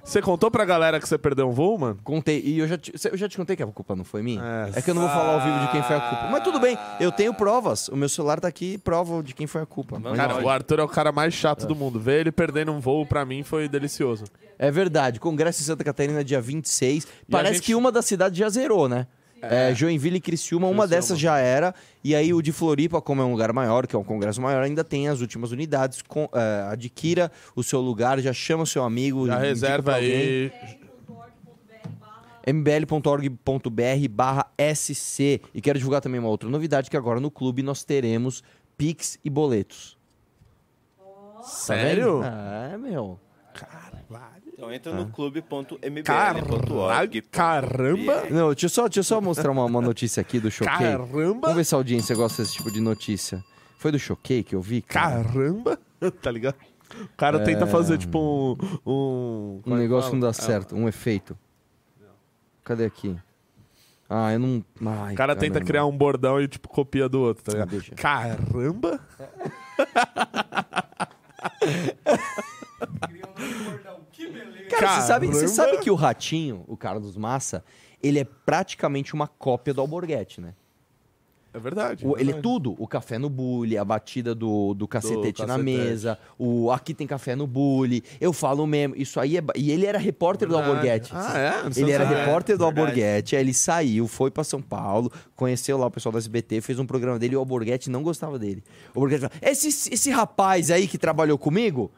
[0.04, 1.98] Você contou pra galera que você perdeu um voo, mano?
[2.02, 4.40] Contei, e eu já, te, eu já te contei que a culpa não foi minha?
[4.74, 4.78] É.
[4.78, 6.28] É, que eu não vou falar ao vivo de quem foi a culpa.
[6.30, 7.88] Mas tudo bem, eu tenho provas.
[7.88, 9.98] O meu celular tá aqui, prova de quem foi a culpa.
[9.98, 12.00] Mas Cara, não- o Arthur é o cara mais chato do mundo.
[12.00, 14.24] Ver ele perdendo um voo pra mim foi delicioso.
[14.58, 17.06] É verdade, Congresso em Santa Catarina, dia 26.
[17.30, 19.06] Parece gente- que uma das cidades já zerou, né?
[19.40, 21.74] É, Joinville e Criciúma, uma dessas já era.
[22.02, 24.62] E aí o de Floripa, como é um lugar maior, que é um congresso maior,
[24.62, 26.02] ainda tem as últimas unidades.
[26.02, 29.26] Com- é, adquira o seu lugar, já chama o seu amigo.
[29.26, 30.50] Já reserva aí.
[32.46, 35.40] mbl.org.br barra SC.
[35.54, 38.42] E quero divulgar também uma outra novidade, que agora no clube nós teremos
[38.76, 39.96] Pix e boletos.
[41.42, 42.22] Sério?
[42.24, 43.18] É, meu.
[44.58, 46.02] Então entra no clube.mbl.org.
[46.02, 48.24] Caralho, caramba!
[48.28, 50.74] Não, deixa eu só, deixa eu só mostrar uma, uma notícia aqui do Choquei.
[50.76, 51.42] Caramba!
[51.42, 53.40] Vamos ver se a audiência gosta desse tipo de notícia.
[53.78, 54.82] Foi do Choquei que eu vi?
[54.82, 55.22] cara?
[55.22, 55.78] Caramba!
[56.20, 56.56] tá ligado?
[56.92, 58.90] O cara tenta fazer, tipo, um...
[58.90, 61.38] Um, Um negócio que não dá É, certo, um efeito.
[62.64, 63.16] Cadê aqui?
[64.10, 64.64] Ah, eu não.
[64.84, 67.70] Ai, O cara tenta criar um bordão e, tipo, copia do outro, tá ligado?
[67.70, 67.94] Deixa.
[67.94, 68.98] Caramba!
[74.70, 77.64] Cara, você sabe, você sabe que o Ratinho, o cara dos Massa,
[78.02, 80.54] ele é praticamente uma cópia do Alborguete, né?
[81.54, 82.06] É verdade.
[82.06, 82.42] O- é ele é verdade.
[82.42, 82.76] tudo.
[82.78, 85.64] O café no bully, a batida do, do cacetete na cacetete.
[85.64, 88.94] mesa, o aqui tem café no bully, eu falo mesmo.
[88.94, 89.42] Isso aí é.
[89.56, 90.70] E ele era repórter do Verdade.
[90.76, 91.10] Alborguete.
[91.14, 91.62] Ah, é?
[91.62, 92.80] Não Ele era repórter do verdade.
[92.80, 96.78] Alborguete, aí ele saiu, foi pra São Paulo, conheceu lá o pessoal da SBT, fez
[96.78, 98.62] um programa dele e o Alborguete não gostava dele.
[98.94, 101.90] O Alborguete falou: esse, esse rapaz aí que trabalhou comigo,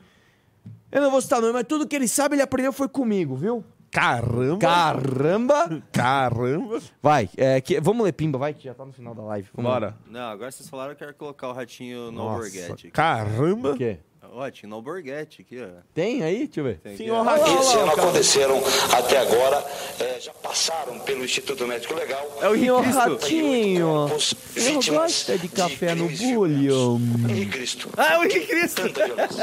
[0.93, 3.65] eu não vou citar nome, mas tudo que ele sabe ele aprendeu foi comigo, viu?
[3.91, 4.59] Caramba!
[4.59, 5.83] Caramba!
[5.91, 6.81] Caramba!
[7.03, 9.49] Vai, é, que, vamos ler Pimba, vai, que já tá no final da live.
[9.53, 9.71] Vamos.
[9.71, 9.97] Bora.
[10.09, 12.91] Não, agora vocês falaram que eu quero colocar o ratinho no Nossa, Alborguete.
[12.91, 13.73] caramba!
[13.73, 13.99] O quê?
[14.33, 15.81] O ratinho no Alborguete aqui, ó.
[15.95, 16.47] Tem aí?
[16.47, 16.79] Deixa eu ver.
[16.79, 17.23] Tem Sim, aqui, ó, ó.
[17.23, 17.61] Ratinho.
[17.61, 19.65] Esse ano aconteceram até agora,
[19.99, 22.39] eh, já passaram pelo Instituto Médico Legal.
[22.41, 22.99] É o Cristo.
[22.99, 24.09] Ratinho.
[24.57, 27.01] Eu gosto de café no bulho.
[27.29, 27.89] Henrique Cristo.
[27.97, 28.83] Ah, o Henrique Cristo!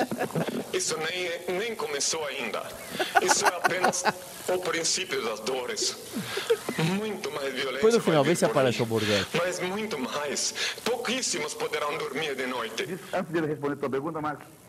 [0.73, 2.63] Isso nem, nem começou ainda.
[3.21, 4.03] Isso é apenas
[4.47, 5.97] o princípio das dores.
[6.77, 7.73] Muito mais violência.
[7.73, 9.27] Depois no final, vê se aparece o Alborguete.
[9.33, 10.53] Mas muito mais.
[10.83, 12.99] Pouquíssimos poderão dormir de noite.
[13.11, 14.66] Antes de ele responder a tua pergunta, Marcos.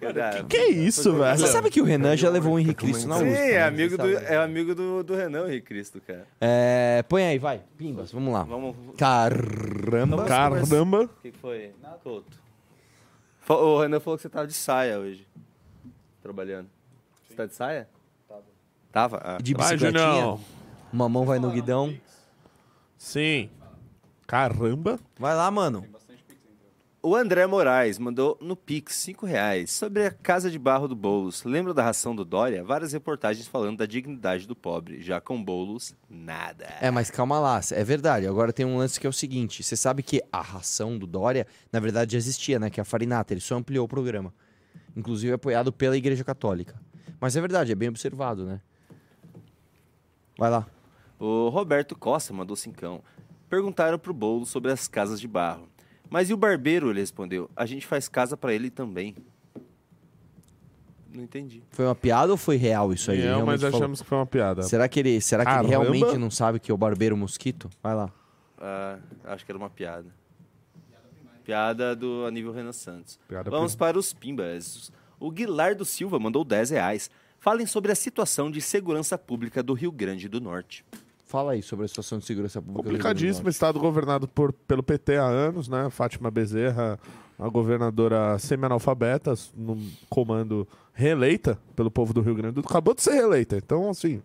[0.00, 1.38] Cara, Que isso, velho?
[1.38, 3.38] Você sabe que o Renan já levou o Henrique Cristo na Sim, USP?
[3.38, 3.62] é né?
[3.64, 6.26] amigo, do, é amigo do, do Renan, o Henrique Cristo, cara.
[6.40, 7.62] É, põe aí, vai.
[7.76, 8.42] Pimbas, vamos lá.
[8.44, 8.74] Vamos.
[8.96, 10.24] Caramba.
[10.24, 11.02] Caramba!
[11.04, 11.72] O que que foi?
[12.02, 12.38] Couto.
[13.40, 15.26] Fa- O Renan falou que você tava de saia hoje.
[16.22, 16.68] Trabalhando.
[17.28, 17.88] Você tá de saia?
[18.28, 18.42] Tava.
[18.92, 19.20] Tava?
[19.24, 19.38] Ah.
[19.42, 20.38] De bicicletinha.
[20.92, 21.94] Uma mão vai no guidão.
[22.98, 23.48] Sim.
[24.26, 24.98] Caramba!
[25.18, 25.84] Vai lá, mano.
[27.02, 31.44] O André Moraes mandou no Pix 5 reais sobre a casa de barro do Boulos.
[31.44, 32.62] Lembra da ração do Dória?
[32.62, 35.00] Várias reportagens falando da dignidade do pobre.
[35.00, 36.66] Já com Boulos, nada.
[36.78, 38.26] É, mas calma lá, é verdade.
[38.26, 41.46] Agora tem um lance que é o seguinte: você sabe que a ração do Dória,
[41.72, 42.68] na verdade, já existia, né?
[42.68, 44.34] Que é a farinata, ele só ampliou o programa.
[44.94, 46.78] Inclusive apoiado pela Igreja Católica.
[47.18, 48.60] Mas é verdade, é bem observado, né?
[50.36, 50.66] Vai lá.
[51.18, 53.02] O Roberto Costa mandou cincão.
[53.48, 55.69] Perguntaram pro Boulos sobre as casas de barro.
[56.10, 56.90] Mas e o barbeiro?
[56.90, 57.48] Ele respondeu.
[57.54, 59.14] A gente faz casa pra ele também.
[61.12, 61.62] Não entendi.
[61.70, 63.18] Foi uma piada ou foi real isso aí?
[63.18, 63.76] Ele realmente mas falou?
[63.76, 64.62] achamos que foi uma piada.
[64.62, 65.84] Será que ele, será que ele Caramba.
[65.84, 67.68] realmente não sabe que é o barbeiro mosquito?
[67.82, 68.12] Vai lá.
[68.58, 70.06] Ah, acho que era uma piada.
[71.44, 73.18] Piada do Aníbal Renan Santos.
[73.26, 74.92] Piada Vamos para os pimbas.
[75.18, 77.10] O Guilardo Silva mandou 10 reais.
[77.40, 80.84] Falem sobre a situação de segurança pública do Rio Grande do Norte.
[81.30, 82.82] Fala aí sobre a situação de segurança pública.
[82.82, 85.88] Complicadíssimo, estado governado por, pelo PT há anos, né?
[85.88, 86.98] Fátima Bezerra,
[87.38, 89.78] a governadora semi-analfabeta, no
[90.08, 92.68] comando reeleita pelo povo do Rio Grande do Sul.
[92.68, 94.20] Acabou de ser reeleita, então, assim,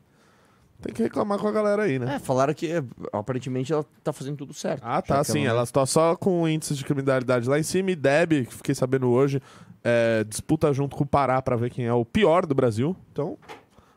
[0.81, 2.15] tem que reclamar com a galera aí, né?
[2.15, 2.83] É, falaram que é,
[3.13, 4.81] aparentemente ela tá fazendo tudo certo.
[4.83, 5.45] Ah, tá, sim.
[5.45, 7.91] Ela está só com índices de criminalidade lá em cima.
[7.91, 9.39] E Deb, que fiquei sabendo hoje,
[9.83, 12.95] é, disputa junto com o Pará pra ver quem é o pior do Brasil.
[13.11, 13.37] Então,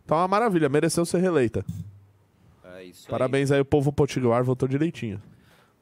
[0.07, 0.69] tá uma maravilha.
[0.69, 1.65] Mereceu ser reeleita.
[2.79, 3.11] É isso aí.
[3.11, 5.21] Parabéns aí, o povo potiguar votou direitinho.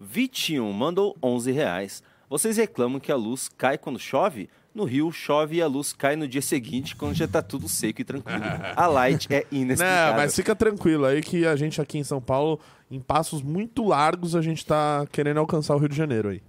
[0.00, 2.02] Vitinho mandou 11 reais.
[2.28, 4.48] Vocês reclamam que a luz cai quando chove?
[4.74, 8.00] No Rio, chove e a luz cai no dia seguinte, quando já tá tudo seco
[8.00, 8.42] e tranquilo.
[8.76, 10.10] A light é inexplicável.
[10.10, 12.60] Não, mas fica tranquilo aí que a gente aqui em São Paulo,
[12.90, 16.42] em passos muito largos, a gente tá querendo alcançar o Rio de Janeiro aí.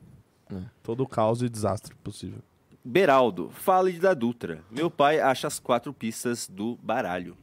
[0.84, 2.40] Todo o caos e desastre possível.
[2.84, 4.62] Beraldo, fale da Dutra.
[4.72, 7.38] Meu pai acha as quatro pistas do baralho.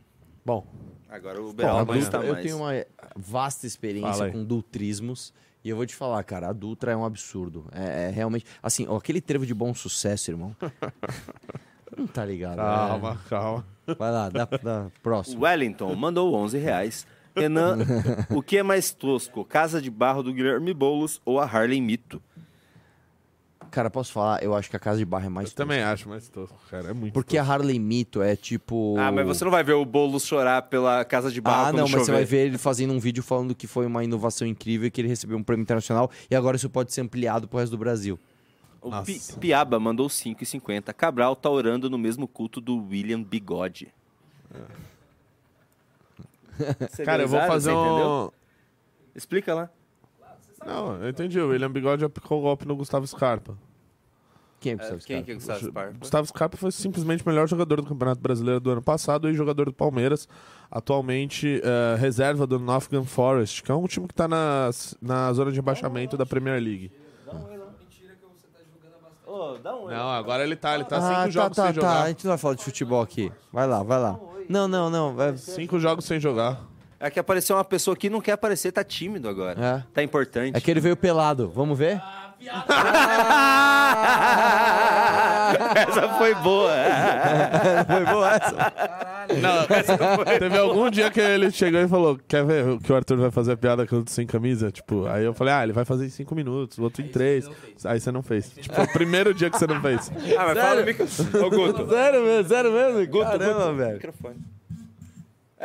[0.45, 0.67] Bom.
[1.09, 2.45] Agora o Bom, Beraldo está Dutra- eu mais.
[2.45, 2.73] tenho uma
[3.17, 5.33] vasta experiência com dutrismos
[5.63, 7.67] e eu vou te falar, cara, a Dutra é um absurdo.
[7.73, 8.45] É, é realmente.
[8.63, 10.55] Assim, ó, aquele trevo de bom sucesso, irmão.
[11.97, 12.57] Não tá ligado.
[12.57, 13.19] Calma, né?
[13.29, 13.67] calma.
[13.99, 15.45] Vai lá, dá, dá próximo.
[15.45, 17.07] Wellington mandou 11 reais.
[17.37, 17.79] Renan,
[18.31, 19.45] o que é mais tosco?
[19.45, 22.23] Casa de Barro do Guilherme Boulos ou a Harley Mito?
[23.75, 24.41] Cara, posso falar?
[24.41, 26.91] Eu acho que a Casa de Barra é mais Eu também acho mais tosco, cara.
[26.91, 28.95] É muito Porque a Harley Mito é tipo.
[28.97, 31.81] Ah, mas você não vai ver o Boulos chorar pela Casa de Barro Ah, não,
[31.81, 32.05] mas chover.
[32.05, 35.01] você vai ver ele fazendo um vídeo falando que foi uma inovação incrível e que
[35.01, 38.17] ele recebeu um prêmio internacional e agora isso pode ser ampliado pro resto do Brasil.
[38.81, 40.93] O Pi- Piaba mandou 5,50.
[40.95, 43.89] Cabral tá orando no mesmo culto do William Bigode.
[46.89, 47.85] Você Cara, eu vou fazer um.
[47.87, 48.35] entendeu?
[49.17, 49.71] Explica lá.
[50.67, 51.41] Não, eu entendi.
[51.41, 53.57] O William Bigode aplicou o golpe no Gustavo Scarpa.
[54.61, 55.25] Quem é Gustavo quem Scarpa?
[55.25, 55.99] que é Gustavo Scarpa?
[55.99, 59.67] Gustavo Scarpa foi simplesmente o melhor jogador do Campeonato Brasileiro do ano passado e jogador
[59.67, 60.27] do Palmeiras.
[60.71, 64.71] Atualmente eh, reserva do Nottingham Forest, que é um time que está na,
[65.01, 66.91] na zona de rebaixamento da Premier League.
[69.63, 71.81] Não, agora ele tá, ele tá ah, cinco tá, jogos tá, sem tá.
[71.81, 72.03] jogar.
[72.03, 73.33] A gente não vai falar de futebol aqui.
[73.53, 74.19] Vai lá, vai lá.
[74.49, 75.15] Não, não, não.
[75.15, 76.61] vai- Cinco jogos sem jogar.
[77.05, 79.61] É que apareceu uma pessoa que não quer aparecer, tá tímido agora.
[79.61, 79.83] É.
[79.93, 80.57] Tá importante.
[80.57, 81.53] É que ele veio pelado.
[81.55, 82.01] Vamos ver?
[85.77, 86.73] essa foi boa.
[87.87, 88.73] foi boa essa?
[89.41, 92.91] Não, essa foi- teve algum dia que ele chegou e falou: Quer ver o que
[92.91, 94.73] o Arthur vai fazer a piada com o sem camisa?
[94.73, 97.49] Tipo, aí eu falei: Ah, ele vai fazer em cinco minutos, o outro em três.
[97.85, 98.51] Aí você não fez.
[98.51, 100.11] Tipo, o primeiro dia que você não fez.
[100.39, 101.07] Ah, mas fala no micro...
[101.45, 101.89] Ô, Guto.
[101.89, 103.07] Sério mesmo, sério mesmo?
[103.07, 103.75] Guto, Caramba, Guto.
[103.77, 103.93] velho.
[103.95, 104.37] Microfone.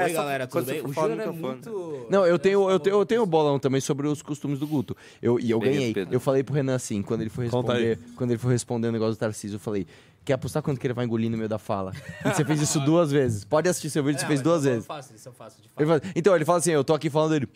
[0.03, 0.85] Oi, É, só galera, quando tudo bem?
[0.85, 1.53] O falar Júnior é microfone.
[1.55, 2.07] muito...
[2.09, 4.95] Não, eu tenho, eu tenho, eu tenho um bolão também sobre os costumes do Guto.
[5.21, 5.93] Eu, e eu ganhei.
[6.11, 8.91] Eu falei pro Renan assim, quando ele foi Conta responder, quando ele foi responder o
[8.91, 9.85] negócio do Tarcísio, eu falei:
[10.26, 11.91] Quer apostar quanto que ele vai engolir no meio da fala?
[12.26, 13.43] E você fez isso duas vezes.
[13.45, 14.85] Pode assistir seu vídeo, você fez duas vezes.
[14.85, 17.31] Fácil, isso é fácil de Ele fala- então, ele fala assim: Eu tô aqui falando
[17.31, 17.47] dele.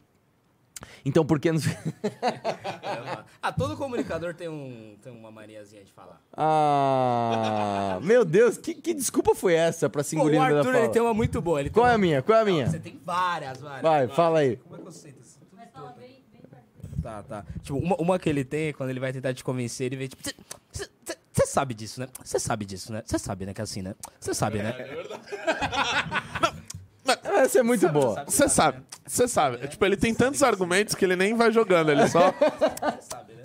[1.06, 1.60] Então, por que não.
[3.42, 6.22] Ah, todo comunicador tem, um, tem uma maniazinha de falar.
[6.32, 8.00] ah.
[8.02, 10.72] Meu Deus, que, que desculpa foi essa pra se Pô, engolir o meio da Arthur
[10.72, 10.86] fala?
[10.86, 11.60] ele tem uma muito boa.
[11.60, 12.22] Ele Qual tem é a uma- minha?
[12.22, 12.70] Qual é a minha?
[12.70, 13.82] Você tem várias, várias.
[13.82, 14.56] Vai, fala aí.
[14.58, 15.94] Como é que eu sei isso tudo todo?
[17.02, 17.46] Tá, tá.
[17.62, 20.08] Tipo, uma, uma que ele tem, é quando ele vai tentar te convencer, ele vem
[20.08, 20.24] tipo...
[21.34, 22.08] Você sabe disso, né?
[22.24, 23.04] Você sabe disso, né?
[23.06, 23.54] Você sabe, né?
[23.54, 23.94] Que é assim, né?
[24.22, 24.74] Você sabe, né?
[27.26, 28.24] Essa é muito boa.
[28.26, 29.58] Você sabe, você sabe.
[29.62, 32.32] É, Tipo, ele tem tantos argumentos que ele nem vai jogando, ele só.
[32.94, 33.44] Você sabe, né?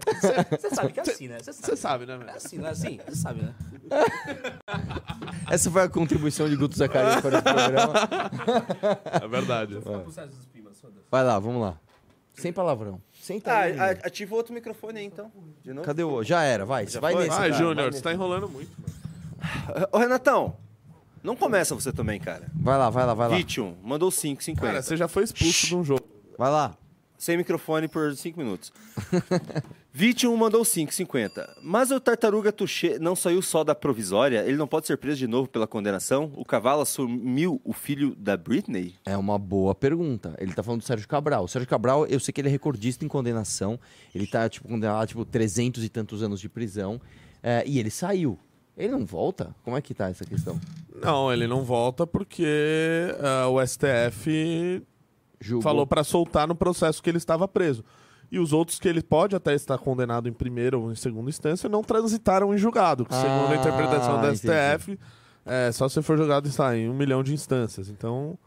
[0.59, 1.39] Você sabe que é assim, né?
[1.41, 1.77] Você sabe.
[1.77, 2.99] Sabe, né, É assim, não é assim?
[3.07, 3.55] Você sabe, né?
[5.51, 7.93] Essa foi a contribuição de Guto Zacarias para esse programa.
[9.23, 9.79] É verdade.
[11.11, 11.79] Vai lá, vamos lá.
[12.35, 13.01] Sem palavrão.
[13.21, 13.83] Sem Ah, tamanho.
[13.83, 15.31] a- ativa o outro microfone aí, então.
[15.65, 15.85] De novo.
[15.85, 16.23] Cadê o.
[16.23, 16.87] Já era, vai.
[16.87, 17.25] Já vai foi?
[17.25, 17.37] nesse.
[17.39, 18.71] Vai Júnior, você tá enrolando muito.
[18.81, 19.89] mano.
[19.93, 20.57] Ô, Renatão,
[21.23, 22.47] não começa você também, cara.
[22.55, 23.37] Vai lá, vai lá, vai lá.
[23.37, 24.57] Vitium, mandou 5,50.
[24.57, 26.07] Cara, você já foi expulso de um jogo.
[26.37, 26.77] Vai lá.
[27.19, 28.73] Sem microfone por 5 minutos.
[29.93, 31.57] Vitium mandou 5,50.
[31.61, 34.45] Mas o Tartaruga Touché não saiu só da provisória?
[34.47, 36.31] Ele não pode ser preso de novo pela condenação?
[36.37, 38.95] O cavalo assumiu o filho da Britney?
[39.05, 40.37] É uma boa pergunta.
[40.39, 41.43] Ele tá falando do Sérgio Cabral.
[41.43, 43.81] O Sérgio Cabral, eu sei que ele é recordista em condenação.
[44.15, 47.01] Ele tá, tipo, condenado a, tipo, 300 e tantos anos de prisão.
[47.43, 48.39] É, e ele saiu.
[48.79, 49.55] Ele não volta?
[49.65, 50.59] Como é que tá essa questão?
[51.03, 52.47] Não, ele não volta porque
[53.21, 54.83] ah, o STF
[55.41, 55.63] Julgou.
[55.63, 57.85] falou pra soltar no processo que ele estava preso.
[58.31, 61.69] E os outros que ele pode até estar condenado em primeira ou em segunda instância
[61.69, 63.05] não transitaram em julgado.
[63.07, 64.39] que segundo a Ah, interpretação da entendi.
[64.39, 64.99] STF,
[65.47, 67.89] é, só se for julgado está em um milhão de instâncias.
[67.89, 68.39] Então,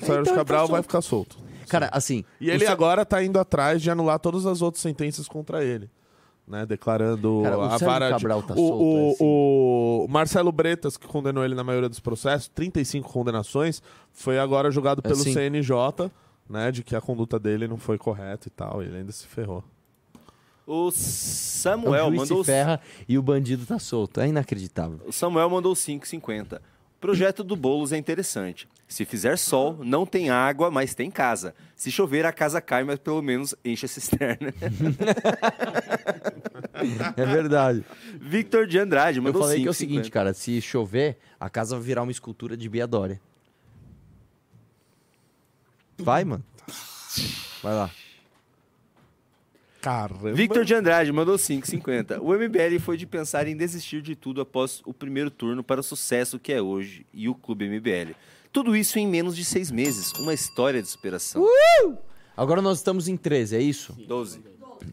[0.00, 0.82] o Sérgio então tá Cabral vai solto.
[0.86, 1.36] ficar solto.
[1.68, 2.24] Cara, assim.
[2.40, 5.88] E ele agora tá indo atrás de anular todas as outras sentenças contra ele.
[6.50, 9.18] Né, declarando Cara, o a vara de- Cabral tá o, solto, o, é assim.
[9.24, 13.80] o Marcelo Bretas, que condenou ele na maioria dos processos, 35 condenações,
[14.12, 15.22] foi agora julgado É, pelo.
[15.22, 16.10] CNJ
[16.48, 18.82] né, de que a conduta dele não foi correta e tal.
[18.82, 19.62] Ele ainda se ferrou.
[20.66, 22.44] O Samuel o juiz mandou.
[22.44, 24.20] se ferra e o bandido tá solto.
[24.20, 24.98] É inacreditável.
[25.06, 26.56] O Samuel mandou 5,50.
[26.56, 26.60] O
[27.00, 28.68] projeto do Boulos é interessante.
[28.90, 31.54] Se fizer sol, não tem água, mas tem casa.
[31.76, 34.52] Se chover, a casa cai, mas pelo menos enche a cisterna.
[37.14, 37.84] É verdade.
[38.18, 39.76] Victor de Andrade Eu mandou falei que é o 5,50.
[39.76, 43.20] seguinte, cara, se chover, a casa vai virar uma escultura de Bia Dória.
[45.98, 46.42] Vai, mano.
[47.62, 47.90] Vai lá.
[49.82, 50.32] Caramba.
[50.32, 52.18] Victor de Andrade mandou 5,50.
[52.22, 55.84] O MBL foi de pensar em desistir de tudo após o primeiro turno para o
[55.84, 58.14] sucesso que é hoje e o Clube MBL.
[58.52, 60.12] Tudo isso em menos de seis meses.
[60.12, 61.46] Uma história de superação.
[62.36, 63.92] Agora nós estamos em 13, é isso?
[64.06, 64.42] 12.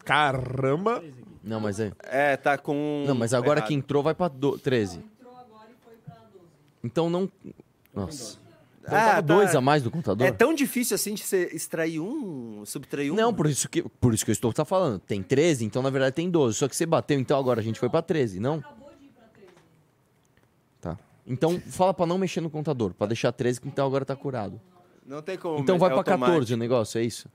[0.04, 1.02] Caramba.
[1.42, 1.92] Não, mas é.
[2.02, 3.04] É, tá com.
[3.06, 3.68] Não, mas agora errado.
[3.68, 4.58] que entrou vai pra do...
[4.58, 5.00] 13.
[6.84, 7.30] Então não.
[7.94, 8.38] Nossa.
[8.82, 9.20] Então Ah, tá.
[9.20, 10.26] dois a mais do contador?
[10.26, 13.16] É tão difícil assim de você extrair um, subtrair um?
[13.16, 14.98] Não, por isso, que, por isso que eu estou tá falando.
[15.00, 16.56] Tem 13, então na verdade tem 12.
[16.56, 18.60] Só que você bateu, então agora a gente foi pra 13, não?
[18.60, 18.74] Tá.
[21.28, 24.60] Então fala pra não mexer no contador, pra deixar 13, que então agora tá curado.
[25.06, 25.58] Não tem como.
[25.60, 26.26] Então vai é pra automático.
[26.32, 27.28] 14 o negócio, é isso?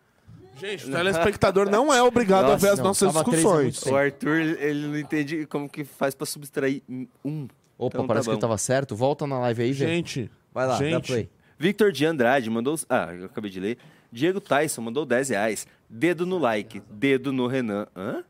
[0.59, 3.81] Gente, o telespectador não é obrigado a ver as não, nossas muito discussões.
[3.85, 6.81] O Arthur, ele não entende como que faz pra subtrair
[7.25, 7.47] um.
[7.77, 8.33] Opa, Então tá parece que bom.
[8.35, 8.95] ele tava certo.
[8.95, 9.91] Volta na live aí, velho.
[9.91, 11.07] Gente, Vai lá, dá gente.
[11.07, 11.29] play.
[11.57, 12.75] Victor de Andrade mandou.
[12.87, 13.77] Ah, eu acabei de ler.
[14.11, 15.65] Diego Tyson mandou 10 reais.
[15.89, 16.81] Dedo no like.
[16.91, 17.87] Dedo no Renan.
[17.95, 18.23] Hã?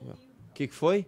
[0.00, 1.06] O que, que foi?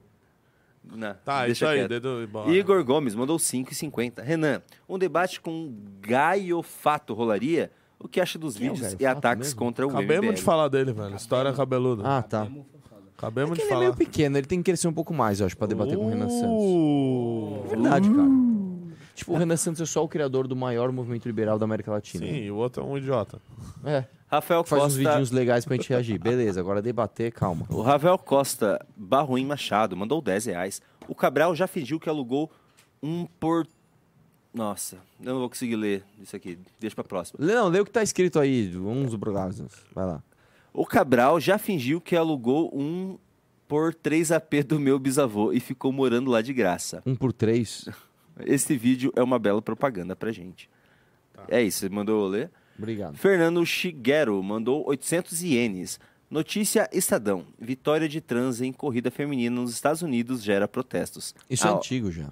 [0.83, 2.53] Não, Tá, deixa isso aí, dedo e.
[2.59, 4.23] Igor Gomes mandou 5,50.
[4.23, 7.71] Renan, um debate com gaiofato rolaria?
[7.99, 9.59] O que acha dos Quem é vídeos e Gaiofato ataques mesmo?
[9.59, 10.35] contra o Acabemos MBL?
[10.37, 11.15] de falar dele, velho.
[11.17, 12.03] História cabeluda.
[12.07, 12.49] Ah, tá.
[13.17, 13.81] Acabemos É que de ele é falar.
[13.83, 16.09] meio pequeno, ele tem que crescer um pouco mais, eu acho, pra debater com o
[16.09, 16.65] Renan Santos.
[16.65, 18.29] Uh, Verdade, cara.
[19.15, 22.25] Tipo, o Renan Santos é só o criador do maior movimento liberal da América Latina.
[22.25, 23.39] Sim, e o outro é um idiota.
[23.85, 24.05] É.
[24.31, 24.99] Rafael Faz uns Costa.
[24.99, 26.19] vidinhos legais pra gente reagir.
[26.19, 27.67] Beleza, agora debater, calma.
[27.69, 30.81] O Ravel Costa Barruim Machado mandou 10 reais.
[31.09, 32.49] O Cabral já fingiu que alugou
[33.03, 33.67] um por.
[34.55, 36.59] Nossa, eu não vou conseguir ler isso aqui.
[36.79, 37.45] Deixa pra próxima.
[37.45, 39.61] Não, lê o que tá escrito aí, uns brogados.
[39.93, 40.23] Vai lá.
[40.73, 43.19] O Cabral já fingiu que alugou um
[43.67, 47.03] por 3 AP do meu bisavô e ficou morando lá de graça.
[47.05, 47.89] Um por três.
[48.47, 50.71] Esse vídeo é uma bela propaganda pra gente.
[51.49, 52.51] É isso, você mandou eu ler?
[52.83, 53.17] Obrigado.
[53.17, 55.99] Fernando Shigeru mandou 800 ienes.
[56.31, 57.45] Notícia Estadão.
[57.59, 61.35] Vitória de trans em corrida feminina nos Estados Unidos gera protestos.
[61.49, 62.29] Isso é A- antigo já.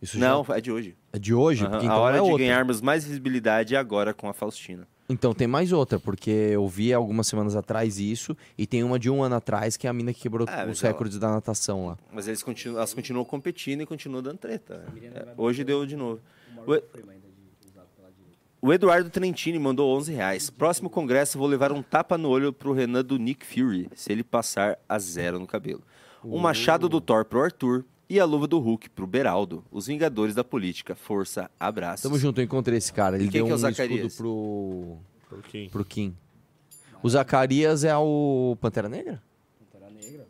[0.00, 0.56] Isso Não, já...
[0.56, 0.96] é de hoje.
[1.12, 1.62] É de hoje?
[1.64, 2.38] Aham, Porque A então hora é de outra.
[2.46, 4.86] ganharmos mais visibilidade é agora com a Faustina.
[5.08, 9.10] Então tem mais outra, porque eu vi algumas semanas atrás isso, e tem uma de
[9.10, 11.28] um ano atrás que é a mina que quebrou Ah, mas os ela- recordes da
[11.30, 11.98] natação lá.
[12.12, 14.86] Mas eles continuam, elas continuam competindo e continuam dando treta.
[15.02, 16.20] É, hoje deu de novo.
[16.64, 16.72] O,
[18.62, 20.50] o Eduardo Trentini mandou 11 reais.
[20.50, 24.22] Próximo congresso vou levar um tapa no olho pro Renan do Nick Fury, se ele
[24.22, 25.82] passar a zero no cabelo.
[26.22, 29.64] Um machado do Thor pro Arthur e a luva do Hulk pro Beraldo.
[29.70, 30.94] Os Vingadores da Política.
[30.94, 32.02] Força, abraços.
[32.02, 33.16] Tamo junto, eu encontrei esse cara.
[33.16, 34.12] Ele E quem deu que é o um Zacarias?
[34.12, 34.96] escudo pro...
[35.38, 35.68] Pro Kim.
[35.70, 36.16] pro Kim.
[37.02, 39.22] O Zacarias é o Pantera Negra?
[39.72, 40.26] Pantera Negra.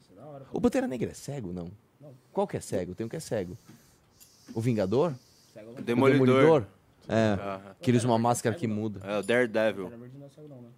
[0.00, 0.46] Isso é da hora.
[0.52, 1.70] O Pantera Negra é cego, não?
[2.32, 2.94] Qual que é cego?
[2.94, 3.56] Tem um que é cego.
[4.54, 5.12] O Vingador?
[5.52, 6.26] Cego O Demolidor.
[6.26, 6.66] Demolidor?
[7.08, 7.32] É.
[7.40, 7.60] Aham.
[7.80, 9.00] Que ele usa uma máscara que muda.
[9.04, 9.90] É o Daredevil.
[9.90, 10.68] Não é né?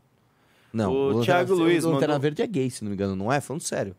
[0.73, 0.93] Não.
[0.93, 3.33] O Lanterna- Thiago Luiz O Lanterna mandou- Verde é gay, se não me engano, não
[3.33, 3.41] é?
[3.41, 3.95] Falando sério.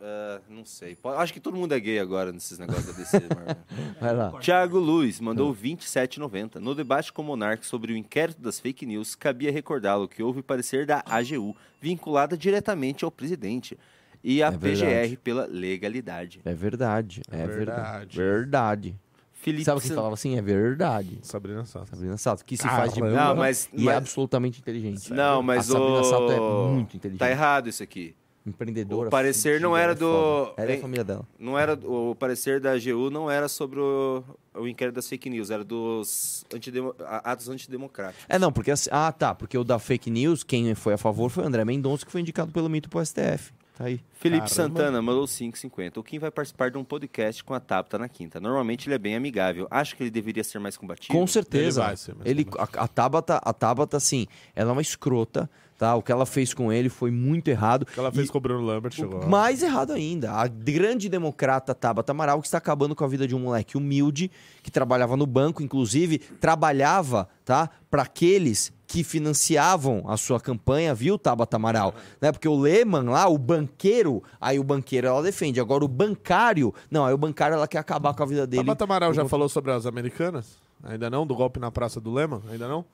[0.00, 0.96] Ah, não sei.
[1.16, 3.18] Acho que todo mundo é gay agora nesses negócios da DC.
[4.00, 4.30] Vai lá.
[4.38, 6.56] Thiago Luiz mandou 27,90.
[6.60, 10.42] No debate com o Monark sobre o inquérito das fake news, cabia recordá-lo que houve
[10.42, 13.76] parecer da AGU, vinculada diretamente ao presidente,
[14.22, 14.50] e a É.
[14.52, 16.40] PGR pela legalidade.
[16.44, 17.22] É verdade.
[17.30, 18.16] É verdade.
[18.16, 18.16] verdade.
[18.16, 18.96] Verdade.
[19.40, 20.36] Felipe Sabe quem San- falava assim?
[20.36, 21.18] É verdade.
[21.22, 21.90] Sabrina Sato.
[21.90, 22.80] Sabrina Sato, que se Caramba.
[22.80, 25.12] faz de Não, mas- e é absolutamente inteligente.
[25.12, 26.04] Não, mas a Sabrina o...
[26.04, 27.20] Sato é muito inteligente.
[27.20, 28.14] Tá errado isso aqui.
[28.44, 29.08] Empreendedora.
[29.08, 30.52] O parecer não fudida, era é do...
[30.56, 31.24] Ela é a família dela.
[31.38, 34.24] Não era o parecer da AGU não era sobre o,
[34.54, 38.24] o inquérito das fake news, era dos antidemo, atos antidemocráticos.
[38.28, 38.88] É, não, porque assim.
[38.90, 39.34] Ah, tá.
[39.34, 42.22] Porque o da fake news, quem foi a favor foi o André Mendonça, que foi
[42.22, 43.52] indicado pelo mito pro STF.
[43.78, 44.00] Tá aí.
[44.14, 44.74] Felipe Caramba.
[44.74, 45.98] Santana mandou 5,50.
[45.98, 48.40] O Kim vai participar de um podcast com a Tabata na quinta.
[48.40, 49.68] Normalmente ele é bem amigável.
[49.70, 51.16] Acho que ele deveria ser mais combativo.
[51.16, 51.80] Com certeza.
[51.80, 54.26] Ele vai ser mais Ele, a, a Tabata, a Tabata, assim,
[54.56, 55.48] ela é uma escrota,
[55.78, 55.94] tá?
[55.94, 57.84] O que ela fez com ele foi muito errado.
[57.84, 59.26] O que ela fez com o Bruno Lambert chegou.
[59.26, 63.34] Mais errado ainda, a grande democrata Tabata Amaral que está acabando com a vida de
[63.34, 64.30] um moleque humilde
[64.62, 71.16] que trabalhava no banco, inclusive trabalhava, tá, para aqueles que financiavam a sua campanha, viu,
[71.16, 71.94] Tabata Amaral?
[72.20, 72.32] Né?
[72.32, 75.60] Porque o Lehman lá, o banqueiro, aí o banqueiro ela defende.
[75.60, 78.64] Agora o bancário, não, aí o bancário ela quer acabar com a vida dele.
[78.64, 80.58] Tabata Amaral já falou sobre as americanas?
[80.82, 81.26] Ainda não?
[81.26, 82.42] Do golpe na Praça do Lema?
[82.50, 82.84] Ainda não?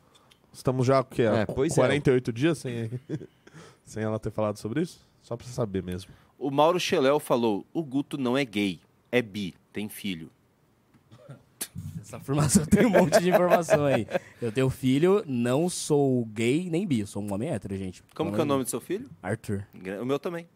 [0.55, 1.22] Estamos já, o quê?
[1.22, 1.74] É, há pois é.
[1.76, 2.90] 48 dias sem,
[3.85, 5.01] sem ela ter falado sobre isso?
[5.20, 6.12] Só pra você saber mesmo.
[6.39, 10.31] O Mauro Cheléu falou: o Guto não é gay, é bi, tem filho.
[12.01, 14.06] Essa informação tem um monte de informação aí.
[14.40, 18.05] Eu tenho filho, não sou gay nem bi, sou um homem hétero, gente.
[18.14, 19.09] Como que é o nome do seu filho?
[19.22, 19.66] Arthur.
[20.01, 20.47] O meu também.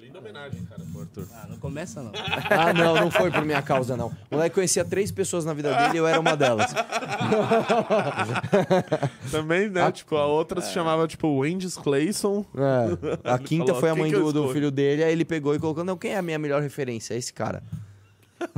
[0.00, 1.26] Linda homenagem, cara, pro Arthur.
[1.32, 2.12] Ah, não começa não.
[2.50, 4.08] Ah, não, não foi por minha causa, não.
[4.30, 6.72] O moleque conhecia três pessoas na vida dele e eu era uma delas.
[9.30, 9.90] Também, né?
[9.92, 12.44] tipo, a outra se chamava, tipo, Wendy's Clayson.
[12.56, 13.30] É.
[13.30, 15.54] A quinta falou, foi a "Quem mãe do, do escolho?" filho dele, aí ele pegou
[15.54, 17.14] e colocou, não, quem é a minha melhor referência?
[17.14, 17.62] É esse cara.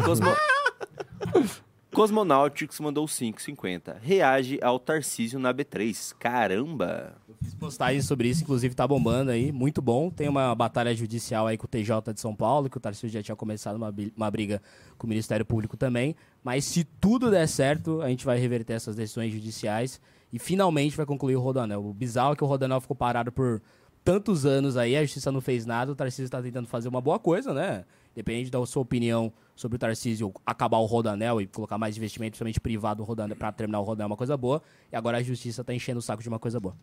[0.04, 0.26] Cosmo...
[1.92, 3.96] Cosmonautics mandou 5,50.
[4.00, 6.14] Reage ao Tarcísio na B3.
[6.18, 7.16] Caramba!
[7.42, 10.08] Fiz postagem sobre isso, inclusive tá bombando aí, muito bom.
[10.08, 13.22] Tem uma batalha judicial aí com o TJ de São Paulo, que o Tarcísio já
[13.22, 14.62] tinha começado uma, uma briga
[14.96, 16.14] com o Ministério Público também.
[16.44, 20.00] Mas se tudo der certo, a gente vai reverter essas decisões judiciais
[20.32, 21.84] e finalmente vai concluir o Rodanel.
[21.84, 23.60] O bizarro é que o Rodanel ficou parado por
[24.04, 27.18] tantos anos aí, a justiça não fez nada, o Tarcísio está tentando fazer uma boa
[27.18, 27.84] coisa, né?
[28.20, 32.60] Dependente da sua opinião sobre o Tarcísio acabar o Rodanel e colocar mais investimento, principalmente
[32.60, 34.60] privado, para terminar o Rodanel é uma coisa boa.
[34.92, 36.76] E agora a justiça tá enchendo o saco de uma coisa boa.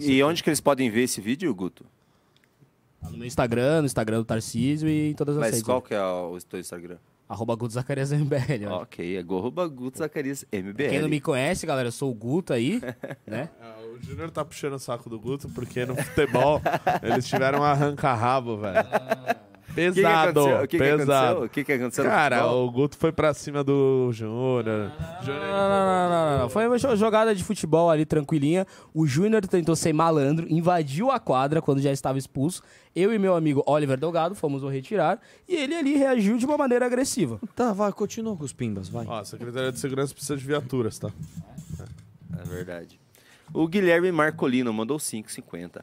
[0.00, 1.86] e onde que eles podem ver esse vídeo, Guto?
[3.10, 5.62] No meu Instagram, no Instagram do Tarcísio e em todas as Mas redes.
[5.62, 6.98] qual que é o teu Instagram?
[7.26, 8.66] Arroba Guto Zacarias MBL.
[8.82, 10.90] Ok, é arroba Guto Zacarias MBL.
[10.90, 12.82] Quem não me conhece, galera, eu sou o Guto aí,
[13.26, 13.48] né?
[13.94, 16.60] O Júnior tá puxando o saco do Guto porque no futebol
[17.02, 18.86] eles tiveram um arranca-rabo, velho.
[19.74, 20.56] Pesado, aconteceu?
[20.56, 21.10] O que que pesado.
[21.12, 21.44] aconteceu?
[21.44, 24.64] O que que aconteceu no Cara, o Guto foi pra cima do Júnior.
[24.64, 24.88] Não,
[25.26, 26.48] não, não, não, não.
[26.50, 28.66] Foi uma jo- jogada de futebol ali tranquilinha.
[28.92, 32.62] O Júnior tentou ser malandro, invadiu a quadra quando já estava expulso.
[32.94, 36.58] Eu e meu amigo Oliver Delgado fomos o retirar e ele ali reagiu de uma
[36.58, 37.38] maneira agressiva.
[37.54, 39.06] Tá, vai, continua com os pimbas, vai.
[39.06, 41.10] Ó, a Secretaria de Segurança precisa de viaturas, tá?
[42.38, 42.98] É verdade.
[43.52, 45.82] O Guilherme Marcolino mandou 5,50.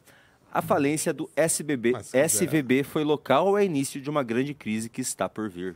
[0.57, 5.01] A falência do SBB, SVB foi local ou é início de uma grande crise que
[5.01, 5.75] está por vir?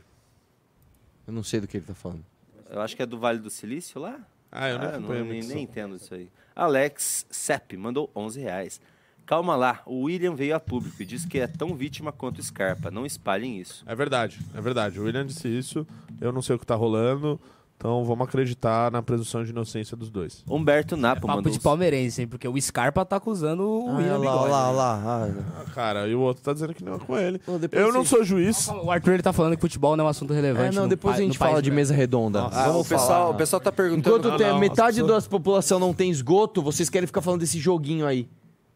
[1.24, 2.24] Eu não sei do que ele tá falando.
[2.68, 4.18] Eu acho que é do Vale do Silício lá.
[4.50, 6.28] Ah, eu não não, acompanho nem, nem entendo isso aí.
[6.52, 8.80] Alex Sepp mandou 11 reais.
[9.24, 12.42] Calma lá, o William veio a público e disse que é tão vítima quanto o
[12.42, 12.90] Scarpa.
[12.90, 13.84] Não espalhem isso.
[13.86, 14.98] É verdade, é verdade.
[14.98, 15.86] O William disse isso,
[16.20, 17.40] eu não sei o que tá rolando,
[17.84, 20.44] então vamos acreditar na presunção de inocência dos dois.
[20.48, 22.28] Humberto Napo Papo de palmeirense, hein?
[22.28, 24.50] Porque o Scarpa tá acusando o Ah, William lá, Bigode.
[24.50, 25.28] lá, lá.
[25.58, 27.40] Ah, cara, e o outro tá dizendo que não é com ele.
[27.58, 28.68] depois Eu não sou juiz.
[28.68, 30.68] O Arthur ele tá falando que futebol não é um assunto relevante.
[30.68, 31.74] É, não, no depois pa- a gente no país fala de brasileiro.
[31.74, 32.42] mesa redonda.
[32.52, 34.16] Ah, o, pessoal, o pessoal tá perguntando.
[34.16, 37.58] Enquanto Não, tem- não, metade da população não tem esgoto, vocês querem ficar falando desse
[37.58, 38.28] joguinho aí.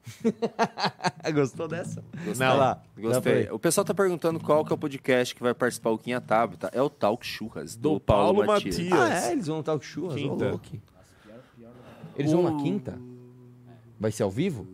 [1.35, 2.03] Gostou dessa?
[2.25, 2.47] Gostei.
[2.47, 2.57] Não.
[2.57, 3.49] Lá, Gostei.
[3.51, 6.71] O pessoal tá perguntando qual que é o podcast que vai participar o Quinha Tabata.
[6.73, 8.79] É o Talk Churras, do, Do Paulo, Paulo Matias.
[8.79, 8.93] Matias.
[9.01, 9.33] Ah, é?
[9.33, 10.09] Eles vão no Talk Show?
[10.11, 10.61] Quinta.
[12.17, 12.99] Eles vão na quinta?
[13.99, 14.67] Vai ser ao vivo?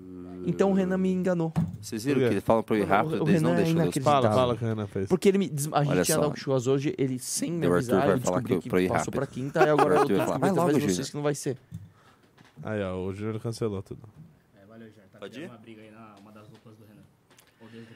[0.45, 1.53] Então o Renan me enganou.
[1.81, 3.83] Vocês viram que ele fala pra eu ir rápido, O eles não Renan é deixam
[3.83, 4.23] inacreditável.
[4.23, 5.09] Fala, fala que a Renan fez.
[5.09, 6.23] Porque ele me, des- a gente tinha só.
[6.23, 8.89] Talk Shows hoje, ele sem me O Arthur avisar, vai eu falar descobri que que,
[8.89, 9.13] passou rápido.
[9.15, 10.81] pra quinta, e agora O eu tô Júnior.
[10.91, 11.57] vocês que não vai ser.
[12.65, 14.01] Aí, ó, o Júnior cancelou tudo.
[15.23, 15.49] Pode ir?
[15.49, 17.03] Uma briga aí na uma das duplas do Renan.
[17.61, 17.89] Ou desde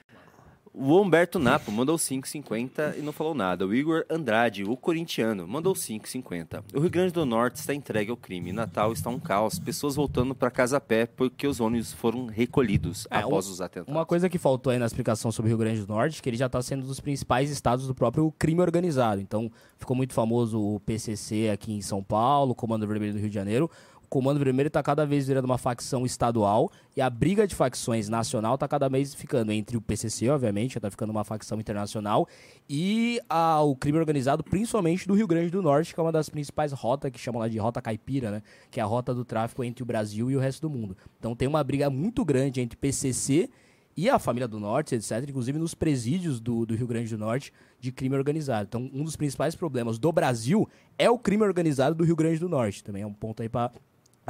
[0.78, 3.66] o Humberto Napo mandou 5,50 e não falou nada.
[3.66, 6.62] O Igor Andrade, o corintiano, mandou 5,50.
[6.74, 8.52] O Rio Grande do Norte está entregue ao crime.
[8.52, 9.58] Natal está um caos.
[9.58, 13.60] Pessoas voltando para casa a pé porque os ônibus foram recolhidos É, após um- os
[13.62, 13.90] atentados.
[13.90, 16.36] Uma coisa que faltou aí na explicação sobre o Rio Grande do Norte, que ele
[16.36, 19.22] já está sendo um dos principais estados do próprio crime organizado.
[19.22, 23.30] Então, ficou muito famoso o PCC aqui em São Paulo, o Comando Vermelho do Rio
[23.30, 23.70] de Janeiro.
[24.06, 28.08] O Comando Vermelho está cada vez virando uma facção estadual e a briga de facções
[28.08, 32.28] nacional está cada vez ficando entre o PCC, obviamente, está ficando uma facção internacional,
[32.70, 36.28] e a- o crime organizado, principalmente do Rio Grande do Norte, que é uma das
[36.28, 38.42] principais rotas, que chamam lá de rota caipira, né?
[38.70, 40.96] Que é a rota do tráfico entre o Brasil e o resto do mundo.
[41.18, 43.50] Então tem uma briga muito grande entre PCC
[43.98, 47.50] e a família do Norte, etc., inclusive nos presídios do, do Rio Grande do Norte
[47.80, 48.66] de crime organizado.
[48.68, 50.68] Então, um dos principais problemas do Brasil
[50.98, 52.84] é o crime organizado do Rio Grande do Norte.
[52.84, 53.72] Também é um ponto aí para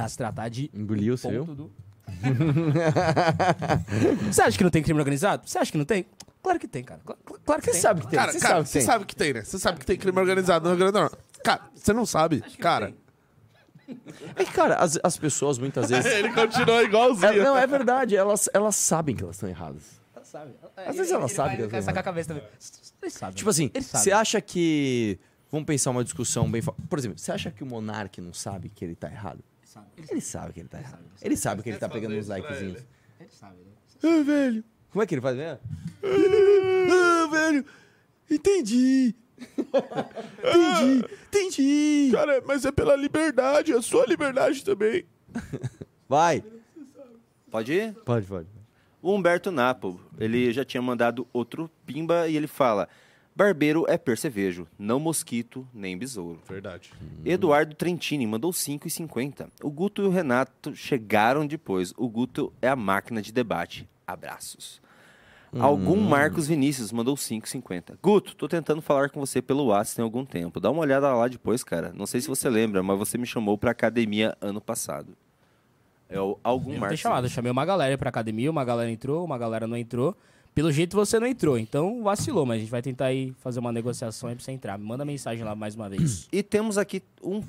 [0.07, 0.69] se tratar de.
[0.73, 1.45] Engoliu, você viu?
[1.45, 1.71] ponto do-
[4.31, 5.47] Você acha que não tem crime organizado?
[5.47, 6.05] Você acha que não tem?
[6.41, 7.01] Claro que tem, cara.
[7.05, 7.81] Cla- cla- Claro que tem.
[7.81, 8.19] sabe que tem.
[8.19, 8.85] Cara, Você cara, sabe que você tem.
[8.85, 9.43] sabe que tem, né?
[9.43, 11.17] Você sabe que tem crime organizado no Rio Grande do Norte.
[11.43, 12.93] Cara, você não sabe, cara.
[14.35, 16.05] É que, cara, as, as pessoas muitas vezes.
[16.11, 17.41] Ele continua igualzinho.
[17.41, 19.97] É, não, é verdade, elas, elas sabem que elas estão erradas.
[20.23, 20.51] Sabe?
[20.75, 22.43] Às vezes ela sabe que Ele ela vai tá sacar a cabeça também.
[23.01, 23.35] Ele sabe.
[23.35, 25.17] Tipo assim, você acha que.
[25.49, 26.61] Vamos pensar uma discussão bem.
[26.61, 29.39] Por exemplo, você acha que o Monark não sabe que ele tá errado?
[30.09, 31.03] Ele sabe que ele tá errado.
[31.21, 32.83] Ele sabe que ele tá pegando uns likezinhos.
[33.19, 33.71] Ele sabe, né?
[34.03, 34.63] Ah, velho.
[34.91, 35.59] Como é que ele faz mesmo?
[36.03, 37.65] Ah, velho.
[38.29, 39.15] Entendi.
[40.43, 41.05] entendi.
[41.27, 42.09] Entendi.
[42.11, 45.05] Cara, mas é pela liberdade, é a sua liberdade também.
[46.07, 46.43] Vai.
[47.49, 47.93] Pode ir?
[48.05, 48.47] Pode, pode.
[49.01, 52.89] O Humberto Napo, ele já tinha mandado outro pimba e ele fala:
[53.37, 56.39] Barbeiro é percevejo, não mosquito nem besouro.
[56.49, 56.91] Verdade.
[57.23, 59.47] Eduardo Trentini mandou 5,50.
[59.61, 61.93] O Guto e o Renato chegaram depois.
[61.95, 63.87] O Guto é a máquina de debate.
[64.07, 64.81] Abraços.
[65.59, 66.09] Algum Hum.
[66.09, 67.99] Marcos Vinícius mandou 5,50.
[68.01, 70.59] Guto, tô tentando falar com você pelo WhatsApp tem algum tempo.
[70.59, 71.93] Dá uma olhada lá depois, cara.
[71.95, 75.15] Não sei se você lembra, mas você me chamou pra academia ano passado.
[76.09, 76.99] É o algum Eu não Marcos.
[76.99, 80.17] tenho chamado, eu chamei uma galera pra academia, uma galera entrou, uma galera não entrou.
[80.57, 83.71] Pelo jeito você não entrou, então vacilou, mas a gente vai tentar aí fazer uma
[83.71, 84.75] negociação aí pra você entrar.
[84.79, 86.27] Me manda mensagem lá mais uma vez.
[86.31, 87.43] E temos aqui um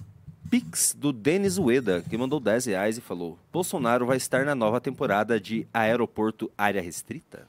[0.50, 4.78] Pix do Denis Ueda, que mandou 10 reais e falou: Bolsonaro vai estar na nova
[4.78, 7.46] temporada de Aeroporto Área Restrita?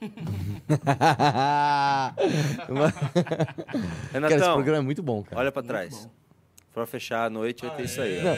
[4.10, 5.42] Renatão, Cara, esse programa é muito bom, cara.
[5.42, 6.08] Olha pra trás.
[6.72, 8.22] Pra fechar a noite vai ter isso aí.
[8.22, 8.36] Não,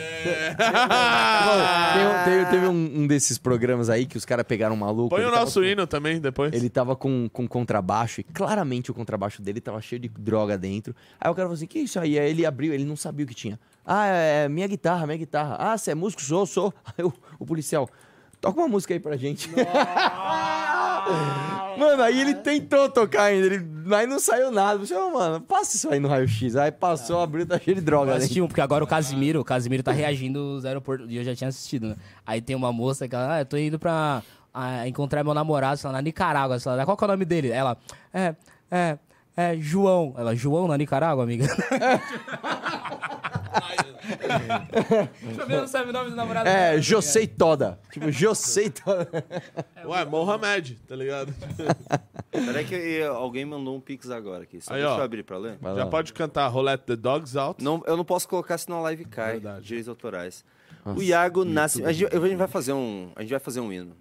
[2.24, 5.10] teve, teve um, um desses programas aí que os caras pegaram um maluco.
[5.10, 6.52] Põe ele o tava nosso com- hino também depois.
[6.52, 10.94] Ele tava com, com contrabaixo e claramente o contrabaixo dele tava cheio de droga dentro.
[11.20, 12.18] Aí o cara falou assim: que isso aí?
[12.18, 13.58] Aí ele abriu, ele não sabia o que tinha.
[13.84, 15.56] Ah, é minha guitarra, minha guitarra.
[15.58, 16.22] Ah, você é músico?
[16.22, 16.72] Sou, sou.
[16.96, 17.88] Aí o, o policial,
[18.42, 19.48] toca uma música aí pra gente.
[21.78, 24.80] mano, aí ele tentou tocar ainda, ele, mas não saiu nada.
[24.80, 26.56] Você, "Ô, mano, passa isso aí no raio-x.
[26.56, 28.10] Aí passou, abriu, tá cheio de droga.
[28.10, 28.18] Eu né?
[28.18, 31.34] assisti um, porque agora o Casimiro, o Casimiro tá reagindo nos aeroportos, e eu já
[31.36, 31.96] tinha assistido, né?
[32.26, 35.76] Aí tem uma moça que ela, ah, eu tô indo pra ah, encontrar meu namorado,
[35.78, 36.58] sei lá, na Nicarágua.
[36.58, 37.50] Sei lá, qual que é o nome dele?
[37.50, 37.76] Ela,
[38.12, 38.34] é,
[38.68, 38.98] é,
[39.36, 40.14] é, João.
[40.18, 41.46] Ela, João na Nicarágua, amiga?
[45.22, 47.78] Deixa eu ver, não sabe o nome do namorado É, Josei Toda.
[47.90, 49.08] Tipo, Josei Toda.
[49.84, 51.32] Ué, Mohamed, tá ligado?
[52.30, 54.60] Peraí que alguém mandou um Pix agora aqui.
[54.60, 54.98] Só Aí, deixa ó.
[54.98, 55.58] eu abrir pra ler.
[55.76, 57.62] Já pode cantar Roulette the Dogs Out.
[57.62, 59.40] Não, eu não posso colocar senão a live cai.
[59.60, 60.44] Direitos autorais.
[60.84, 61.44] Nossa, o Iago.
[61.44, 61.88] Nascimento.
[61.88, 63.12] A gente, a gente vai fazer um.
[63.14, 63.96] A gente vai fazer um hino.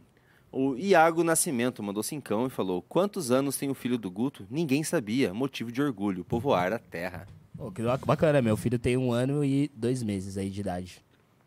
[0.51, 4.45] O Iago Nascimento mandou cincão e falou: Quantos anos tem o filho do Guto?
[4.49, 5.33] Ninguém sabia.
[5.33, 6.25] Motivo de orgulho.
[6.25, 7.27] Povoar a terra.
[7.61, 10.99] Pô, que bacana, meu filho tem um ano e dois meses aí de idade.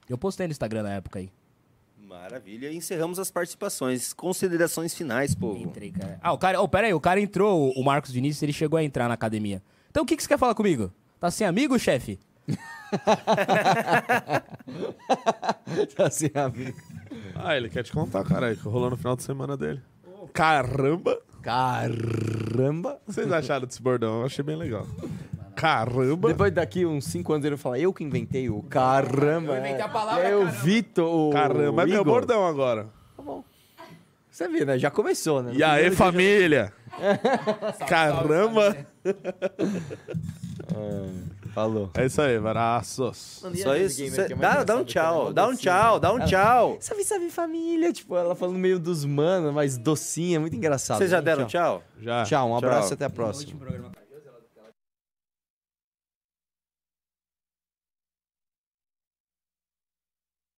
[0.08, 1.28] Eu postei no Instagram na época aí.
[1.98, 2.70] Maravilha.
[2.70, 4.12] E encerramos as participações.
[4.12, 5.60] Considerações finais, povo.
[5.60, 6.20] Entrei, cara.
[6.22, 6.60] Ah, o cara.
[6.62, 9.60] Oh, pera aí, o cara entrou, o Marcos Vinícius, ele chegou a entrar na academia.
[9.90, 10.92] Então o que, que você quer falar comigo?
[11.18, 12.16] Tá sem amigo, chefe?
[15.96, 16.80] tá sem amigo.
[17.34, 19.82] Ah, ele quer te contar, caralho, que rolou no final de semana dele.
[20.32, 21.20] Caramba!
[21.42, 23.00] Caramba!
[23.02, 24.20] O que vocês acharam desse bordão?
[24.20, 24.86] Eu achei bem legal.
[25.54, 26.28] Caramba!
[26.28, 29.54] Depois daqui uns 5 anos ele vai falar, eu que inventei o caramba.
[29.54, 29.88] Eu inventei a é.
[29.88, 30.58] palavra aí o caramba.
[30.62, 32.88] Vitor, o Caramba, é meu bordão agora.
[34.30, 34.76] Você viu, né?
[34.78, 35.52] Já começou, né?
[35.54, 36.72] E aí, família?
[37.88, 38.76] Caramba!
[41.54, 41.88] Falou.
[41.94, 43.44] É isso aí, abraços.
[43.62, 44.10] Só isso?
[44.10, 45.32] Cê- dá, dá um tchau.
[45.32, 46.00] Dá um tchau.
[46.00, 46.76] Dá um Ela- tchau.
[46.80, 47.92] Salve, salve família.
[47.92, 50.98] Tipo, ela falando meio dos manos, mas docinha, muito engraçado.
[50.98, 51.80] Vocês já deram tchau?
[52.00, 52.24] Já.
[52.24, 52.58] Tchau, um Tchau.
[52.58, 53.52] abraço e até a próxima.